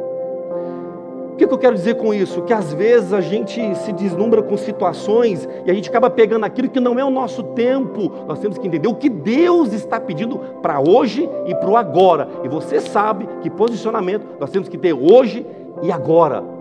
O 1.32 1.36
que, 1.38 1.46
que 1.46 1.54
eu 1.54 1.58
quero 1.58 1.76
dizer 1.76 1.94
com 1.94 2.12
isso? 2.12 2.42
Que 2.42 2.52
às 2.52 2.72
vezes 2.72 3.12
a 3.12 3.20
gente 3.20 3.74
se 3.76 3.92
deslumbra 3.92 4.42
com 4.42 4.56
situações 4.56 5.48
e 5.64 5.70
a 5.70 5.74
gente 5.74 5.88
acaba 5.88 6.10
pegando 6.10 6.44
aquilo 6.44 6.68
que 6.68 6.80
não 6.80 6.98
é 6.98 7.04
o 7.04 7.10
nosso 7.10 7.44
tempo. 7.44 8.10
Nós 8.26 8.40
temos 8.40 8.58
que 8.58 8.66
entender 8.66 8.88
o 8.88 8.94
que 8.94 9.08
Deus 9.08 9.72
está 9.72 10.00
pedindo 10.00 10.38
para 10.60 10.80
hoje 10.80 11.30
e 11.46 11.54
para 11.54 11.70
o 11.70 11.76
agora. 11.76 12.28
E 12.42 12.48
você 12.48 12.80
sabe 12.80 13.28
que 13.40 13.48
posicionamento 13.48 14.26
nós 14.40 14.50
temos 14.50 14.68
que 14.68 14.76
ter 14.76 14.92
hoje 14.92 15.46
e 15.80 15.92
agora. 15.92 16.57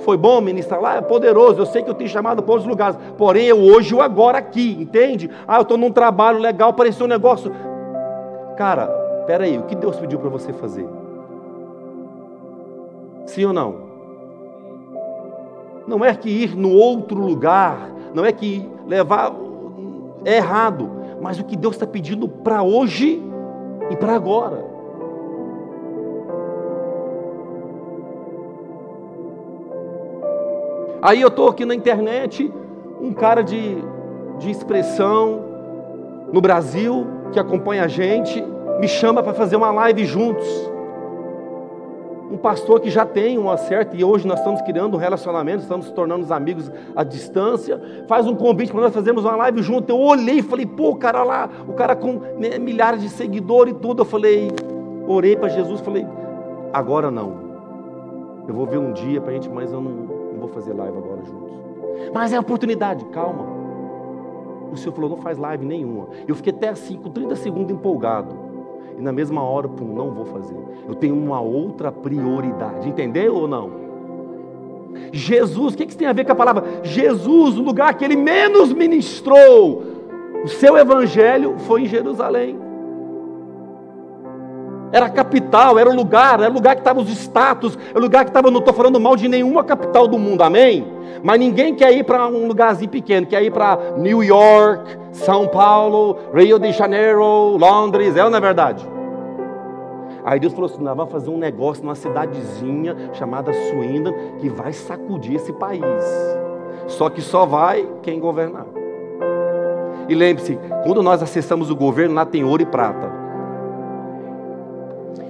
Foi 0.00 0.16
bom 0.16 0.40
ministrar 0.40 0.80
lá? 0.80 0.96
É 0.96 1.00
poderoso. 1.00 1.60
Eu 1.60 1.66
sei 1.66 1.82
que 1.82 1.90
eu 1.90 1.94
tenho 1.94 2.10
chamado 2.10 2.42
para 2.42 2.52
outros 2.52 2.68
lugares. 2.68 2.98
Porém, 3.16 3.46
eu 3.46 3.58
hoje, 3.58 3.94
o 3.94 4.02
agora 4.02 4.38
aqui, 4.38 4.76
entende? 4.80 5.30
Ah, 5.46 5.56
eu 5.56 5.62
estou 5.62 5.76
num 5.76 5.90
trabalho 5.90 6.38
legal, 6.38 6.70
apareceu 6.70 7.06
um 7.06 7.08
negócio. 7.08 7.52
Cara, 8.56 8.86
peraí, 9.26 9.58
o 9.58 9.62
que 9.62 9.74
Deus 9.74 9.96
pediu 9.98 10.18
para 10.18 10.28
você 10.28 10.52
fazer? 10.52 10.86
Sim 13.26 13.46
ou 13.46 13.52
não? 13.52 13.84
Não 15.86 16.04
é 16.04 16.14
que 16.14 16.30
ir 16.30 16.56
no 16.56 16.70
outro 16.70 17.20
lugar, 17.20 17.90
não 18.14 18.24
é 18.24 18.32
que 18.32 18.68
levar 18.86 19.32
é 20.24 20.36
errado, 20.36 20.90
mas 21.20 21.38
o 21.38 21.44
que 21.44 21.56
Deus 21.56 21.74
está 21.74 21.86
pedindo 21.86 22.26
para 22.26 22.62
hoje 22.62 23.22
e 23.90 23.96
para 23.96 24.14
agora. 24.14 24.73
Aí 31.04 31.20
eu 31.20 31.28
estou 31.28 31.50
aqui 31.50 31.66
na 31.66 31.74
internet, 31.74 32.50
um 32.98 33.12
cara 33.12 33.42
de, 33.42 33.76
de 34.38 34.50
expressão 34.50 35.44
no 36.32 36.40
Brasil, 36.40 37.06
que 37.30 37.38
acompanha 37.38 37.84
a 37.84 37.88
gente, 37.88 38.42
me 38.80 38.88
chama 38.88 39.22
para 39.22 39.34
fazer 39.34 39.54
uma 39.54 39.70
live 39.70 40.06
juntos. 40.06 40.48
Um 42.30 42.38
pastor 42.38 42.80
que 42.80 42.88
já 42.88 43.04
tem 43.04 43.36
uma 43.36 43.58
certa, 43.58 43.94
e 43.94 44.02
hoje 44.02 44.26
nós 44.26 44.38
estamos 44.38 44.62
criando 44.62 44.94
um 44.94 44.96
relacionamento, 44.96 45.60
estamos 45.60 45.90
tornando 45.90 46.32
amigos 46.32 46.72
à 46.96 47.04
distância, 47.04 47.78
faz 48.08 48.26
um 48.26 48.34
convite 48.34 48.72
para 48.72 48.80
nós 48.80 48.94
fazermos 48.94 49.26
uma 49.26 49.36
live 49.36 49.60
junto. 49.60 49.90
Eu 49.90 50.00
olhei 50.00 50.38
e 50.38 50.42
falei, 50.42 50.64
pô, 50.64 50.92
o 50.92 50.96
cara 50.96 51.22
lá, 51.22 51.50
o 51.68 51.74
cara 51.74 51.94
com 51.94 52.22
né, 52.38 52.58
milhares 52.58 53.02
de 53.02 53.10
seguidores 53.10 53.74
e 53.74 53.76
tudo. 53.76 54.00
Eu 54.00 54.06
falei, 54.06 54.50
orei 55.06 55.36
para 55.36 55.50
Jesus, 55.50 55.82
falei, 55.82 56.06
agora 56.72 57.10
não. 57.10 57.44
Eu 58.48 58.54
vou 58.54 58.64
ver 58.64 58.78
um 58.78 58.94
dia 58.94 59.20
para 59.20 59.32
a 59.32 59.34
gente, 59.34 59.50
mas 59.50 59.70
eu 59.70 59.82
não, 59.82 60.13
vou 60.46 60.54
fazer 60.54 60.72
live 60.72 60.96
agora 60.96 61.22
juntos. 61.24 61.52
Mas 62.12 62.32
é 62.32 62.36
a 62.36 62.40
oportunidade, 62.40 63.04
calma. 63.06 63.44
O 64.72 64.76
Senhor 64.76 64.92
falou, 64.92 65.10
não 65.10 65.18
faz 65.18 65.38
live 65.38 65.64
nenhuma. 65.64 66.08
Eu 66.26 66.34
fiquei 66.34 66.52
até 66.52 66.68
assim, 66.68 66.96
com 66.96 67.10
30 67.10 67.36
segundos 67.36 67.70
empolgado. 67.70 68.34
E 68.98 69.02
na 69.02 69.12
mesma 69.12 69.42
hora, 69.42 69.68
pum, 69.68 69.86
não 69.86 70.10
vou 70.10 70.24
fazer. 70.24 70.56
Eu 70.88 70.94
tenho 70.94 71.14
uma 71.14 71.40
outra 71.40 71.92
prioridade. 71.92 72.88
Entendeu 72.88 73.34
ou 73.34 73.48
não? 73.48 73.84
Jesus, 75.12 75.74
o 75.74 75.76
que, 75.76 75.86
que 75.86 75.96
tem 75.96 76.06
a 76.06 76.12
ver 76.12 76.24
com 76.24 76.32
a 76.32 76.36
palavra? 76.36 76.64
Jesus, 76.82 77.58
o 77.58 77.62
lugar 77.62 77.94
que 77.94 78.04
ele 78.04 78.16
menos 78.16 78.72
ministrou, 78.72 79.82
o 80.44 80.48
seu 80.48 80.76
evangelho 80.76 81.58
foi 81.58 81.82
em 81.82 81.86
Jerusalém 81.86 82.63
era 84.94 85.06
a 85.06 85.10
capital, 85.10 85.76
era 85.76 85.90
o 85.90 85.92
lugar, 85.92 86.38
era 86.38 86.48
o 86.48 86.54
lugar 86.54 86.76
que 86.76 86.80
estavam 86.80 87.02
os 87.02 87.10
status, 87.10 87.76
era 87.90 87.98
o 87.98 88.02
lugar 88.02 88.24
que 88.24 88.30
estava, 88.30 88.48
não 88.48 88.60
estou 88.60 88.72
falando 88.72 89.00
mal 89.00 89.16
de 89.16 89.26
nenhuma 89.26 89.64
capital 89.64 90.06
do 90.06 90.16
mundo, 90.16 90.42
amém? 90.42 90.86
Mas 91.20 91.40
ninguém 91.40 91.74
quer 91.74 91.92
ir 91.92 92.04
para 92.04 92.28
um 92.28 92.46
lugarzinho 92.46 92.88
pequeno, 92.88 93.26
quer 93.26 93.42
ir 93.42 93.50
para 93.50 93.76
New 93.96 94.22
York, 94.22 94.96
São 95.10 95.48
Paulo, 95.48 96.16
Rio 96.32 96.60
de 96.60 96.70
Janeiro, 96.70 97.56
Londres, 97.56 98.16
é 98.16 98.22
ou 98.22 98.30
não 98.30 98.38
é 98.38 98.40
verdade? 98.40 98.88
Aí 100.24 100.38
Deus 100.38 100.52
falou 100.52 100.70
assim: 100.70 100.80
nós 100.80 100.96
vamos 100.96 101.10
fazer 101.10 101.28
um 101.28 101.38
negócio 101.38 101.82
numa 101.82 101.96
cidadezinha 101.96 102.94
chamada 103.14 103.52
Swindon, 103.52 104.14
que 104.38 104.48
vai 104.48 104.72
sacudir 104.72 105.34
esse 105.34 105.52
país. 105.52 105.82
Só 106.86 107.10
que 107.10 107.20
só 107.20 107.44
vai 107.44 107.84
quem 108.00 108.20
governar. 108.20 108.66
E 110.08 110.14
lembre-se, 110.14 110.56
quando 110.84 111.02
nós 111.02 111.20
acessamos 111.20 111.68
o 111.68 111.74
governo, 111.74 112.14
lá 112.14 112.24
tem 112.24 112.44
ouro 112.44 112.62
e 112.62 112.66
prata. 112.66 113.10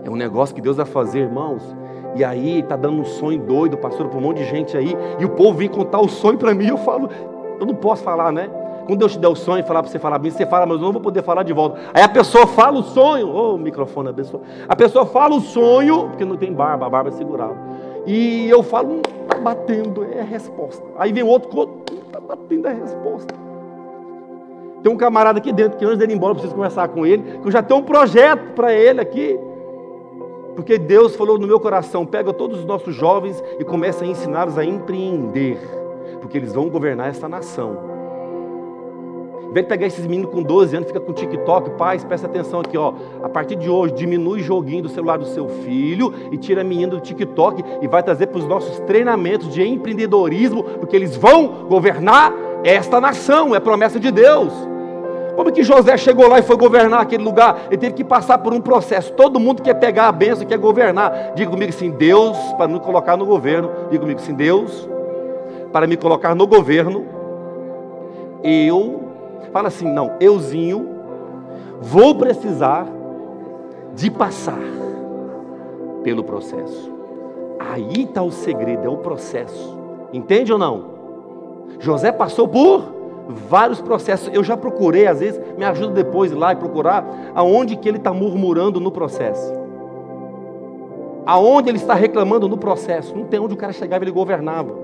É 0.04 0.10
um 0.10 0.16
negócio 0.16 0.54
que 0.54 0.60
Deus 0.60 0.76
vai 0.76 0.86
fazer, 0.86 1.20
irmãos. 1.20 1.62
E 2.14 2.24
aí 2.24 2.62
tá 2.62 2.76
dando 2.76 3.00
um 3.00 3.04
sonho 3.04 3.40
doido, 3.40 3.76
pastor, 3.76 4.08
para 4.08 4.18
um 4.18 4.22
monte 4.22 4.38
de 4.38 4.44
gente 4.44 4.76
aí. 4.76 4.96
E 5.18 5.24
o 5.24 5.30
povo 5.30 5.58
vem 5.58 5.68
contar 5.68 6.00
o 6.00 6.08
sonho 6.08 6.38
para 6.38 6.54
mim. 6.54 6.66
Eu 6.66 6.76
falo, 6.78 7.08
eu 7.58 7.66
não 7.66 7.74
posso 7.74 8.02
falar, 8.02 8.32
né? 8.32 8.48
Quando 8.86 8.98
Deus 8.98 9.12
te 9.12 9.18
der 9.18 9.28
o 9.28 9.34
sonho 9.34 9.60
e 9.60 9.62
falar 9.62 9.82
para 9.82 9.90
você 9.90 9.98
falar 9.98 10.18
bem, 10.18 10.30
você 10.30 10.44
fala, 10.44 10.66
mas 10.66 10.76
eu 10.76 10.84
não 10.84 10.92
vou 10.92 11.00
poder 11.00 11.22
falar 11.22 11.42
de 11.42 11.52
volta. 11.52 11.80
Aí 11.94 12.02
a 12.02 12.08
pessoa 12.08 12.46
fala 12.46 12.78
o 12.78 12.82
sonho, 12.82 13.28
ô 13.28 13.54
oh, 13.54 13.58
microfone 13.58 14.10
abençoado. 14.10 14.44
A 14.68 14.76
pessoa 14.76 15.06
fala 15.06 15.34
o 15.34 15.40
sonho, 15.40 16.08
porque 16.08 16.24
não 16.24 16.36
tem 16.36 16.52
barba, 16.52 16.86
a 16.86 16.90
barba 16.90 17.08
é 17.08 17.12
segurada. 17.12 17.56
E 18.06 18.48
eu 18.48 18.62
falo, 18.62 18.96
hum, 18.96 19.02
tá 19.26 19.38
batendo, 19.38 20.04
é 20.04 20.20
a 20.20 20.24
resposta. 20.24 20.84
Aí 20.98 21.12
vem 21.12 21.22
outro, 21.22 21.48
hum, 21.58 21.82
tá 22.12 22.20
batendo, 22.20 22.68
é 22.68 22.72
a 22.72 22.74
resposta. 22.74 23.34
Tem 24.82 24.92
um 24.92 24.96
camarada 24.98 25.38
aqui 25.38 25.50
dentro 25.50 25.78
que 25.78 25.84
antes 25.84 25.96
dele 25.96 26.12
ir 26.12 26.16
embora, 26.16 26.32
eu 26.32 26.34
preciso 26.34 26.54
conversar 26.54 26.88
com 26.88 27.06
ele, 27.06 27.38
que 27.40 27.48
eu 27.48 27.50
já 27.50 27.62
tenho 27.62 27.80
um 27.80 27.84
projeto 27.84 28.52
para 28.54 28.74
ele 28.74 29.00
aqui. 29.00 29.40
Porque 30.54 30.78
Deus 30.78 31.16
falou 31.16 31.38
no 31.38 31.46
meu 31.46 31.60
coração: 31.60 32.06
pega 32.06 32.32
todos 32.32 32.60
os 32.60 32.64
nossos 32.64 32.94
jovens 32.94 33.42
e 33.58 33.64
começa 33.64 34.04
a 34.04 34.06
ensiná-los 34.06 34.58
a 34.58 34.64
empreender, 34.64 35.58
porque 36.20 36.38
eles 36.38 36.52
vão 36.52 36.68
governar 36.68 37.08
essa 37.08 37.28
nação. 37.28 37.94
Em 39.48 39.52
vez 39.54 39.66
de 39.66 39.68
pegar 39.68 39.86
esses 39.86 40.04
meninos 40.04 40.32
com 40.32 40.42
12 40.42 40.74
anos, 40.76 40.88
fica 40.88 40.98
com 40.98 41.12
TikTok, 41.12 41.70
pais, 41.78 42.02
presta 42.02 42.26
atenção 42.26 42.58
aqui, 42.58 42.76
ó. 42.76 42.92
A 43.22 43.28
partir 43.28 43.54
de 43.54 43.70
hoje, 43.70 43.94
diminui 43.94 44.40
o 44.40 44.42
joguinho 44.42 44.82
do 44.82 44.88
celular 44.88 45.16
do 45.16 45.26
seu 45.26 45.48
filho 45.48 46.12
e 46.32 46.36
tira 46.36 46.62
a 46.62 46.64
menina 46.64 46.96
do 46.96 47.00
TikTok 47.00 47.62
e 47.80 47.86
vai 47.86 48.02
trazer 48.02 48.26
para 48.26 48.38
os 48.38 48.48
nossos 48.48 48.80
treinamentos 48.80 49.54
de 49.54 49.62
empreendedorismo, 49.62 50.64
porque 50.64 50.96
eles 50.96 51.14
vão 51.14 51.68
governar 51.68 52.34
esta 52.64 53.00
nação, 53.00 53.54
é 53.54 53.60
promessa 53.60 54.00
de 54.00 54.10
Deus. 54.10 54.73
Como 55.36 55.50
que 55.50 55.62
José 55.62 55.96
chegou 55.96 56.28
lá 56.28 56.38
e 56.38 56.42
foi 56.42 56.56
governar 56.56 57.00
aquele 57.00 57.24
lugar? 57.24 57.66
Ele 57.66 57.76
teve 57.76 57.94
que 57.94 58.04
passar 58.04 58.38
por 58.38 58.52
um 58.52 58.60
processo. 58.60 59.12
Todo 59.12 59.40
mundo 59.40 59.62
quer 59.62 59.74
pegar 59.74 60.08
a 60.08 60.12
benção, 60.12 60.46
quer 60.46 60.58
governar. 60.58 61.32
Diga 61.34 61.50
comigo 61.50 61.70
assim: 61.70 61.90
Deus, 61.90 62.36
para 62.56 62.68
me 62.68 62.78
colocar 62.78 63.16
no 63.16 63.26
governo. 63.26 63.70
Diga 63.90 64.00
comigo 64.00 64.20
assim: 64.20 64.34
Deus, 64.34 64.88
para 65.72 65.86
me 65.86 65.96
colocar 65.96 66.34
no 66.34 66.46
governo, 66.46 67.04
eu, 68.42 69.02
fala 69.52 69.68
assim: 69.68 69.90
não, 69.90 70.12
euzinho, 70.20 70.88
vou 71.80 72.14
precisar 72.14 72.86
de 73.94 74.10
passar 74.10 74.58
Pelo 76.02 76.22
processo. 76.22 76.92
Aí 77.58 78.02
está 78.02 78.22
o 78.22 78.30
segredo, 78.30 78.84
é 78.84 78.88
o 78.88 78.98
processo. 78.98 79.78
Entende 80.12 80.52
ou 80.52 80.58
não? 80.58 80.94
José 81.80 82.12
passou 82.12 82.46
por 82.46 82.93
vários 83.28 83.80
processos. 83.80 84.30
Eu 84.32 84.44
já 84.44 84.56
procurei, 84.56 85.06
às 85.06 85.20
vezes, 85.20 85.40
me 85.56 85.64
ajuda 85.64 85.92
depois 85.92 86.32
lá 86.32 86.52
e 86.52 86.56
procurar 86.56 87.32
aonde 87.34 87.76
que 87.76 87.88
ele 87.88 87.98
está 87.98 88.12
murmurando 88.12 88.80
no 88.80 88.90
processo. 88.90 89.52
Aonde 91.26 91.70
ele 91.70 91.78
está 91.78 91.94
reclamando 91.94 92.48
no 92.48 92.58
processo. 92.58 93.16
Não 93.16 93.24
tem 93.24 93.40
onde 93.40 93.54
o 93.54 93.56
cara 93.56 93.72
chegava 93.72 94.04
e 94.04 94.06
ele 94.06 94.12
governava. 94.12 94.83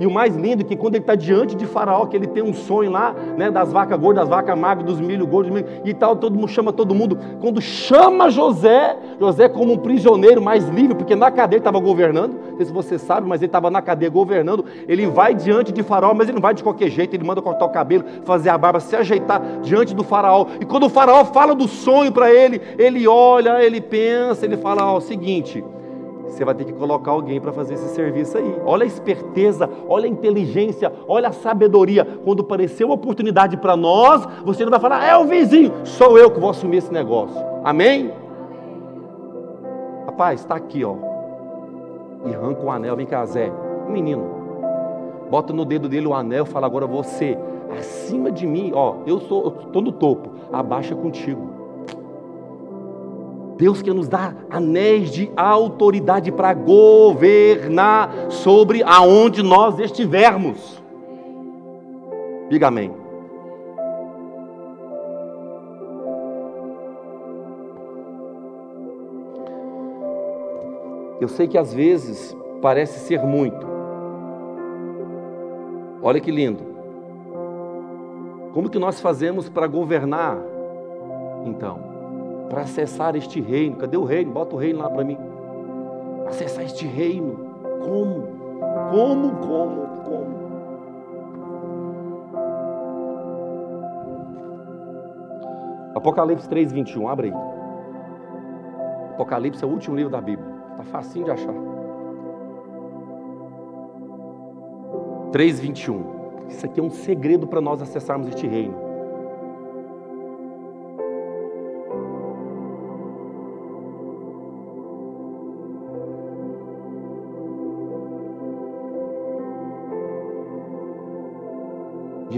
E 0.00 0.06
o 0.06 0.10
mais 0.10 0.34
lindo 0.34 0.62
é 0.62 0.64
que 0.64 0.74
quando 0.74 0.94
ele 0.94 1.02
está 1.02 1.14
diante 1.14 1.54
de 1.54 1.66
Faraó, 1.66 2.06
que 2.06 2.16
ele 2.16 2.26
tem 2.26 2.42
um 2.42 2.54
sonho 2.54 2.90
lá, 2.90 3.14
né, 3.36 3.50
das 3.50 3.70
vacas 3.70 4.00
gordas, 4.00 4.22
das 4.22 4.30
vacas 4.30 4.58
magras, 4.58 4.86
dos 4.86 4.98
milho 4.98 5.26
gordos, 5.26 5.52
milho, 5.52 5.66
e 5.84 5.92
tal, 5.92 6.16
todo 6.16 6.34
mundo 6.34 6.48
chama 6.48 6.72
todo 6.72 6.94
mundo. 6.94 7.18
Quando 7.38 7.60
chama 7.60 8.30
José, 8.30 8.96
José 9.20 9.46
como 9.46 9.74
um 9.74 9.76
prisioneiro 9.76 10.40
mais 10.40 10.66
livre, 10.70 10.94
porque 10.94 11.14
na 11.14 11.30
cadeia 11.30 11.58
ele 11.58 11.60
estava 11.60 11.78
governando, 11.78 12.32
não 12.32 12.56
sei 12.56 12.64
se 12.64 12.72
você 12.72 12.98
sabe, 12.98 13.28
mas 13.28 13.42
ele 13.42 13.48
estava 13.48 13.70
na 13.70 13.82
cadeia 13.82 14.10
governando, 14.10 14.64
ele 14.88 15.06
vai 15.06 15.34
diante 15.34 15.70
de 15.70 15.82
Faraó, 15.82 16.14
mas 16.14 16.28
ele 16.28 16.36
não 16.36 16.42
vai 16.42 16.54
de 16.54 16.62
qualquer 16.62 16.88
jeito, 16.88 17.14
ele 17.14 17.24
manda 17.24 17.42
cortar 17.42 17.66
o 17.66 17.70
cabelo, 17.70 18.04
fazer 18.24 18.48
a 18.48 18.56
barba, 18.56 18.80
se 18.80 18.96
ajeitar 18.96 19.60
diante 19.60 19.94
do 19.94 20.02
Faraó. 20.02 20.46
E 20.58 20.64
quando 20.64 20.86
o 20.86 20.88
Faraó 20.88 21.26
fala 21.26 21.54
do 21.54 21.68
sonho 21.68 22.10
para 22.10 22.32
ele, 22.32 22.58
ele 22.78 23.06
olha, 23.06 23.62
ele 23.62 23.82
pensa, 23.82 24.46
ele 24.46 24.56
fala: 24.56 24.90
ó, 24.90 24.96
o 24.96 25.00
seguinte 25.02 25.62
você 26.32 26.44
vai 26.44 26.54
ter 26.54 26.64
que 26.64 26.72
colocar 26.72 27.10
alguém 27.10 27.40
para 27.40 27.52
fazer 27.52 27.74
esse 27.74 27.88
serviço 27.94 28.38
aí. 28.38 28.56
Olha 28.64 28.84
a 28.84 28.86
esperteza, 28.86 29.68
olha 29.88 30.06
a 30.06 30.08
inteligência, 30.08 30.92
olha 31.06 31.28
a 31.28 31.32
sabedoria. 31.32 32.04
Quando 32.24 32.42
aparecer 32.42 32.84
uma 32.84 32.94
oportunidade 32.94 33.56
para 33.56 33.76
nós, 33.76 34.26
você 34.44 34.64
não 34.64 34.70
vai 34.70 34.80
falar, 34.80 35.04
é 35.04 35.16
o 35.16 35.24
vizinho, 35.24 35.72
sou 35.84 36.18
eu 36.18 36.30
que 36.30 36.40
vou 36.40 36.50
assumir 36.50 36.78
esse 36.78 36.92
negócio. 36.92 37.36
Amém? 37.64 38.12
Rapaz, 40.06 40.40
está 40.40 40.54
aqui, 40.54 40.84
ó. 40.84 40.94
E 42.26 42.34
arranca 42.34 42.62
o 42.62 42.70
anel, 42.70 42.96
vem 42.96 43.06
cá, 43.06 43.24
Zé. 43.24 43.52
Menino. 43.88 44.40
Bota 45.30 45.52
no 45.52 45.64
dedo 45.64 45.88
dele 45.88 46.06
o 46.06 46.14
anel, 46.14 46.44
fala 46.44 46.66
agora 46.66 46.86
você, 46.86 47.38
acima 47.78 48.32
de 48.32 48.46
mim, 48.46 48.72
ó, 48.74 48.96
eu 49.06 49.18
estou 49.18 49.80
no 49.80 49.92
topo, 49.92 50.30
abaixa 50.52 50.94
contigo. 50.94 51.59
Deus 53.60 53.82
quer 53.82 53.92
nos 53.92 54.08
dar 54.08 54.34
anéis 54.48 55.10
de 55.10 55.30
autoridade 55.36 56.32
para 56.32 56.54
governar 56.54 58.30
sobre 58.30 58.82
aonde 58.82 59.42
nós 59.42 59.78
estivermos. 59.78 60.82
Diga 62.48 62.68
amém. 62.68 62.90
Eu 71.20 71.28
sei 71.28 71.46
que 71.46 71.58
às 71.58 71.74
vezes 71.74 72.34
parece 72.62 73.00
ser 73.00 73.22
muito. 73.22 73.66
Olha 76.02 76.18
que 76.18 76.30
lindo. 76.30 76.64
Como 78.54 78.70
que 78.70 78.78
nós 78.78 79.02
fazemos 79.02 79.50
para 79.50 79.66
governar? 79.66 80.38
Então, 81.44 81.89
para 82.50 82.62
acessar 82.62 83.14
este 83.16 83.40
reino. 83.40 83.76
Cadê 83.76 83.96
o 83.96 84.04
reino? 84.04 84.32
Bota 84.32 84.56
o 84.56 84.58
reino 84.58 84.80
lá 84.80 84.90
para 84.90 85.04
mim. 85.04 85.16
Acessar 86.26 86.64
este 86.64 86.86
reino. 86.86 87.38
Como? 87.80 88.28
Como, 88.90 89.30
como, 89.36 89.86
como? 90.04 90.40
Apocalipse 95.94 96.48
3, 96.48 96.72
21, 96.72 97.08
abre 97.08 97.28
aí. 97.28 97.34
Apocalipse 99.14 99.62
é 99.62 99.66
o 99.66 99.70
último 99.70 99.96
livro 99.96 100.10
da 100.10 100.20
Bíblia. 100.20 100.48
Está 100.72 100.82
facinho 100.84 101.26
de 101.26 101.30
achar. 101.30 101.54
3, 105.30 105.60
21. 105.60 106.20
Isso 106.48 106.66
aqui 106.66 106.80
é 106.80 106.82
um 106.82 106.90
segredo 106.90 107.46
para 107.46 107.60
nós 107.60 107.80
acessarmos 107.80 108.28
este 108.28 108.46
reino. 108.46 108.89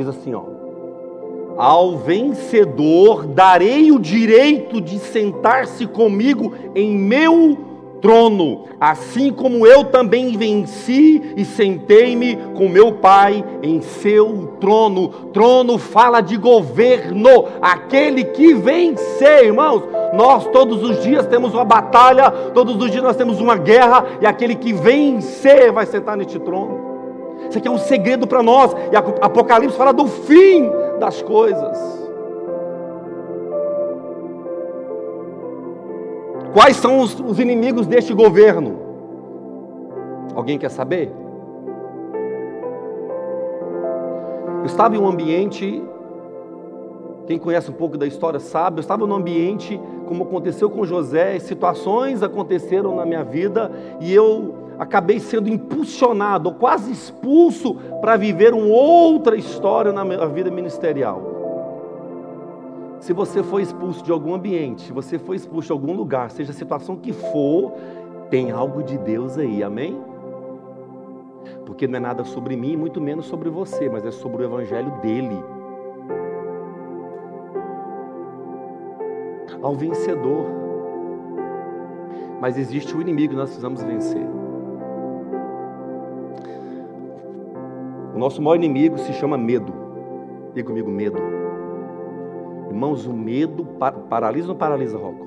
Diz 0.03 0.09
assim, 0.09 0.34
ó: 0.34 0.42
Ao 1.57 1.96
vencedor 1.96 3.24
darei 3.24 3.92
o 3.92 4.00
direito 4.00 4.80
de 4.80 4.98
sentar-se 4.98 5.86
comigo 5.86 6.53
em 6.74 6.96
meu 6.96 7.57
trono, 8.00 8.64
assim 8.80 9.30
como 9.30 9.64
eu 9.64 9.84
também 9.84 10.36
venci 10.36 11.34
e 11.36 11.44
sentei-me 11.44 12.34
com 12.57 12.68
meu 12.68 12.94
Pai 12.94 13.44
em 13.62 13.80
seu 13.80 14.57
trono. 14.59 15.09
Trono 15.32 15.78
fala 15.78 16.20
de 16.20 16.36
governo, 16.36 17.44
aquele 17.61 18.24
que 18.24 18.55
vencer, 18.55 19.44
irmãos. 19.44 19.84
Nós 20.14 20.48
todos 20.48 20.82
os 20.82 21.00
dias 21.00 21.28
temos 21.28 21.55
uma 21.55 21.64
batalha, 21.64 22.28
todos 22.53 22.74
os 22.74 22.90
dias 22.90 23.05
nós 23.05 23.14
temos 23.14 23.40
uma 23.40 23.57
guerra, 23.57 24.05
e 24.20 24.26
aquele 24.26 24.57
que 24.57 24.72
vencer 24.72 25.70
vai 25.70 25.86
sentar 25.86 26.16
neste 26.16 26.40
trono. 26.40 26.91
Isso 27.53 27.59
aqui 27.59 27.68
é 27.68 27.70
um 27.70 27.76
segredo 27.76 28.26
para 28.26 28.42
nós. 28.42 28.74
E 28.90 28.96
Apocalipse 28.96 29.76
fala 29.76 29.92
do 29.92 30.07
fim 30.07 30.70
das 30.98 31.20
coisas. 31.20 31.78
Quais 36.55 36.76
são 36.76 37.00
os, 37.00 37.20
os 37.20 37.38
inimigos 37.38 37.86
deste 37.86 38.14
governo? 38.14 38.78
Alguém 40.34 40.59
quer 40.59 40.70
saber? 40.70 41.12
Eu 44.61 44.64
estava 44.64 44.96
em 44.96 44.98
um 44.98 45.07
ambiente, 45.07 45.84
quem 47.26 47.38
conhece 47.38 47.70
um 47.70 47.74
pouco 47.74 47.98
da 47.98 48.07
história 48.07 48.40
sabe, 48.40 48.78
eu 48.78 48.80
estava 48.80 49.07
num 49.07 49.14
ambiente 49.14 49.78
como 50.07 50.24
aconteceu 50.24 50.70
com 50.70 50.86
José, 50.86 51.38
situações 51.38 52.22
aconteceram 52.22 52.96
na 52.96 53.05
minha 53.05 53.22
vida 53.22 53.70
e 54.00 54.11
eu 54.11 54.61
acabei 54.82 55.20
sendo 55.20 55.48
impulsionado, 55.48 56.48
ou 56.48 56.54
quase 56.56 56.90
expulso, 56.90 57.76
para 58.00 58.16
viver 58.16 58.52
uma 58.52 58.66
outra 58.66 59.36
história 59.36 59.92
na 59.92 60.26
vida 60.26 60.50
ministerial. 60.50 61.30
Se 62.98 63.12
você 63.12 63.42
foi 63.42 63.62
expulso 63.62 64.02
de 64.04 64.10
algum 64.10 64.34
ambiente, 64.34 64.82
se 64.82 64.92
você 64.92 65.18
foi 65.18 65.36
expulso 65.36 65.68
de 65.68 65.72
algum 65.72 65.92
lugar, 65.92 66.30
seja 66.30 66.50
a 66.50 66.54
situação 66.54 66.96
que 66.96 67.12
for, 67.12 67.72
tem 68.28 68.50
algo 68.50 68.82
de 68.82 68.98
Deus 68.98 69.38
aí, 69.38 69.62
amém? 69.62 70.00
Porque 71.64 71.86
não 71.86 71.96
é 71.96 72.00
nada 72.00 72.24
sobre 72.24 72.56
mim, 72.56 72.76
muito 72.76 73.00
menos 73.00 73.26
sobre 73.26 73.48
você, 73.50 73.88
mas 73.88 74.04
é 74.04 74.10
sobre 74.10 74.42
o 74.42 74.44
evangelho 74.44 74.90
dele. 75.00 75.42
Ao 79.62 79.74
vencedor. 79.74 80.44
Mas 82.40 82.58
existe 82.58 82.96
o 82.96 83.00
inimigo 83.00 83.30
que 83.30 83.36
nós 83.36 83.50
precisamos 83.50 83.82
vencer. 83.82 84.41
O 88.14 88.18
nosso 88.18 88.42
maior 88.42 88.56
inimigo 88.56 88.98
se 88.98 89.12
chama 89.14 89.38
medo. 89.38 89.72
Diga 90.54 90.68
comigo, 90.68 90.90
medo. 90.90 91.18
Irmãos, 92.68 93.06
o 93.06 93.12
medo 93.12 93.66
paralisa 94.08 94.48
ou 94.48 94.52
não 94.52 94.58
paralisa, 94.58 94.98
Rocco? 94.98 95.26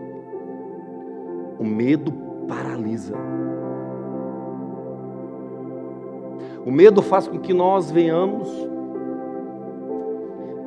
O 1.59 1.63
medo 1.63 2.11
paralisa. 2.47 3.15
O 6.65 6.71
medo 6.71 7.01
faz 7.01 7.27
com 7.27 7.39
que 7.39 7.53
nós 7.53 7.91
venhamos 7.91 8.49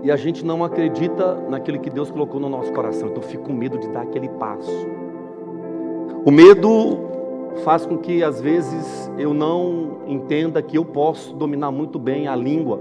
e 0.02 0.10
a 0.10 0.16
gente 0.16 0.44
não 0.44 0.64
acredita 0.64 1.34
naquele 1.48 1.78
que 1.78 1.90
Deus 1.90 2.10
colocou 2.10 2.40
no 2.40 2.48
nosso 2.48 2.72
coração. 2.72 3.08
Então 3.08 3.22
eu 3.22 3.28
fico 3.28 3.44
com 3.44 3.52
medo 3.52 3.78
de 3.78 3.88
dar 3.88 4.02
aquele 4.02 4.28
passo. 4.28 4.86
O 6.24 6.30
medo 6.30 6.98
faz 7.64 7.84
com 7.84 7.98
que 7.98 8.22
às 8.22 8.40
vezes 8.40 9.10
eu 9.18 9.34
não 9.34 9.98
entenda 10.06 10.62
que 10.62 10.78
eu 10.78 10.84
posso 10.84 11.34
dominar 11.34 11.70
muito 11.70 11.98
bem 11.98 12.28
a 12.28 12.36
língua. 12.36 12.80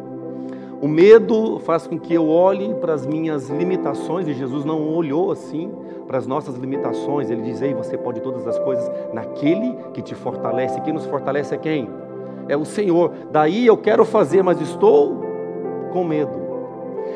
O 0.80 0.88
medo 0.88 1.59
faz 1.59 1.88
com 1.88 1.99
que 1.99 2.13
eu 2.13 2.30
olhe 2.30 2.74
para 2.76 2.93
as 2.93 3.05
minhas 3.05 3.49
limitações, 3.49 4.28
e 4.28 4.34
Jesus 4.34 4.63
não 4.63 4.93
olhou 4.93 5.32
assim 5.32 5.72
para 6.05 6.20
as 6.20 6.28
nossas 6.28 6.55
limitações. 6.55 7.32
Ele 7.32 7.41
diz: 7.41 7.61
Ei, 7.61 7.74
você 7.74 7.97
pode 7.97 8.22
todas 8.22 8.47
as 8.47 8.59
coisas 8.59 8.89
naquele 9.11 9.76
que 9.93 10.01
te 10.01 10.13
fortalece. 10.13 10.80
Quem 10.82 10.93
nos 10.93 11.05
fortalece 11.05 11.55
é 11.55 11.57
quem? 11.57 11.89
É 12.47 12.55
o 12.55 12.63
Senhor. 12.63 13.11
Daí 13.32 13.65
eu 13.65 13.76
quero 13.76 14.05
fazer, 14.05 14.43
mas 14.43 14.61
estou 14.61 15.22
com 15.91 16.03
medo. 16.03 16.36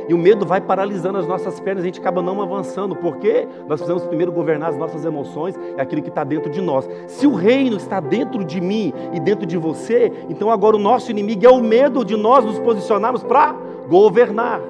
E 0.08 0.14
o 0.14 0.18
medo 0.18 0.46
vai 0.46 0.62
paralisando 0.62 1.18
as 1.18 1.28
nossas 1.28 1.60
pernas, 1.60 1.84
a 1.84 1.86
gente 1.86 2.00
acaba 2.00 2.22
não 2.22 2.42
avançando, 2.42 2.96
porque 2.96 3.48
nós 3.68 3.80
precisamos 3.80 4.04
primeiro 4.06 4.32
governar 4.32 4.70
as 4.70 4.78
nossas 4.78 5.06
emoções, 5.06 5.58
é 5.78 5.82
aquilo 5.82 6.02
que 6.02 6.10
está 6.10 6.24
dentro 6.24 6.50
de 6.50 6.62
nós. 6.62 6.90
Se 7.08 7.28
o 7.28 7.34
reino 7.34 7.78
está 7.78 8.00
dentro 8.00 8.44
de 8.44 8.60
mim 8.60 8.94
e 9.14 9.20
dentro 9.20 9.46
de 9.46 9.58
você, 9.58 10.12
então 10.30 10.50
agora 10.50 10.76
o 10.76 10.80
nosso 10.80 11.12
inimigo 11.12 11.46
é 11.46 11.50
o 11.50 11.62
medo 11.62 12.04
de 12.04 12.16
nós 12.16 12.44
nos 12.46 12.60
posicionarmos 12.60 13.24
para 13.24 13.56
governar. 13.88 14.62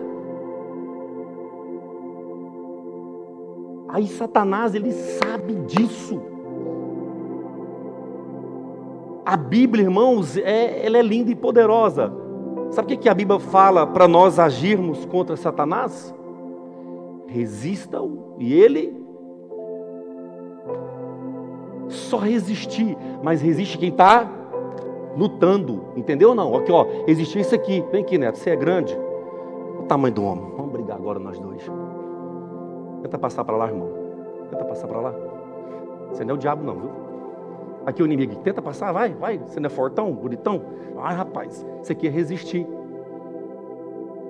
Aí 3.90 4.08
Satanás, 4.08 4.74
ele 4.74 4.92
sabe 4.92 5.54
disso. 5.66 6.22
A 9.26 9.36
Bíblia, 9.36 9.84
irmãos, 9.84 10.38
é, 10.38 10.86
ela 10.86 10.98
é 10.98 11.02
linda 11.02 11.30
e 11.32 11.36
poderosa. 11.36 12.12
Sabe 12.72 12.94
o 12.94 12.98
que 12.98 13.10
a 13.10 13.14
Bíblia 13.14 13.38
fala 13.38 13.86
para 13.86 14.08
nós 14.08 14.40
agirmos 14.40 15.06
contra 15.06 15.36
Satanás? 15.36 16.16
Resistam 17.28 18.36
e 18.40 18.54
ele 18.54 18.96
só 21.90 22.18
resistir, 22.18 22.98
mas 23.22 23.42
resiste 23.42 23.78
quem 23.78 23.90
está 23.90 24.30
lutando, 25.18 25.84
entendeu 25.98 26.30
ou 26.30 26.36
não? 26.36 26.56
Aqui, 26.56 26.72
ó, 26.72 26.86
resistir 27.06 27.40
isso 27.40 27.54
aqui. 27.54 27.84
Vem 27.92 28.04
aqui, 28.04 28.18
Neto, 28.18 28.38
você 28.38 28.52
é 28.52 28.56
grande. 28.56 28.98
O 29.80 29.84
tamanho 29.84 30.14
do 30.14 30.24
homem. 30.24 30.46
Vamos 30.56 30.72
brigar 30.72 30.96
agora 30.96 31.20
nós 31.20 31.38
dois. 31.38 31.70
Tenta 33.02 33.18
passar 33.18 33.44
para 33.44 33.58
lá, 33.58 33.68
irmão. 33.68 33.90
Tenta 34.50 34.64
passar 34.64 34.88
para 34.88 35.02
lá. 35.02 35.14
Você 36.10 36.24
não 36.24 36.32
é 36.32 36.34
o 36.36 36.38
diabo, 36.38 36.64
não, 36.64 36.76
viu? 36.76 37.01
Aqui 37.86 38.04
o 38.04 38.06
inimigo, 38.06 38.36
tenta 38.38 38.62
passar, 38.62 38.92
vai, 38.92 39.10
vai. 39.14 39.40
Você 39.40 39.60
não 39.60 39.68
é 39.68 39.70
fortão, 39.70 40.12
bonitão? 40.12 40.62
Ai, 41.00 41.16
rapaz, 41.16 41.66
isso 41.82 41.92
aqui 41.92 42.08
é 42.08 42.12
resistir. 42.12 42.68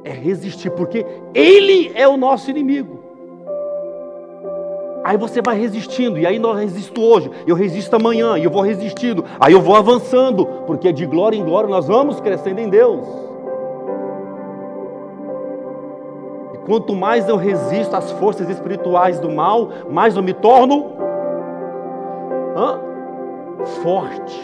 É 0.04 0.12
resistir, 0.12 0.72
porque 0.72 1.06
ele 1.34 1.92
é 1.94 2.08
o 2.08 2.16
nosso 2.16 2.50
inimigo. 2.50 3.00
Aí 5.04 5.18
você 5.18 5.42
vai 5.42 5.58
resistindo, 5.60 6.20
e 6.20 6.28
aí 6.28 6.38
nós 6.38 6.60
resisto 6.60 7.02
hoje, 7.02 7.30
eu 7.48 7.56
resisto 7.56 7.94
amanhã, 7.96 8.38
e 8.38 8.44
eu 8.44 8.52
vou 8.52 8.62
resistindo, 8.62 9.26
aí 9.40 9.52
eu 9.52 9.60
vou 9.60 9.76
avançando, 9.76 10.46
porque 10.68 10.94
de 10.94 11.06
glória 11.06 11.36
em 11.36 11.44
glória 11.44 11.70
nós 11.70 11.88
vamos 11.88 12.22
crescendo 12.22 12.60
em 12.62 12.70
Deus. 12.70 13.06
E 16.54 16.58
quanto 16.60 16.96
mais 16.96 17.28
eu 17.28 17.36
resisto 17.36 17.96
às 17.96 18.12
forças 18.12 18.48
espirituais 18.48 19.20
do 19.20 19.30
mal, 19.30 19.70
mais 19.90 20.16
eu 20.16 20.22
me 20.22 20.34
torno 20.34 20.94
hã? 22.56 22.91
Forte. 23.84 24.44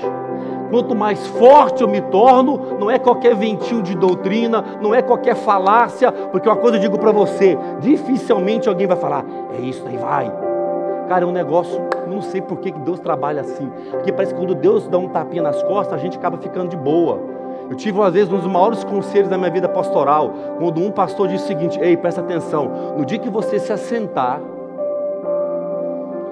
Quanto 0.69 0.95
mais 0.95 1.25
forte 1.27 1.81
eu 1.81 1.87
me 1.87 2.01
torno, 2.01 2.77
não 2.79 2.91
é 2.91 2.99
qualquer 2.99 3.35
ventinho 3.35 3.81
de 3.81 3.95
doutrina, 3.95 4.63
não 4.81 4.93
é 4.93 5.01
qualquer 5.01 5.35
falácia, 5.35 6.11
porque 6.11 6.47
uma 6.47 6.57
coisa 6.57 6.77
eu 6.77 6.81
digo 6.81 6.99
para 6.99 7.11
você: 7.11 7.57
dificilmente 7.79 8.67
alguém 8.67 8.87
vai 8.87 8.97
falar, 8.97 9.25
é 9.57 9.61
isso 9.61 9.85
aí, 9.87 9.97
vai. 9.97 10.31
Cara, 11.07 11.23
é 11.23 11.27
um 11.27 11.31
negócio, 11.31 11.81
não 12.05 12.21
sei 12.21 12.41
por 12.41 12.57
que 12.57 12.69
Deus 12.71 12.99
trabalha 12.99 13.41
assim, 13.41 13.71
porque 13.91 14.11
parece 14.11 14.33
que 14.33 14.39
quando 14.39 14.53
Deus 14.53 14.87
dá 14.89 14.97
um 14.97 15.07
tapinha 15.07 15.41
nas 15.41 15.63
costas, 15.63 15.93
a 15.93 15.97
gente 15.97 16.17
acaba 16.17 16.37
ficando 16.37 16.69
de 16.69 16.77
boa. 16.77 17.37
Eu 17.69 17.75
tive 17.75 17.97
uma 17.97 18.11
vez 18.11 18.31
um 18.31 18.37
dos 18.37 18.47
maiores 18.47 18.83
conselhos 18.83 19.29
da 19.29 19.37
minha 19.37 19.49
vida 19.49 19.69
pastoral, 19.69 20.33
quando 20.57 20.81
um 20.81 20.91
pastor 20.91 21.29
disse 21.29 21.45
o 21.45 21.47
seguinte: 21.47 21.79
Ei, 21.81 21.95
presta 21.95 22.19
atenção, 22.19 22.95
no 22.97 23.05
dia 23.05 23.19
que 23.19 23.29
você 23.29 23.57
se 23.57 23.71
assentar 23.71 24.41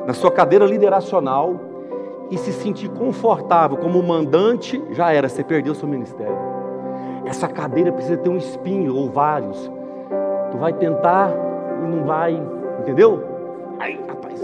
na 0.05 0.13
sua 0.13 0.31
cadeira 0.31 0.65
lideracional, 0.65 1.55
e 2.29 2.37
se 2.37 2.51
sentir 2.51 2.89
confortável 2.89 3.77
como 3.77 4.01
mandante, 4.01 4.81
já 4.91 5.11
era, 5.11 5.29
você 5.29 5.43
perdeu 5.43 5.75
seu 5.75 5.87
ministério. 5.87 6.37
Essa 7.25 7.47
cadeira 7.47 7.91
precisa 7.91 8.17
ter 8.17 8.29
um 8.29 8.37
espinho 8.37 8.95
ou 8.95 9.09
vários. 9.09 9.71
Tu 10.51 10.57
vai 10.57 10.73
tentar 10.73 11.31
e 11.83 11.87
não 11.87 12.05
vai, 12.05 12.41
entendeu? 12.79 13.23
Aí, 13.79 13.99
rapaz, 14.07 14.39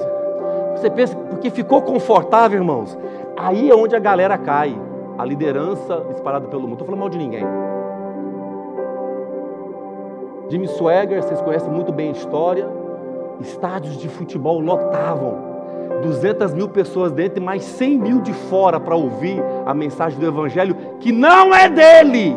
você 0.75 0.89
pensa, 0.89 1.15
porque 1.15 1.49
ficou 1.49 1.81
confortável, 1.81 2.59
irmãos. 2.59 2.97
Aí 3.37 3.69
é 3.69 3.75
onde 3.75 3.95
a 3.95 3.99
galera 3.99 4.37
cai. 4.37 4.75
A 5.17 5.25
liderança 5.25 6.03
disparada 6.09 6.47
pelo 6.47 6.63
mundo. 6.63 6.73
Estou 6.73 6.85
falando 6.85 6.99
mal 7.01 7.09
de 7.09 7.17
ninguém. 7.17 7.45
Jimmy 10.49 10.67
Swagger, 10.67 11.21
vocês 11.21 11.39
conhecem 11.41 11.71
muito 11.71 11.91
bem 11.91 12.09
a 12.09 12.11
história. 12.11 12.67
Estádios 13.39 13.97
de 13.97 14.09
futebol 14.09 14.59
lotavam 14.59 15.50
200 16.01 16.53
mil 16.53 16.67
pessoas 16.67 17.11
dentro 17.11 17.41
e 17.41 17.45
mais 17.45 17.63
100 17.63 17.97
mil 17.97 18.21
de 18.21 18.33
fora 18.33 18.79
para 18.79 18.95
ouvir 18.95 19.41
a 19.65 19.73
mensagem 19.73 20.19
do 20.19 20.25
Evangelho 20.25 20.75
que 20.99 21.11
não 21.11 21.53
é 21.53 21.69
dele. 21.69 22.35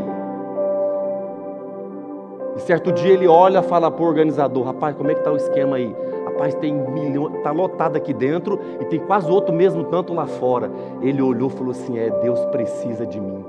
E 2.57 2.61
certo 2.61 2.93
dia 2.93 3.13
ele 3.13 3.27
olha 3.27 3.59
e 3.59 3.63
fala 3.63 3.91
para 3.91 4.03
o 4.03 4.07
organizador: 4.07 4.65
Rapaz, 4.65 4.95
como 4.95 5.11
é 5.11 5.15
que 5.15 5.21
está 5.21 5.33
o 5.33 5.37
esquema 5.37 5.77
aí? 5.77 5.95
Rapaz, 6.25 6.55
tem 6.55 6.73
milhão, 6.73 7.35
está 7.37 7.51
lotado 7.51 7.97
aqui 7.97 8.13
dentro 8.13 8.61
e 8.81 8.85
tem 8.85 9.01
quase 9.01 9.31
outro 9.31 9.53
mesmo 9.53 9.85
tanto 9.85 10.15
lá 10.15 10.27
fora. 10.27 10.71
Ele 11.03 11.21
olhou 11.21 11.49
e 11.49 11.53
falou 11.53 11.73
assim: 11.73 11.99
É, 11.99 12.11
Deus 12.23 12.39
precisa 12.47 13.05
de 13.05 13.21
mim. 13.21 13.45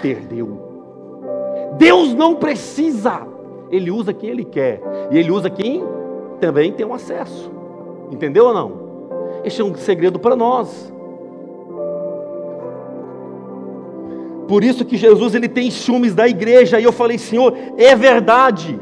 Perdeu. 0.00 0.74
Deus 1.76 2.14
não 2.14 2.36
precisa. 2.36 3.26
Ele 3.70 3.90
usa 3.90 4.12
quem 4.12 4.30
ele 4.30 4.44
quer. 4.44 4.80
E 5.10 5.18
ele 5.18 5.30
usa 5.30 5.50
quem 5.50 5.82
também 6.40 6.72
tem 6.72 6.86
um 6.86 6.94
acesso. 6.94 7.50
Entendeu 8.10 8.46
ou 8.46 8.54
não? 8.54 8.83
Este 9.44 9.60
é 9.60 9.64
um 9.64 9.74
segredo 9.74 10.18
para 10.18 10.34
nós. 10.34 10.92
Por 14.48 14.62
isso 14.62 14.84
que 14.84 14.96
Jesus 14.96 15.34
ele 15.34 15.48
tem 15.48 15.70
ciúmes 15.70 16.14
da 16.14 16.28
igreja. 16.28 16.80
E 16.80 16.84
eu 16.84 16.92
falei, 16.92 17.18
Senhor, 17.18 17.54
é 17.76 17.94
verdade. 17.94 18.78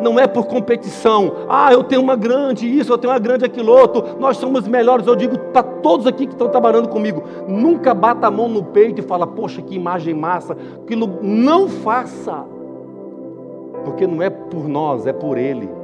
Não 0.00 0.18
é 0.18 0.26
por 0.26 0.46
competição. 0.46 1.32
Ah, 1.48 1.72
eu 1.72 1.82
tenho 1.82 2.02
uma 2.02 2.14
grande 2.14 2.66
isso, 2.66 2.92
eu 2.92 2.98
tenho 2.98 3.12
uma 3.12 3.18
grande 3.18 3.44
aquilo 3.44 3.72
outro. 3.72 4.18
Nós 4.18 4.36
somos 4.36 4.66
melhores. 4.68 5.06
Eu 5.06 5.16
digo 5.16 5.38
para 5.52 5.62
todos 5.62 6.06
aqui 6.06 6.26
que 6.26 6.34
estão 6.34 6.48
trabalhando 6.48 6.88
comigo, 6.88 7.22
nunca 7.48 7.94
bata 7.94 8.26
a 8.26 8.30
mão 8.30 8.48
no 8.48 8.62
peito 8.62 9.00
e 9.00 9.02
fala, 9.02 9.26
poxa, 9.26 9.62
que 9.62 9.74
imagem 9.74 10.14
massa. 10.14 10.56
Aquilo 10.82 11.18
não 11.22 11.68
faça. 11.68 12.44
Porque 13.84 14.06
não 14.06 14.22
é 14.22 14.30
por 14.30 14.68
nós, 14.68 15.06
é 15.06 15.12
por 15.12 15.38
Ele. 15.38 15.77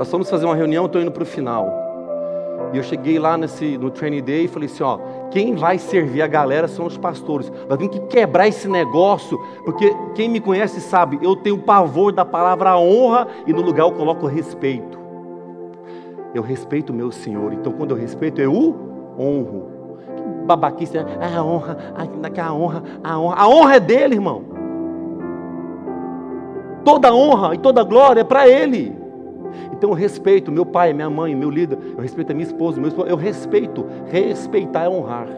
Nós 0.00 0.10
fomos 0.10 0.30
fazer 0.30 0.46
uma 0.46 0.56
reunião, 0.56 0.86
estou 0.86 1.02
indo 1.02 1.10
para 1.10 1.24
o 1.24 1.26
final. 1.26 1.68
E 2.72 2.78
eu 2.78 2.82
cheguei 2.82 3.18
lá 3.18 3.36
nesse, 3.36 3.76
no 3.76 3.90
training 3.90 4.22
day 4.22 4.46
e 4.46 4.48
falei 4.48 4.66
assim: 4.66 4.82
ó, 4.82 4.98
quem 5.30 5.54
vai 5.54 5.76
servir 5.76 6.22
a 6.22 6.26
galera 6.26 6.66
são 6.66 6.86
os 6.86 6.96
pastores. 6.96 7.52
Nós 7.68 7.78
temos 7.78 7.94
que 7.94 8.06
quebrar 8.06 8.48
esse 8.48 8.66
negócio, 8.66 9.38
porque 9.62 9.94
quem 10.14 10.26
me 10.26 10.40
conhece 10.40 10.80
sabe, 10.80 11.18
eu 11.20 11.36
tenho 11.36 11.58
pavor 11.58 12.12
da 12.12 12.24
palavra 12.24 12.78
honra 12.78 13.28
e 13.46 13.52
no 13.52 13.60
lugar 13.60 13.82
eu 13.82 13.92
coloco 13.92 14.26
respeito. 14.26 14.98
Eu 16.34 16.42
respeito 16.42 16.94
o 16.94 16.96
meu 16.96 17.12
Senhor, 17.12 17.52
então 17.52 17.70
quando 17.70 17.90
eu 17.90 17.96
respeito, 17.98 18.40
eu 18.40 18.54
o 18.54 19.12
honro. 19.18 19.68
Que 20.16 20.22
babaquice, 20.46 20.96
é 20.96 21.04
a 21.36 21.44
honra, 21.44 21.76
a 21.94 22.54
honra, 22.54 22.82
a 23.04 23.20
honra. 23.20 23.36
A 23.36 23.48
honra 23.50 23.76
é 23.76 23.80
dele, 23.80 24.14
irmão. 24.14 24.44
Toda 26.86 27.14
honra 27.14 27.54
e 27.54 27.58
toda 27.58 27.84
glória 27.84 28.22
é 28.22 28.24
para 28.24 28.48
ele. 28.48 28.99
Então 29.72 29.90
eu 29.90 29.94
respeito 29.94 30.50
meu 30.50 30.66
pai, 30.66 30.92
minha 30.92 31.10
mãe, 31.10 31.34
meu 31.34 31.50
líder, 31.50 31.78
eu 31.96 32.02
respeito 32.02 32.30
a 32.30 32.34
minha 32.34 32.46
esposa, 32.46 32.80
meu 32.80 32.88
esposo, 32.88 33.08
eu 33.08 33.16
respeito. 33.16 33.84
Respeitar 34.10 34.84
é 34.84 34.88
honrar. 34.88 35.28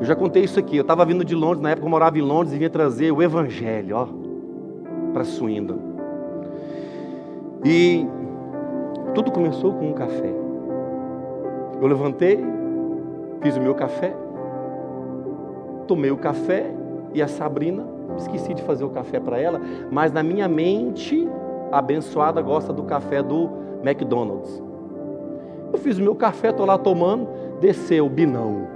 Eu 0.00 0.06
já 0.06 0.16
contei 0.16 0.42
isso 0.42 0.58
aqui. 0.58 0.76
Eu 0.76 0.82
estava 0.82 1.04
vindo 1.04 1.24
de 1.24 1.34
Londres, 1.34 1.60
na 1.60 1.70
época 1.70 1.86
eu 1.86 1.90
morava 1.90 2.18
em 2.18 2.22
Londres 2.22 2.52
e 2.52 2.58
vinha 2.58 2.70
trazer 2.70 3.12
o 3.12 3.22
Evangelho, 3.22 3.96
ó, 3.96 4.08
para 5.12 5.22
Swindon. 5.22 5.78
E 7.64 8.04
tudo 9.14 9.30
começou 9.30 9.72
com 9.74 9.90
um 9.90 9.92
café. 9.92 10.32
Eu 11.80 11.86
levantei, 11.86 12.44
fiz 13.40 13.56
o 13.56 13.60
meu 13.60 13.74
café, 13.74 14.14
tomei 15.86 16.10
o 16.10 16.16
café 16.16 16.72
e 17.14 17.22
a 17.22 17.28
Sabrina, 17.28 17.84
esqueci 18.16 18.54
de 18.54 18.62
fazer 18.62 18.84
o 18.84 18.90
café 18.90 19.20
para 19.20 19.38
ela, 19.38 19.60
mas 19.90 20.12
na 20.12 20.22
minha 20.22 20.48
mente 20.48 21.28
abençoada 21.72 22.42
gosta 22.42 22.72
do 22.72 22.82
café 22.82 23.22
do 23.22 23.48
McDonald's. 23.82 24.62
Eu 25.72 25.78
fiz 25.78 25.98
o 25.98 26.02
meu 26.02 26.14
café, 26.14 26.50
estou 26.50 26.66
lá 26.66 26.76
tomando, 26.76 27.26
desceu, 27.60 28.08
binão. 28.08 28.68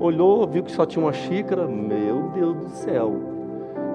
Olhou, 0.00 0.44
viu 0.48 0.64
que 0.64 0.72
só 0.72 0.84
tinha 0.84 1.04
uma 1.04 1.12
xícara, 1.12 1.66
meu 1.66 2.30
Deus 2.34 2.56
do 2.56 2.68
céu. 2.70 3.14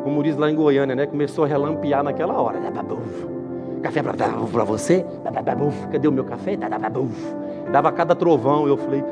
Como 0.04 0.24
diz 0.24 0.38
lá 0.38 0.50
em 0.50 0.56
Goiânia, 0.56 0.96
né? 0.96 1.06
Começou 1.06 1.44
a 1.44 1.48
relampear 1.48 2.02
naquela 2.02 2.42
hora. 2.42 2.60
Café 3.82 4.02
para 4.02 4.64
você? 4.64 5.06
Cadê 5.92 6.08
o 6.08 6.12
meu 6.12 6.24
café? 6.24 6.58
Dava 7.72 7.92
cada 7.92 8.16
trovão. 8.16 8.66
Eu 8.66 8.78
falei, 8.78 9.04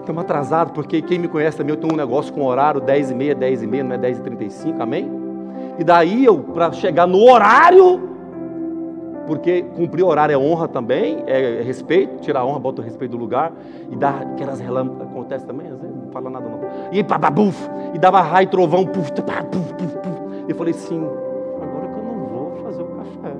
estamos 0.00 0.22
atrasados, 0.22 0.72
porque 0.72 1.00
quem 1.00 1.20
me 1.20 1.28
conhece 1.28 1.56
também, 1.56 1.74
eu 1.74 1.80
tenho 1.80 1.92
um 1.92 1.96
negócio 1.96 2.34
com 2.34 2.44
horário 2.44 2.80
10 2.80 3.12
e 3.12 3.14
meia, 3.14 3.34
10 3.34 3.62
e 3.62 3.66
meia, 3.68 3.84
não 3.84 3.94
é 3.94 3.98
10 3.98 4.18
e 4.18 4.22
35, 4.22 4.82
amém? 4.82 5.25
E 5.78 5.84
daí 5.84 6.24
eu, 6.24 6.38
para 6.38 6.72
chegar 6.72 7.06
no 7.06 7.22
horário, 7.22 8.00
porque 9.26 9.62
cumprir 9.74 10.04
horário 10.04 10.32
é 10.32 10.38
honra 10.38 10.68
também, 10.68 11.22
é 11.26 11.60
respeito, 11.62 12.20
tirar 12.20 12.40
a 12.40 12.46
honra, 12.46 12.60
bota 12.60 12.80
o 12.80 12.84
respeito 12.84 13.12
do 13.12 13.18
lugar, 13.18 13.52
e 13.90 13.96
dá 13.96 14.10
aquelas 14.10 14.60
relâmpagos, 14.60 15.02
acontece 15.02 15.44
também, 15.44 15.66
às 15.66 15.78
vezes 15.78 15.96
não 15.96 16.10
fala 16.12 16.30
nada 16.30 16.48
não. 16.48 16.60
E 16.92 17.02
buf, 17.30 17.68
e 17.92 17.98
dava 17.98 18.20
raio, 18.20 18.48
trovão, 18.48 18.86
puf, 18.86 19.12
puf. 19.12 19.26
Eu 20.48 20.54
falei 20.54 20.72
assim, 20.72 21.04
agora 21.60 21.88
que 21.88 21.98
eu 21.98 22.04
não 22.04 22.24
vou 22.26 22.52
fazer 22.62 22.82
o 22.82 22.86
café. 22.86 23.36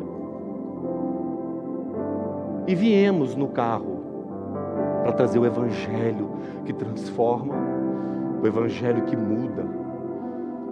E 2.66 2.74
viemos 2.74 3.36
no 3.36 3.46
carro 3.46 3.96
para 5.04 5.12
trazer 5.12 5.38
o 5.38 5.46
evangelho 5.46 6.30
que 6.64 6.72
transforma, 6.72 7.54
o 8.42 8.46
evangelho 8.46 9.02
que 9.02 9.16
muda 9.16 9.64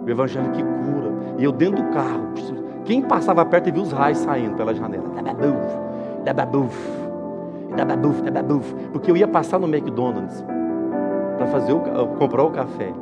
o 0.05 0.09
evangelho 0.09 0.51
que 0.51 0.63
cura. 0.63 1.13
E 1.37 1.43
eu 1.43 1.51
dentro 1.51 1.83
do 1.83 1.89
carro, 1.91 2.33
quem 2.85 3.01
passava 3.01 3.43
perto 3.43 3.69
e 3.69 3.71
viu 3.71 3.81
os 3.81 3.91
raios 3.91 4.19
saindo 4.19 4.55
pela 4.55 4.73
janela. 4.73 5.05
porque 8.91 9.09
eu 9.09 9.17
ia 9.17 9.27
passar 9.27 9.59
no 9.59 9.67
McDonald's 9.67 10.43
para 11.37 11.47
fazer 11.47 11.73
o, 11.73 11.79
comprar 12.17 12.43
o 12.43 12.51
café 12.51 12.93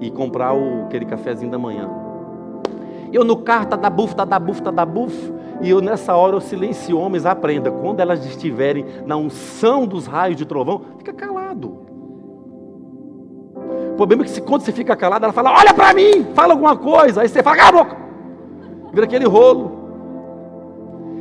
e 0.00 0.10
comprar 0.10 0.54
o, 0.54 0.84
aquele 0.84 1.04
cafezinho 1.04 1.50
da 1.50 1.58
manhã. 1.58 1.88
Eu 3.12 3.24
no 3.24 3.36
carro, 3.36 3.66
tá 3.66 3.76
da 3.76 3.90
buf, 3.90 4.14
tá 4.14 4.24
da 4.24 4.38
buf, 4.38 4.62
tá 4.62 4.70
da 4.70 4.84
buf, 4.84 5.32
e 5.60 5.70
eu 5.70 5.80
nessa 5.80 6.16
hora 6.16 6.34
eu 6.34 6.40
silencio 6.40 6.98
homens, 6.98 7.24
aprenda, 7.24 7.70
quando 7.70 8.00
elas 8.00 8.24
estiverem 8.26 8.84
na 9.06 9.16
unção 9.16 9.86
dos 9.86 10.06
raios 10.06 10.36
de 10.36 10.44
trovão, 10.44 10.80
fica 10.98 11.12
calado. 11.12 11.83
O 13.94 13.96
problema 13.96 14.22
é 14.22 14.24
que 14.24 14.32
se, 14.32 14.40
quando 14.40 14.62
você 14.62 14.72
fica 14.72 14.96
calado, 14.96 15.24
ela 15.24 15.32
fala, 15.32 15.52
olha 15.52 15.72
para 15.72 15.94
mim, 15.94 16.26
fala 16.34 16.52
alguma 16.52 16.76
coisa, 16.76 17.22
aí 17.22 17.28
você 17.28 17.44
fala, 17.44 17.56
cala 17.56 17.68
a 17.68 17.84
boca, 17.84 17.96
vira 18.92 19.06
aquele 19.06 19.24
rolo. 19.24 19.84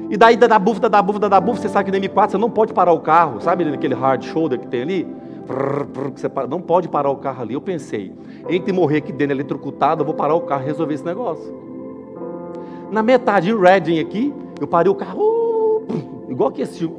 E 0.10 0.18
daí 0.18 0.36
da 0.36 0.58
bufta, 0.58 0.90
da 0.90 1.00
bufta, 1.00 1.30
da 1.30 1.40
bufta, 1.40 1.62
você 1.62 1.70
sabe 1.70 1.92
que 1.92 2.00
no 2.00 2.04
M4 2.04 2.32
você 2.32 2.38
não 2.40 2.50
pode 2.50 2.74
parar 2.74 2.92
o 2.92 3.00
carro, 3.00 3.40
sabe 3.42 3.64
aquele 3.72 3.94
hard 3.94 4.24
shoulder 4.24 4.60
que 4.60 4.66
tem 4.66 4.82
ali? 4.82 5.08
Você 6.16 6.28
não 6.50 6.60
pode 6.60 6.90
parar 6.90 7.12
o 7.12 7.18
carro 7.18 7.44
ali. 7.44 7.54
Eu 7.54 7.62
pensei, 7.62 8.12
entre 8.50 8.74
morrer 8.74 8.98
aqui 8.98 9.12
dentro 9.12 9.36
eletrocutado, 9.36 10.02
eu 10.02 10.06
vou 10.06 10.16
parar 10.16 10.34
o 10.34 10.42
carro 10.42 10.64
e 10.64 10.66
resolver 10.66 10.96
esse 10.96 11.06
negócio. 11.06 11.54
Na 12.92 13.04
metade, 13.04 13.52
em 13.52 13.60
Reading 13.60 14.00
aqui, 14.00 14.34
eu 14.60 14.68
parei 14.68 14.92
o 14.92 14.96
carro, 14.96 15.22
uh, 15.22 16.32
igual 16.32 16.50
que 16.52 16.64
esse 16.64 16.80
filme. 16.80 16.96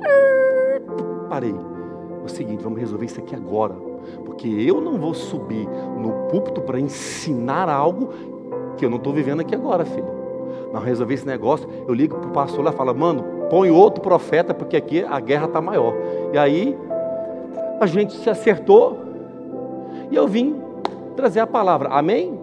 Parei. 1.29 1.55
É 1.55 2.25
o 2.25 2.29
seguinte, 2.29 2.63
vamos 2.63 2.79
resolver 2.79 3.07
isso 3.07 3.19
aqui 3.19 3.35
agora. 3.35 3.94
Porque 4.35 4.49
eu 4.49 4.81
não 4.81 4.99
vou 4.99 5.15
subir 5.15 5.69
no 5.97 6.29
púlpito 6.29 6.61
para 6.61 6.81
ensinar 6.81 7.69
algo 7.69 8.11
que 8.77 8.85
eu 8.85 8.91
não 8.91 8.97
estou 8.97 9.13
vivendo 9.13 9.41
aqui 9.41 9.55
agora, 9.55 9.85
filho. 9.85 10.09
Não 10.73 10.81
resolver 10.81 11.15
esse 11.15 11.25
negócio, 11.25 11.69
eu 11.87 11.95
ligo 11.95 12.17
para 12.17 12.29
o 12.29 12.33
pastor 12.33 12.65
lá 12.65 12.73
e 12.73 12.75
falo, 12.75 12.93
mano, 12.93 13.25
põe 13.49 13.71
outro 13.71 14.03
profeta, 14.03 14.53
porque 14.53 14.77
aqui 14.77 15.05
a 15.05 15.21
guerra 15.21 15.47
está 15.47 15.61
maior. 15.61 15.95
E 16.33 16.37
aí 16.39 16.77
a 17.81 17.87
gente 17.87 18.13
se 18.15 18.29
acertou 18.29 18.99
e 20.11 20.17
eu 20.17 20.27
vim 20.27 20.57
trazer 21.15 21.39
a 21.39 21.47
palavra. 21.47 21.91
Amém? 21.91 22.37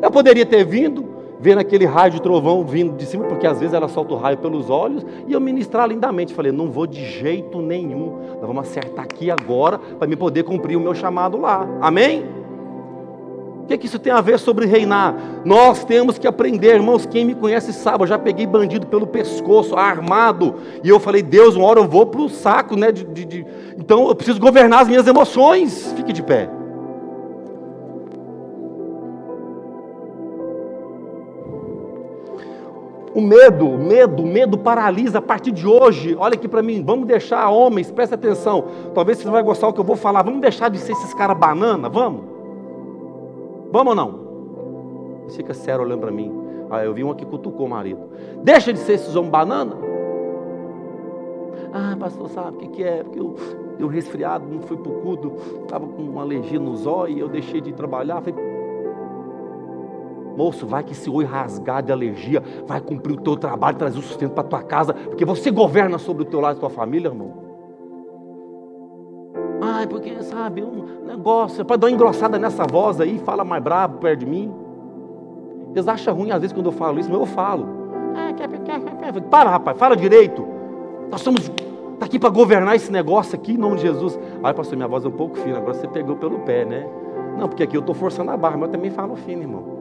Eu 0.00 0.10
poderia 0.12 0.46
ter 0.46 0.64
vindo, 0.64 1.04
vendo 1.38 1.58
aquele 1.58 1.84
raio 1.84 2.12
de 2.12 2.22
trovão 2.22 2.64
vindo 2.64 2.96
de 2.96 3.04
cima, 3.06 3.24
porque 3.24 3.46
às 3.46 3.58
vezes 3.58 3.74
ela 3.74 3.88
solta 3.88 4.14
o 4.14 4.16
raio 4.16 4.38
pelos 4.38 4.70
olhos, 4.70 5.04
e 5.26 5.32
eu 5.32 5.40
ministrar 5.40 5.88
lindamente. 5.88 6.34
Falei, 6.34 6.52
não 6.52 6.70
vou 6.70 6.86
de 6.86 7.04
jeito 7.04 7.60
nenhum. 7.60 8.18
Nós 8.38 8.46
vamos 8.46 8.68
acertar 8.68 9.04
aqui 9.04 9.30
agora 9.30 9.78
para 9.78 10.08
me 10.08 10.16
poder 10.16 10.44
cumprir 10.44 10.76
o 10.76 10.80
meu 10.80 10.94
chamado 10.94 11.38
lá. 11.38 11.66
Amém? 11.80 12.24
O 13.62 13.66
que, 13.66 13.78
que 13.78 13.86
isso 13.86 13.98
tem 13.98 14.12
a 14.12 14.20
ver 14.20 14.38
sobre 14.38 14.64
reinar? 14.64 15.42
Nós 15.44 15.84
temos 15.84 16.18
que 16.18 16.26
aprender, 16.28 16.76
irmãos. 16.76 17.04
Quem 17.04 17.24
me 17.24 17.34
conhece 17.34 17.72
sabe, 17.72 18.04
eu 18.04 18.06
já 18.06 18.16
peguei 18.16 18.46
bandido 18.46 18.86
pelo 18.86 19.08
pescoço, 19.08 19.74
armado, 19.74 20.54
e 20.84 20.88
eu 20.88 21.00
falei, 21.00 21.20
Deus, 21.20 21.56
uma 21.56 21.66
hora 21.66 21.80
eu 21.80 21.88
vou 21.88 22.06
para 22.06 22.20
o 22.20 22.28
saco, 22.28 22.76
né? 22.76 22.92
De, 22.92 23.04
de, 23.04 23.24
de... 23.24 23.46
Então 23.76 24.06
eu 24.06 24.14
preciso 24.14 24.38
governar 24.38 24.82
as 24.82 24.88
minhas 24.88 25.04
emoções. 25.08 25.92
Fique 25.96 26.12
de 26.12 26.22
pé. 26.22 26.48
O 33.16 33.20
medo, 33.22 33.78
medo, 33.78 34.22
medo 34.26 34.58
paralisa 34.58 35.20
a 35.20 35.22
partir 35.22 35.50
de 35.50 35.66
hoje. 35.66 36.14
Olha 36.18 36.34
aqui 36.34 36.46
para 36.46 36.62
mim, 36.62 36.84
vamos 36.84 37.06
deixar 37.06 37.48
homens, 37.48 37.90
presta 37.90 38.14
atenção. 38.14 38.66
Talvez 38.94 39.16
você 39.16 39.24
não 39.24 39.32
vai 39.32 39.42
gostar 39.42 39.68
do 39.68 39.72
que 39.72 39.80
eu 39.80 39.84
vou 39.84 39.96
falar. 39.96 40.22
Vamos 40.22 40.42
deixar 40.42 40.68
de 40.68 40.76
ser 40.76 40.92
esses 40.92 41.14
caras 41.14 41.34
banana, 41.34 41.88
vamos? 41.88 42.26
Vamos 43.72 43.88
ou 43.88 43.94
não? 43.94 44.26
Fica 45.30 45.54
sério 45.54 45.82
olhando 45.82 46.00
para 46.00 46.10
mim. 46.10 46.30
Ah, 46.68 46.84
eu 46.84 46.92
vi 46.92 47.02
um 47.02 47.10
aqui 47.10 47.24
cutucou 47.24 47.64
o 47.64 47.70
marido. 47.70 48.02
Deixa 48.42 48.70
de 48.70 48.80
ser 48.80 48.92
esses 48.92 49.16
homens 49.16 49.30
banana. 49.30 49.78
Ah, 51.72 51.96
pastor, 51.98 52.28
sabe 52.28 52.50
o 52.50 52.60
que, 52.60 52.68
que 52.68 52.84
é? 52.84 53.02
Porque 53.02 53.18
eu 53.18 53.34
deu 53.78 53.88
resfriado, 53.88 54.46
não 54.46 54.60
fui 54.60 54.76
para 54.76 54.92
o 54.92 55.00
culto, 55.00 55.32
estava 55.62 55.86
com 55.86 56.02
uma 56.02 56.20
alergia 56.20 56.60
nos 56.60 56.86
olhos, 56.86 57.18
eu 57.18 57.28
deixei 57.28 57.62
de 57.62 57.72
trabalhar. 57.72 58.20
Falei, 58.20 58.55
moço, 60.36 60.66
vai 60.66 60.84
que 60.84 60.92
esse 60.92 61.08
olho 61.08 61.26
rasgar 61.26 61.82
de 61.82 61.90
alergia 61.90 62.42
vai 62.66 62.80
cumprir 62.80 63.14
o 63.14 63.20
teu 63.20 63.36
trabalho, 63.36 63.76
trazer 63.76 63.98
o 63.98 64.02
sustento 64.02 64.32
para 64.32 64.44
tua 64.44 64.62
casa, 64.62 64.94
porque 64.94 65.24
você 65.24 65.50
governa 65.50 65.98
sobre 65.98 66.22
o 66.22 66.26
teu 66.26 66.40
lado 66.40 66.56
e 66.56 66.60
tua 66.60 66.70
família, 66.70 67.08
irmão. 67.08 67.46
Ai, 69.60 69.86
porque, 69.86 70.22
sabe, 70.22 70.62
um 70.62 71.04
negócio, 71.06 71.64
pode 71.64 71.80
dar 71.80 71.86
uma 71.86 71.92
engrossada 71.92 72.38
nessa 72.38 72.64
voz 72.64 73.00
aí, 73.00 73.18
fala 73.18 73.44
mais 73.44 73.62
brabo 73.62 73.98
perto 73.98 74.20
de 74.20 74.26
mim. 74.26 74.52
Eles 75.74 75.88
acham 75.88 76.14
ruim 76.14 76.30
às 76.30 76.40
vezes 76.40 76.52
quando 76.54 76.66
eu 76.66 76.72
falo 76.72 76.98
isso, 76.98 77.10
mas 77.10 77.18
eu 77.18 77.26
falo. 77.26 77.66
Para, 79.30 79.50
rapaz, 79.50 79.78
fala 79.78 79.96
direito. 79.96 80.46
Nós 81.10 81.20
somos 81.20 81.50
tá 81.98 82.06
aqui 82.06 82.18
para 82.18 82.28
governar 82.28 82.76
esse 82.76 82.92
negócio 82.92 83.34
aqui 83.34 83.52
em 83.52 83.58
nome 83.58 83.76
de 83.76 83.82
Jesus. 83.82 84.18
Ai, 84.42 84.54
pastor, 84.54 84.76
minha 84.76 84.88
voz 84.88 85.04
é 85.04 85.08
um 85.08 85.12
pouco 85.12 85.36
fina, 85.36 85.58
agora 85.58 85.74
você 85.74 85.88
pegou 85.88 86.16
pelo 86.16 86.40
pé, 86.40 86.64
né? 86.64 86.86
Não, 87.38 87.48
porque 87.48 87.62
aqui 87.62 87.76
eu 87.76 87.80
estou 87.80 87.94
forçando 87.94 88.30
a 88.30 88.36
barra, 88.36 88.56
mas 88.56 88.68
eu 88.68 88.72
também 88.72 88.90
falo 88.90 89.14
fino, 89.16 89.42
irmão. 89.42 89.75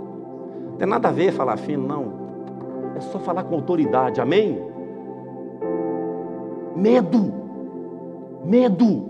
Não 0.76 0.80
tem 0.80 0.90
nada 0.90 1.08
a 1.08 1.12
ver 1.12 1.32
falar 1.32 1.56
fino, 1.56 1.88
não. 1.88 2.96
É 2.98 3.00
só 3.00 3.18
falar 3.18 3.46
com 3.46 3.56
autoridade, 3.56 4.20
amém? 4.20 4.62
Medo. 6.76 7.34
Medo. 8.44 9.10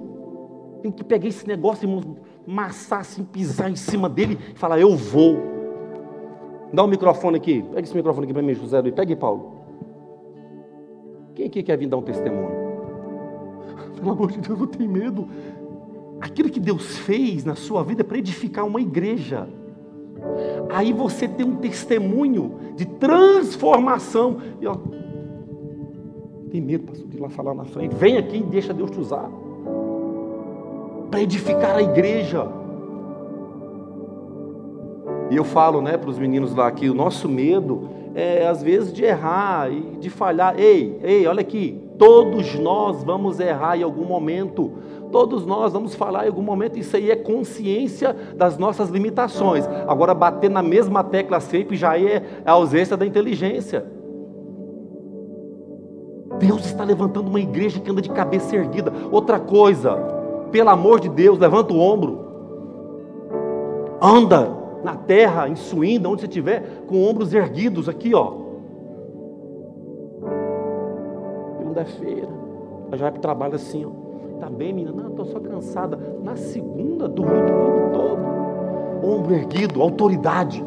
Tem 0.84 0.91
que 0.91 1.03
pegar 1.03 1.28
esse 1.28 1.47
negócio 1.47 1.89
e 1.89 2.51
massar 2.51 2.99
assim, 2.99 3.24
pisar 3.24 3.72
em 3.72 3.76
cima 3.76 4.07
dele 4.07 4.38
e 4.53 4.55
falar, 4.55 4.80
eu 4.80 4.95
vou. 4.95 5.38
Dá 6.72 6.84
um 6.84 6.88
microfone 6.88 7.38
aqui. 7.38 7.63
Pega 7.63 7.82
esse 7.82 7.95
microfone 7.95 8.26
aqui 8.26 8.34
para 8.34 8.43
mim, 8.43 8.53
José 8.53 8.80
Luiz. 8.80 8.93
Pega 8.93 9.11
aí, 9.11 9.16
Paulo. 9.16 9.53
Quem 11.34 11.47
aqui 11.47 11.63
quer 11.63 11.80
vir 11.80 11.88
dar 11.88 11.97
um 11.97 12.03
testemunho? 12.03 12.51
Pelo 13.97 14.11
amor 14.11 14.32
de 14.32 14.38
Deus, 14.38 14.59
eu 14.59 14.68
tenho 14.68 14.91
medo. 14.91 15.28
Aquilo 16.22 16.47
que 16.47 16.59
Deus 16.59 16.99
fez 16.99 17.43
na 17.43 17.55
sua 17.55 17.84
vida 17.84 18.01
é 18.01 18.03
para 18.03 18.20
edificar 18.20 18.68
uma 18.68 18.80
igreja. 18.80 19.49
Aí 20.70 20.92
você 20.92 21.28
tem 21.28 21.46
um 21.46 21.56
testemunho 21.56 22.56
de 22.76 22.86
transformação. 22.86 24.38
E 24.60 24.68
ó, 24.68 24.76
tem 26.52 26.62
medo, 26.62 26.86
pastor, 26.86 27.08
de 27.08 27.18
ir 27.18 27.20
lá 27.20 27.30
falar 27.30 27.54
na 27.54 27.66
frente. 27.66 27.96
Vem 27.96 28.18
aqui 28.18 28.38
e 28.38 28.44
deixa 28.44 28.74
Deus 28.74 28.92
te 28.92 29.00
usar 29.00 29.30
para 31.10 31.22
edificar 31.22 31.78
a 31.78 31.82
igreja. 31.82 32.46
E 35.30 35.36
eu 35.36 35.44
falo, 35.44 35.82
né, 35.82 35.98
para 35.98 36.10
os 36.10 36.20
meninos 36.20 36.54
lá 36.54 36.70
que 36.72 36.90
o 36.90 36.94
nosso 36.94 37.28
medo 37.30 37.90
é 38.14 38.48
às 38.48 38.62
vezes 38.62 38.94
de 38.94 39.04
errar 39.04 39.72
e 39.72 39.98
de 40.00 40.10
falhar. 40.10 40.60
Ei, 40.60 41.00
ei, 41.04 41.26
olha 41.26 41.42
aqui, 41.42 41.82
todos 41.98 42.56
nós 42.56 43.04
vamos 43.04 43.40
errar 43.40 43.78
em 43.78 43.84
algum 43.84 44.06
momento. 44.06 44.74
Todos 45.12 45.45
nós 45.45 45.74
vamos 45.74 45.95
falar 45.95 46.26
em 46.26 46.28
algum 46.28 46.41
momento, 46.41 46.78
isso 46.78 46.95
aí 46.95 47.10
é 47.10 47.16
consciência 47.16 48.16
das 48.36 48.58
nossas 48.58 48.89
limitações. 48.89 49.66
Agora, 49.88 50.14
bater 50.14 50.49
na 50.49 50.62
mesma 50.62 51.03
tecla 51.03 51.39
sempre 51.39 51.76
já 51.76 51.97
é 51.99 52.24
a 52.45 52.51
ausência 52.51 52.97
da 52.97 53.06
inteligência. 53.06 53.86
Deus 56.39 56.66
está 56.66 56.84
levantando 56.84 57.30
uma 57.30 57.39
igreja 57.39 57.80
que 57.80 57.89
anda 57.89 58.01
de 58.01 58.10
cabeça 58.10 58.56
erguida. 58.56 58.91
Outra 59.12 59.39
coisa, 59.39 59.95
pelo 60.51 60.70
amor 60.70 60.99
de 60.99 61.10
Deus, 61.10 61.39
levanta 61.39 61.74
o 61.74 61.80
ombro. 61.80 62.26
Anda 64.01 64.51
na 64.84 64.95
terra, 64.95 65.47
em 65.47 65.56
Suína, 65.56 66.10
onde 66.10 66.22
você 66.22 66.28
estiver, 66.28 66.84
com 66.88 67.03
ombros 67.03 67.34
erguidos 67.34 67.88
aqui, 67.88 68.14
ó. 68.14 68.34
Segunda-feira, 71.58 72.30
já 72.91 72.97
vai 72.97 73.12
para 73.12 73.18
o 73.18 73.22
trabalho 73.22 73.56
assim, 73.56 73.86
ó. 73.86 74.05
Tá 74.46 74.52
bem, 74.52 74.72
menina? 74.72 74.91
Não, 74.91 75.10
estou 75.10 75.26
só 75.26 75.39
cansada. 75.39 75.98
Na 76.24 76.36
segunda, 76.36 77.08
dormi 77.08 77.34
o 77.34 77.46
domingo 77.48 77.89
todo. 77.91 78.22
Ombro 79.04 79.34
erguido, 79.34 79.82
autoridade. 79.82 80.64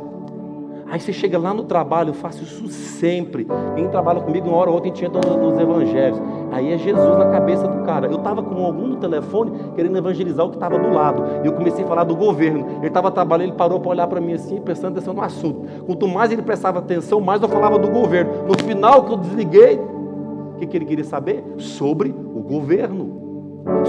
Aí 0.91 0.99
você 0.99 1.13
chega 1.13 1.39
lá 1.39 1.55
no 1.55 1.63
trabalho, 1.63 2.11
eu 2.11 2.15
faço 2.15 2.43
isso 2.43 2.67
sempre. 2.67 3.47
Quem 3.77 3.89
trabalha 3.89 4.21
comigo, 4.21 4.49
uma 4.49 4.57
hora 4.57 4.71
ou 4.71 4.75
outra, 4.75 4.91
a 4.91 4.93
gente 4.93 5.05
entra 5.05 5.21
nos 5.37 5.57
evangelhos. 5.57 6.21
Aí 6.51 6.73
é 6.73 6.77
Jesus 6.77 7.19
na 7.19 7.31
cabeça 7.31 7.69
do 7.69 7.85
cara. 7.85 8.09
Eu 8.09 8.17
estava 8.17 8.43
com 8.43 8.65
algum 8.65 8.89
no 8.89 8.97
telefone 8.97 9.53
querendo 9.77 9.97
evangelizar 9.97 10.45
o 10.45 10.51
que 10.51 10.57
estava 10.57 10.77
do 10.77 10.93
lado. 10.93 11.23
E 11.45 11.47
eu 11.47 11.53
comecei 11.53 11.85
a 11.85 11.87
falar 11.87 12.03
do 12.03 12.17
governo. 12.17 12.67
Ele 12.79 12.89
estava 12.89 13.13
trabalhando, 13.13 13.51
ele 13.51 13.57
parou 13.57 13.79
para 13.79 13.91
olhar 13.93 14.09
para 14.09 14.21
mim 14.21 14.33
assim, 14.33 14.61
prestando 14.61 14.97
atenção 14.97 15.15
no 15.15 15.23
assunto. 15.23 15.63
Quanto 15.87 16.09
mais 16.09 16.33
ele 16.33 16.43
prestava 16.43 16.81
atenção, 16.81 17.21
mais 17.21 17.41
eu 17.41 17.49
falava 17.49 17.79
do 17.79 17.89
governo. 17.89 18.49
No 18.49 18.59
final 18.59 19.05
que 19.05 19.13
eu 19.13 19.19
desliguei, 19.19 19.77
o 19.77 20.59
que, 20.59 20.67
que 20.67 20.77
ele 20.77 20.85
queria 20.85 21.05
saber? 21.05 21.45
Sobre 21.59 22.11
o 22.11 22.41
governo, 22.41 23.28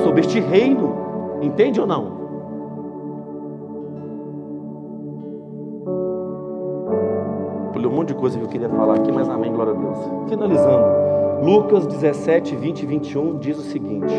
sobre 0.04 0.22
este 0.22 0.40
reino. 0.40 1.40
Entende 1.42 1.80
ou 1.80 1.88
não? 1.88 2.20
um 7.90 7.96
monte 7.96 8.10
de 8.10 8.16
coisa 8.16 8.38
que 8.38 8.44
eu 8.44 8.48
queria 8.48 8.70
falar 8.70 8.96
aqui, 8.96 9.12
mas 9.12 9.28
amém, 9.28 9.52
glória 9.52 9.74
a 9.74 9.76
Deus. 9.76 9.98
Finalizando, 10.30 10.86
Lucas 11.44 11.88
17, 11.88 12.56
20 12.56 12.82
e 12.82 12.86
21 12.86 13.40
diz 13.40 13.58
o 13.58 13.62
seguinte. 13.62 14.14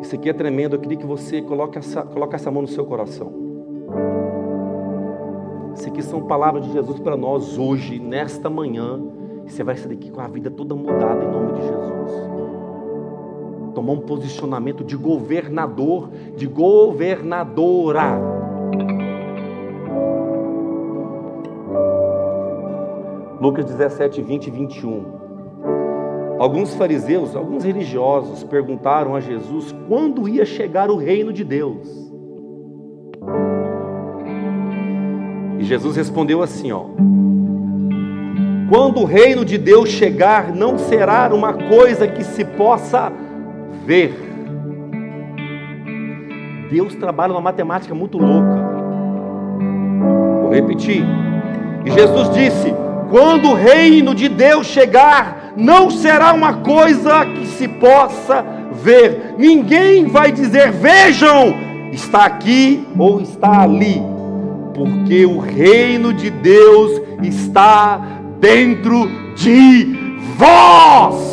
Isso 0.00 0.14
aqui 0.14 0.30
é 0.30 0.32
tremendo, 0.32 0.76
eu 0.76 0.80
queria 0.80 0.96
que 0.96 1.06
você 1.06 1.42
coloque 1.42 1.78
essa, 1.78 2.02
coloque 2.02 2.34
essa 2.34 2.50
mão 2.50 2.62
no 2.62 2.68
seu 2.68 2.86
coração. 2.86 3.32
Isso 5.74 5.88
aqui 5.88 6.02
são 6.02 6.22
palavras 6.22 6.64
de 6.64 6.72
Jesus 6.72 6.98
para 7.00 7.16
nós 7.16 7.58
hoje, 7.58 7.98
nesta 7.98 8.48
manhã. 8.48 9.00
Você 9.48 9.64
vai 9.64 9.76
sair 9.76 9.88
daqui 9.88 10.10
com 10.10 10.20
a 10.20 10.28
vida 10.28 10.50
toda 10.50 10.74
mudada 10.74 11.24
em 11.24 11.30
nome 11.30 11.52
de 11.54 11.62
Jesus. 11.62 12.12
Tomar 13.74 13.92
um 13.92 14.00
posicionamento 14.00 14.84
de 14.84 14.96
governador, 14.96 16.10
de 16.36 16.46
governadora. 16.46 18.20
Lucas 23.40 23.64
17, 23.64 24.20
20 24.20 24.46
e 24.46 24.50
21. 24.50 25.18
Alguns 26.38 26.74
fariseus, 26.74 27.34
alguns 27.34 27.64
religiosos 27.64 28.44
perguntaram 28.44 29.16
a 29.16 29.20
Jesus 29.20 29.74
quando 29.88 30.28
ia 30.28 30.44
chegar 30.44 30.90
o 30.90 30.96
reino 30.96 31.32
de 31.32 31.42
Deus. 31.42 31.88
E 35.58 35.64
Jesus 35.64 35.96
respondeu 35.96 36.42
assim, 36.42 36.70
ó: 36.70 36.84
Quando 38.68 39.00
o 39.00 39.04
reino 39.06 39.46
de 39.46 39.56
Deus 39.56 39.88
chegar, 39.88 40.52
não 40.52 40.76
será 40.76 41.32
uma 41.32 41.54
coisa 41.54 42.06
que 42.06 42.22
se 42.22 42.44
possa 42.44 43.10
ver. 43.86 44.12
Deus 46.70 46.94
trabalha 46.94 47.32
uma 47.32 47.40
matemática 47.40 47.94
muito 47.94 48.18
louca. 48.18 48.68
Vou 50.42 50.52
repetir. 50.52 51.02
E 51.86 51.90
Jesus 51.90 52.28
disse: 52.34 52.74
Quando 53.08 53.48
o 53.48 53.54
reino 53.54 54.14
de 54.14 54.28
Deus 54.28 54.66
chegar, 54.66 55.54
não 55.56 55.90
será 55.90 56.34
uma 56.34 56.58
coisa 56.58 57.24
que 57.24 57.46
se 57.46 57.66
possa 57.66 58.44
ver. 58.70 59.34
Ninguém 59.38 60.04
vai 60.04 60.30
dizer: 60.30 60.72
Vejam, 60.72 61.54
está 61.90 62.26
aqui 62.26 62.86
ou 62.98 63.22
está 63.22 63.62
ali 63.62 64.18
porque 64.78 65.26
o 65.26 65.40
reino 65.40 66.14
de 66.14 66.30
Deus 66.30 67.02
está 67.20 68.17
dentro 68.40 69.10
de 69.34 69.96
vós. 70.36 71.28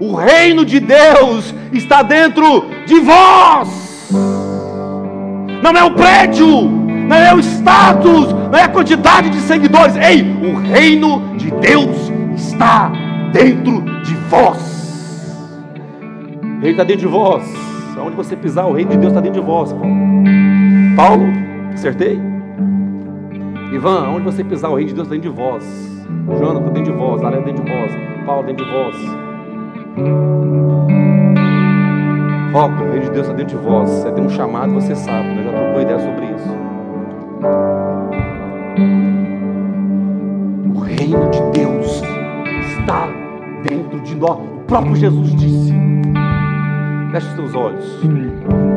O 0.00 0.14
reino 0.14 0.64
de 0.64 0.78
Deus 0.78 1.54
está 1.72 2.02
dentro 2.02 2.66
de 2.86 3.00
vós. 3.00 4.08
Não 5.62 5.70
é 5.72 5.84
o 5.84 5.90
prédio, 5.90 6.46
não 6.46 7.16
é 7.16 7.34
o 7.34 7.40
status, 7.40 8.32
não 8.32 8.58
é 8.58 8.62
a 8.62 8.68
quantidade 8.68 9.28
de 9.30 9.40
seguidores. 9.40 9.96
Ei, 9.96 10.22
o 10.22 10.56
reino 10.56 11.36
de 11.36 11.50
Deus 11.50 12.12
está 12.36 12.92
dentro 13.32 13.80
de 14.02 14.14
vós. 14.30 14.78
Reino 16.60 16.70
está 16.70 16.84
dentro 16.84 17.02
de 17.02 17.12
vós. 17.12 17.42
Onde 18.00 18.14
você 18.14 18.36
pisar, 18.36 18.66
o 18.66 18.72
reino 18.72 18.92
de 18.92 18.98
Deus 18.98 19.12
está 19.12 19.20
dentro 19.20 19.40
de 19.40 19.46
vós, 19.46 19.72
Paulo. 19.72 19.96
Paulo, 20.96 21.26
acertei? 21.74 22.27
Ivan, 23.72 24.08
onde 24.08 24.24
você 24.24 24.42
pisar, 24.42 24.70
o 24.70 24.76
reino 24.76 24.88
de 24.88 24.94
Deus 24.94 25.06
está 25.06 25.14
dentro 25.14 25.30
de 25.30 25.36
vós. 25.36 25.98
Jonathan, 26.38 26.60
está 26.60 26.70
dentro 26.70 26.92
de 26.92 26.98
vós. 26.98 27.20
Dália, 27.20 27.40
dentro 27.42 27.64
de 27.64 27.70
vós. 27.70 27.92
Paulo, 28.24 28.46
dentro 28.46 28.64
de 28.64 28.72
vós. 28.72 28.96
Foco, 32.52 32.82
o 32.82 32.90
reino 32.90 33.04
de 33.04 33.10
Deus 33.10 33.26
está 33.26 33.32
dentro 33.34 33.58
de 33.58 33.64
vós. 33.64 33.90
Você 33.90 34.12
tem 34.12 34.24
um 34.24 34.30
chamado, 34.30 34.72
você 34.72 34.94
sabe. 34.94 35.28
Né? 35.28 35.44
Já 35.44 35.52
trocou 35.52 35.82
ideia 35.82 35.98
sobre 35.98 36.26
isso. 36.26 36.56
O 40.74 40.80
reino 40.80 41.30
de 41.30 41.40
Deus 41.52 42.02
está 42.78 43.06
dentro 43.68 44.00
de 44.00 44.16
nós. 44.16 44.38
O 44.38 44.64
próprio 44.66 44.96
Jesus 44.96 45.34
disse. 45.36 45.74
Feche 47.12 47.28
os 47.28 47.34
teus 47.34 47.54
olhos. 47.54 48.67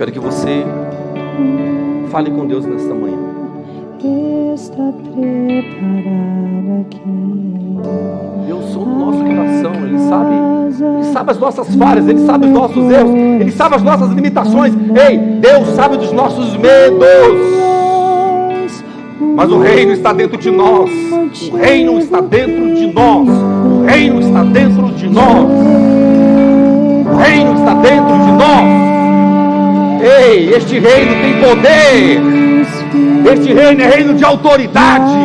Quero 0.00 0.12
que 0.12 0.18
você 0.18 0.64
fale 2.10 2.30
com 2.30 2.46
Deus 2.46 2.64
nesta 2.64 2.94
manhã. 2.94 3.18
Está 4.54 4.90
preparado 5.12 6.86
aqui. 6.86 7.02
Deus 8.46 8.64
som 8.72 8.84
do 8.84 8.94
nosso 8.94 9.18
coração, 9.18 9.74
Ele 9.86 9.98
sabe, 9.98 10.34
Ele 10.94 11.12
sabe 11.12 11.30
as 11.32 11.38
nossas 11.38 11.74
falhas, 11.74 12.08
Ele 12.08 12.24
sabe 12.24 12.46
os 12.46 12.50
nossos 12.50 12.90
erros, 12.90 13.14
Ele 13.14 13.52
sabe 13.52 13.74
as 13.74 13.82
nossas 13.82 14.10
limitações. 14.12 14.72
Ei, 15.06 15.18
Deus 15.18 15.68
sabe 15.76 15.98
dos 15.98 16.12
nossos 16.12 16.56
medos. 16.56 17.02
Mas 19.36 19.52
o 19.52 19.58
reino 19.58 19.92
está 19.92 20.14
dentro 20.14 20.38
de 20.38 20.50
nós. 20.50 20.90
O 21.52 21.56
reino 21.56 21.98
está 21.98 22.22
dentro 22.22 22.74
de 22.74 22.86
nós. 22.86 23.28
O 23.28 23.84
reino 23.84 24.20
está 24.20 24.44
dentro 24.44 24.94
de 24.94 25.10
nós. 25.10 25.46
O 27.04 27.16
reino 27.18 27.52
está 27.52 27.74
dentro 27.74 28.18
de 28.18 28.32
nós. 28.32 28.89
Ei, 30.02 30.54
este 30.54 30.78
reino 30.78 31.12
tem 31.22 31.40
poder. 31.40 32.20
Este 33.32 33.52
reino 33.52 33.82
é 33.82 33.86
reino 33.88 34.14
de 34.14 34.24
autoridade. 34.24 35.18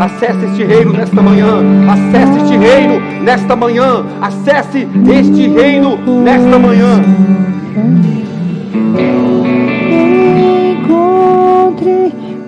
Acesse 0.00 0.44
este 0.46 0.64
reino 0.64 0.92
nesta 0.92 1.22
manhã. 1.22 1.62
Acesse 1.90 2.38
este 2.42 2.56
reino 2.56 3.00
nesta 3.22 3.56
manhã. 3.56 4.04
Acesse 4.20 4.88
este 5.08 5.48
reino 5.48 5.96
nesta 6.22 6.58
manhã. 6.58 7.02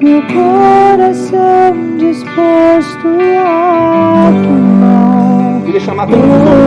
meu 0.01 0.23
coração 0.23 1.77
disposto 1.99 3.09
a 3.39 4.31
tomar. 4.43 5.63
Queria 5.65 5.81
chamar 5.81 6.07
todos 6.07 6.25
os 6.25 6.31
todos, 6.31 6.61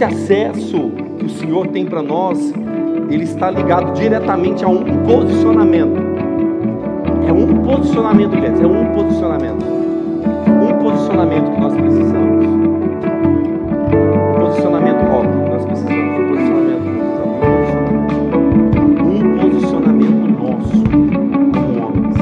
esse 0.00 0.04
acesso 0.04 0.90
que 1.18 1.26
o 1.26 1.28
Senhor 1.28 1.66
tem 1.66 1.84
para 1.84 2.02
nós, 2.02 2.54
ele 3.10 3.24
está 3.24 3.50
ligado 3.50 3.92
diretamente 3.92 4.64
a 4.64 4.68
um 4.68 4.82
posicionamento. 5.04 6.00
É 7.28 7.32
um 7.32 7.62
posicionamento, 7.62 8.32
gente, 8.32 8.62
é 8.62 8.66
um 8.66 8.86
posicionamento. 8.94 9.62
Um 10.48 10.78
posicionamento 10.78 11.50
que 11.50 11.60
nós 11.60 11.74
precisamos. 11.74 12.46
Um 14.16 14.38
posicionamento 14.38 15.04
óbvio 15.12 15.44
que 15.44 15.50
nós 15.50 15.64
precisamos. 15.66 16.00
Um 16.00 16.28
posicionamento. 16.28 16.88
Um 19.04 19.38
posicionamento 19.50 20.24
nosso 20.40 20.82
como 21.52 21.76
homens. 21.84 22.16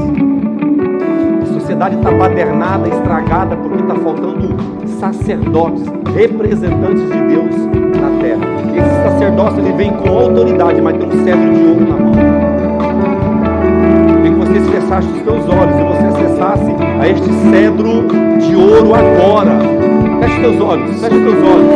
A 1.43 1.47
sociedade 1.47 1.95
está 1.97 2.11
badernada, 2.11 2.89
estragada, 2.89 3.57
porque 3.57 3.68
está 3.89 3.95
faltando 4.03 4.55
sacerdotes, 5.01 5.85
representantes 6.15 7.03
de 7.05 7.21
Deus 7.23 7.57
na 7.99 8.11
terra. 8.21 8.47
Esse 8.77 8.95
sacerdócio 9.03 9.59
ele 9.61 9.73
vem 9.73 9.91
com 9.93 10.11
autoridade, 10.11 10.81
mas 10.83 10.97
tem 10.99 11.09
um 11.09 11.25
cetro 11.25 11.55
de 11.55 11.65
ouro 11.65 11.81
na 11.89 11.97
mão. 11.97 12.13
Queria 14.07 14.31
que 14.31 14.39
você 14.39 14.61
fechasse 14.71 15.09
os 15.09 15.23
teus 15.23 15.49
olhos 15.49 15.75
e 15.79 15.83
você 15.85 16.05
acessasse 16.05 16.77
a 17.01 17.09
este 17.09 17.33
cedro 17.51 18.07
de 18.39 18.57
ouro 18.57 18.95
agora. 18.95 19.59
Feche 20.21 20.41
teus 20.41 20.61
olhos, 20.61 21.01
feche 21.01 21.21
teus 21.21 21.37
olhos. 21.37 21.71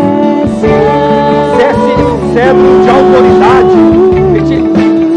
Acesse 1.55 1.91
esse 1.93 2.35
cedro 2.35 2.69
de 2.83 2.91
autoridade. 2.91 3.77
Este 4.37 4.57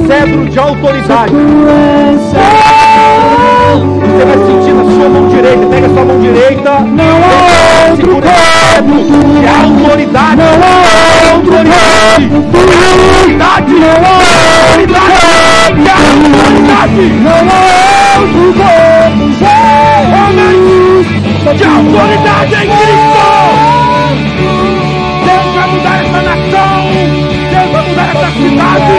cedro 0.08 0.46
de 0.50 0.60
autoridade. 0.60 1.34
Você 4.16 4.24
vai 4.24 4.38
sentir 4.38 4.72
na 4.74 4.84
sua 4.86 5.10
mão 5.10 5.28
direita. 5.28 5.66
Pega 5.66 5.88
a 5.88 5.90
sua 5.90 6.06
mão 6.06 6.18
direita. 6.22 6.72
Segura 7.98 8.28
esse 8.28 8.46
cedro 8.72 8.96
de 9.04 9.46
autoridade. 9.46 10.42
Autoridade. 11.34 12.24
Autoridade. 12.32 13.76
Autoridade. 14.48 14.96
Autoridade. 16.56 18.40
De 21.58 21.64
autoridade 21.66 22.56
em 22.56 22.70
Cristo. 22.72 23.20
Deus 25.26 25.48
vai 25.56 25.68
mudar 25.68 25.96
essa 26.00 26.20
nação. 26.22 26.80
Deus 27.52 27.70
vai 27.74 27.84
mudar 27.90 28.08
essa 28.16 28.30
cidade. 28.32 28.96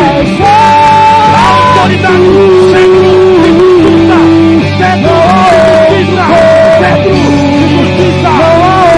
Autoridade 1.86 2.26
do 2.26 2.44
centro 2.70 3.05
Centro 6.87 7.11
de 7.11 7.66
justiça. 7.68 8.30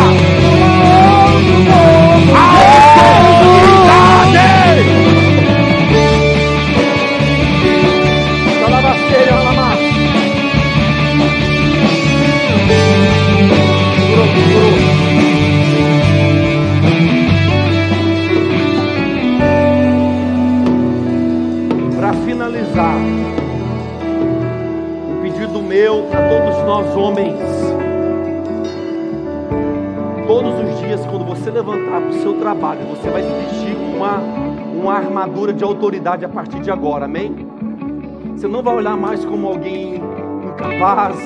Nós 26.66 26.95
homens. 26.95 27.39
Todos 30.28 30.53
os 30.59 30.80
dias, 30.80 31.05
quando 31.05 31.26
você 31.26 31.49
levantar 31.51 32.01
para 32.01 32.09
o 32.09 32.14
seu 32.22 32.34
trabalho, 32.36 32.82
você 32.86 33.09
vai 33.09 33.22
se 33.24 33.30
vestir 33.30 33.76
com 33.76 33.97
uma, 33.97 34.18
uma 34.18 34.93
armadura 34.93 35.51
de 35.53 35.64
autoridade 35.64 36.24
a 36.24 36.30
partir 36.30 36.59
de 36.59 36.72
agora, 36.72 37.05
amém? 37.05 37.47
Você 38.36 38.47
não 38.47 38.64
vai 38.64 38.76
olhar 38.76 38.95
mais 38.95 39.26
como 39.26 39.47
alguém 39.47 40.01
incapaz, 40.43 41.18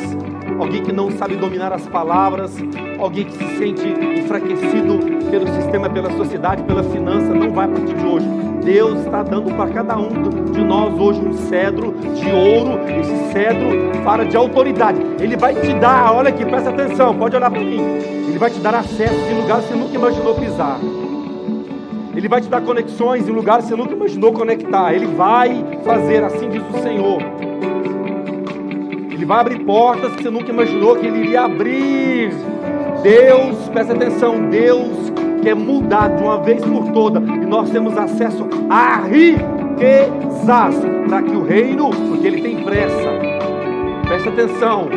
alguém 0.59 0.81
que 0.81 0.91
não 0.91 1.11
sabe 1.11 1.35
dominar 1.35 1.71
as 1.71 1.87
palavras, 1.87 2.55
alguém 2.99 3.25
que 3.25 3.33
se 3.33 3.57
sente 3.57 3.87
enfraquecido 4.19 5.14
pelo 5.29 5.47
sistema, 5.47 5.89
pela 5.89 6.11
sociedade, 6.11 6.63
pela 6.63 6.83
finança, 6.83 7.33
não 7.33 7.51
vai 7.51 7.65
a 7.65 7.69
partir 7.69 7.93
de 7.93 8.05
hoje. 8.05 8.27
Deus 8.63 9.05
está 9.05 9.21
dando 9.21 9.53
para 9.55 9.69
cada 9.69 9.97
um 9.97 10.09
de 10.51 10.63
nós 10.63 10.99
hoje 10.99 11.19
um 11.21 11.33
cedro 11.33 11.93
de 12.15 12.31
ouro. 12.31 12.79
Esse 12.99 13.31
cedro 13.31 13.93
fala 14.03 14.25
de 14.25 14.35
autoridade. 14.35 14.99
Ele 15.19 15.37
vai 15.37 15.53
te 15.53 15.73
dar, 15.75 16.11
olha 16.13 16.29
aqui, 16.29 16.43
presta 16.43 16.69
atenção, 16.69 17.15
pode 17.15 17.35
olhar 17.35 17.51
para 17.51 17.59
mim. 17.59 17.79
Ele 18.27 18.39
vai 18.39 18.49
te 18.49 18.59
dar 18.59 18.73
acesso 18.75 19.13
em 19.13 19.41
lugares 19.41 19.65
que 19.65 19.73
você 19.73 19.79
nunca 19.79 19.95
imaginou 19.95 20.35
pisar. 20.35 20.79
Ele 22.15 22.27
vai 22.27 22.41
te 22.41 22.49
dar 22.49 22.61
conexões 22.61 23.27
em 23.27 23.31
lugares 23.31 23.65
que 23.65 23.71
você 23.71 23.77
nunca 23.77 23.93
imaginou 23.93 24.33
conectar. 24.33 24.93
Ele 24.93 25.05
vai 25.07 25.63
fazer, 25.83 26.23
assim 26.23 26.49
diz 26.49 26.63
o 26.73 26.81
Senhor. 26.81 27.21
Ele 29.11 29.25
vai 29.25 29.41
abrir 29.41 29.63
portas 29.63 30.15
que 30.15 30.23
você 30.23 30.29
nunca 30.29 30.49
imaginou 30.49 30.95
que 30.95 31.05
ele 31.05 31.19
iria 31.19 31.41
abrir. 31.41 32.31
Deus, 33.03 33.69
presta 33.69 33.93
atenção, 33.93 34.49
Deus 34.49 35.13
quer 35.45 35.55
mudar 35.55 36.07
de 36.07 36.23
uma 36.23 36.39
vez 36.39 36.65
por 36.65 36.91
toda 36.91 37.19
e 37.19 37.45
nós 37.45 37.69
temos 37.69 37.95
acesso 37.95 38.47
a 38.67 38.97
riquezas 39.01 40.75
para 41.07 41.21
que 41.21 41.35
o 41.35 41.43
reino, 41.43 41.91
porque 41.91 42.25
ele 42.25 42.41
tem 42.41 42.63
pressa. 42.63 43.11
Presta 44.07 44.29
atenção, 44.29 44.87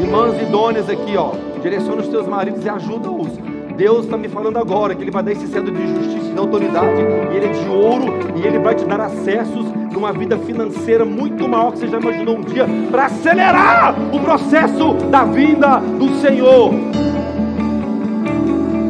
irmãs 0.00 0.40
idôneas 0.40 0.88
aqui, 0.88 1.14
ó, 1.14 1.32
direciona 1.62 2.00
os 2.00 2.08
teus 2.08 2.26
maridos 2.26 2.64
e 2.64 2.70
ajuda-os. 2.70 3.28
Deus 3.76 4.06
está 4.06 4.16
me 4.16 4.28
falando 4.28 4.56
agora 4.56 4.94
que 4.94 5.02
Ele 5.02 5.10
vai 5.10 5.22
dar 5.22 5.30
esse 5.30 5.46
centro 5.46 5.72
de 5.72 5.86
justiça 5.86 6.30
e 6.30 6.32
de 6.32 6.38
autoridade, 6.38 7.00
e 7.30 7.36
Ele 7.36 7.46
é 7.46 7.50
de 7.50 7.68
ouro, 7.68 8.06
e 8.34 8.46
Ele 8.46 8.58
vai 8.58 8.74
te 8.74 8.84
dar 8.86 9.00
acessos 9.00 9.66
numa 9.92 10.12
vida 10.12 10.36
financeira 10.38 11.04
muito 11.04 11.46
maior 11.46 11.72
que 11.72 11.80
você 11.80 11.86
já 11.86 12.00
imaginou 12.00 12.38
um 12.38 12.40
dia, 12.40 12.66
para 12.90 13.04
acelerar 13.04 13.94
o 14.12 14.18
processo 14.20 14.94
da 15.10 15.22
vinda 15.24 15.76
do 15.98 16.08
Senhor. 16.16 16.72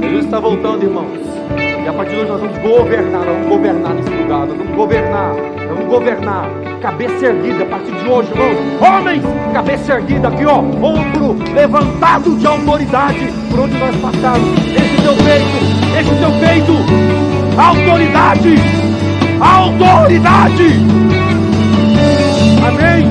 Jesus 0.09 0.25
está 0.25 0.41
voltando, 0.41 0.83
irmãos. 0.85 1.19
E 1.85 1.87
a 1.87 1.93
partir 1.93 2.13
de 2.13 2.21
hoje 2.21 2.31
nós 2.31 2.41
vamos 2.41 2.59
governar, 2.59 3.27
nós 3.27 3.37
vamos 3.37 3.49
governar 3.49 3.95
nesse 3.95 4.11
lugar, 4.11 4.47
nós 4.47 4.57
vamos 4.57 4.75
governar, 4.75 5.35
nós 5.35 5.69
vamos 5.69 5.85
governar. 5.85 6.51
Cabeça 6.81 7.27
erguida 7.27 7.65
a 7.65 7.67
partir 7.67 7.93
de 7.93 8.09
hoje, 8.09 8.31
irmãos. 8.31 8.57
Homens, 8.81 9.23
cabeça 9.53 9.93
erguida 9.95 10.29
aqui, 10.29 10.47
ó. 10.47 10.61
Ombro 10.61 11.37
levantado 11.55 12.37
de 12.37 12.47
autoridade 12.47 13.33
por 13.51 13.61
onde 13.61 13.79
nós 13.79 13.97
passarmos. 13.97 14.49
Esse 14.67 15.03
teu 15.03 15.15
peito, 15.15 15.59
esse 16.01 16.15
teu 16.15 16.31
peito. 16.41 16.73
Autoridade, 17.61 18.55
autoridade. 19.41 20.73
Amém, 22.67 23.11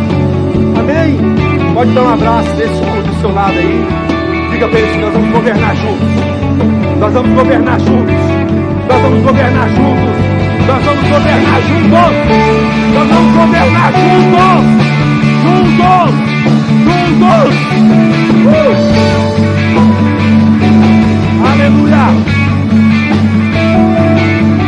amém. 0.79 1.73
Pode 1.75 1.91
dar 1.91 2.01
um 2.01 2.13
abraço 2.13 2.49
desse 2.55 2.81
do 2.81 3.21
seu 3.21 3.31
lado 3.31 3.55
aí. 3.55 4.07
Eles 4.57 4.91
que 4.91 4.97
nós 4.97 5.13
vamos 5.13 5.31
governar 5.31 5.75
juntos. 5.75 6.26
Nós 6.99 7.13
vamos 7.13 7.33
governar 7.35 7.79
juntos. 7.79 8.15
Nós 8.89 9.01
vamos 9.01 9.23
governar 9.23 9.69
juntos. 9.69 10.17
Nós 10.67 10.83
vamos 10.83 11.09
governar 11.09 11.61
juntos. 11.61 11.91
Nós 12.93 13.07
vamos 13.07 13.35
governar 13.35 13.91
juntos. 13.93 14.65
Juntos. 15.43 16.11
Juntos. 16.87 17.55
Uh! 18.45 18.97
Aleluia. 21.51 22.05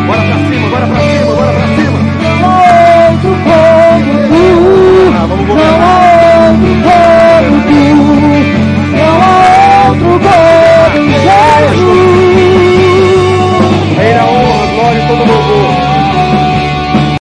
Bora 0.07 0.21
pra 0.21 0.38
cima, 0.38 0.67
bora 0.69 0.86
pra 0.88 0.99
cima. 0.99 1.28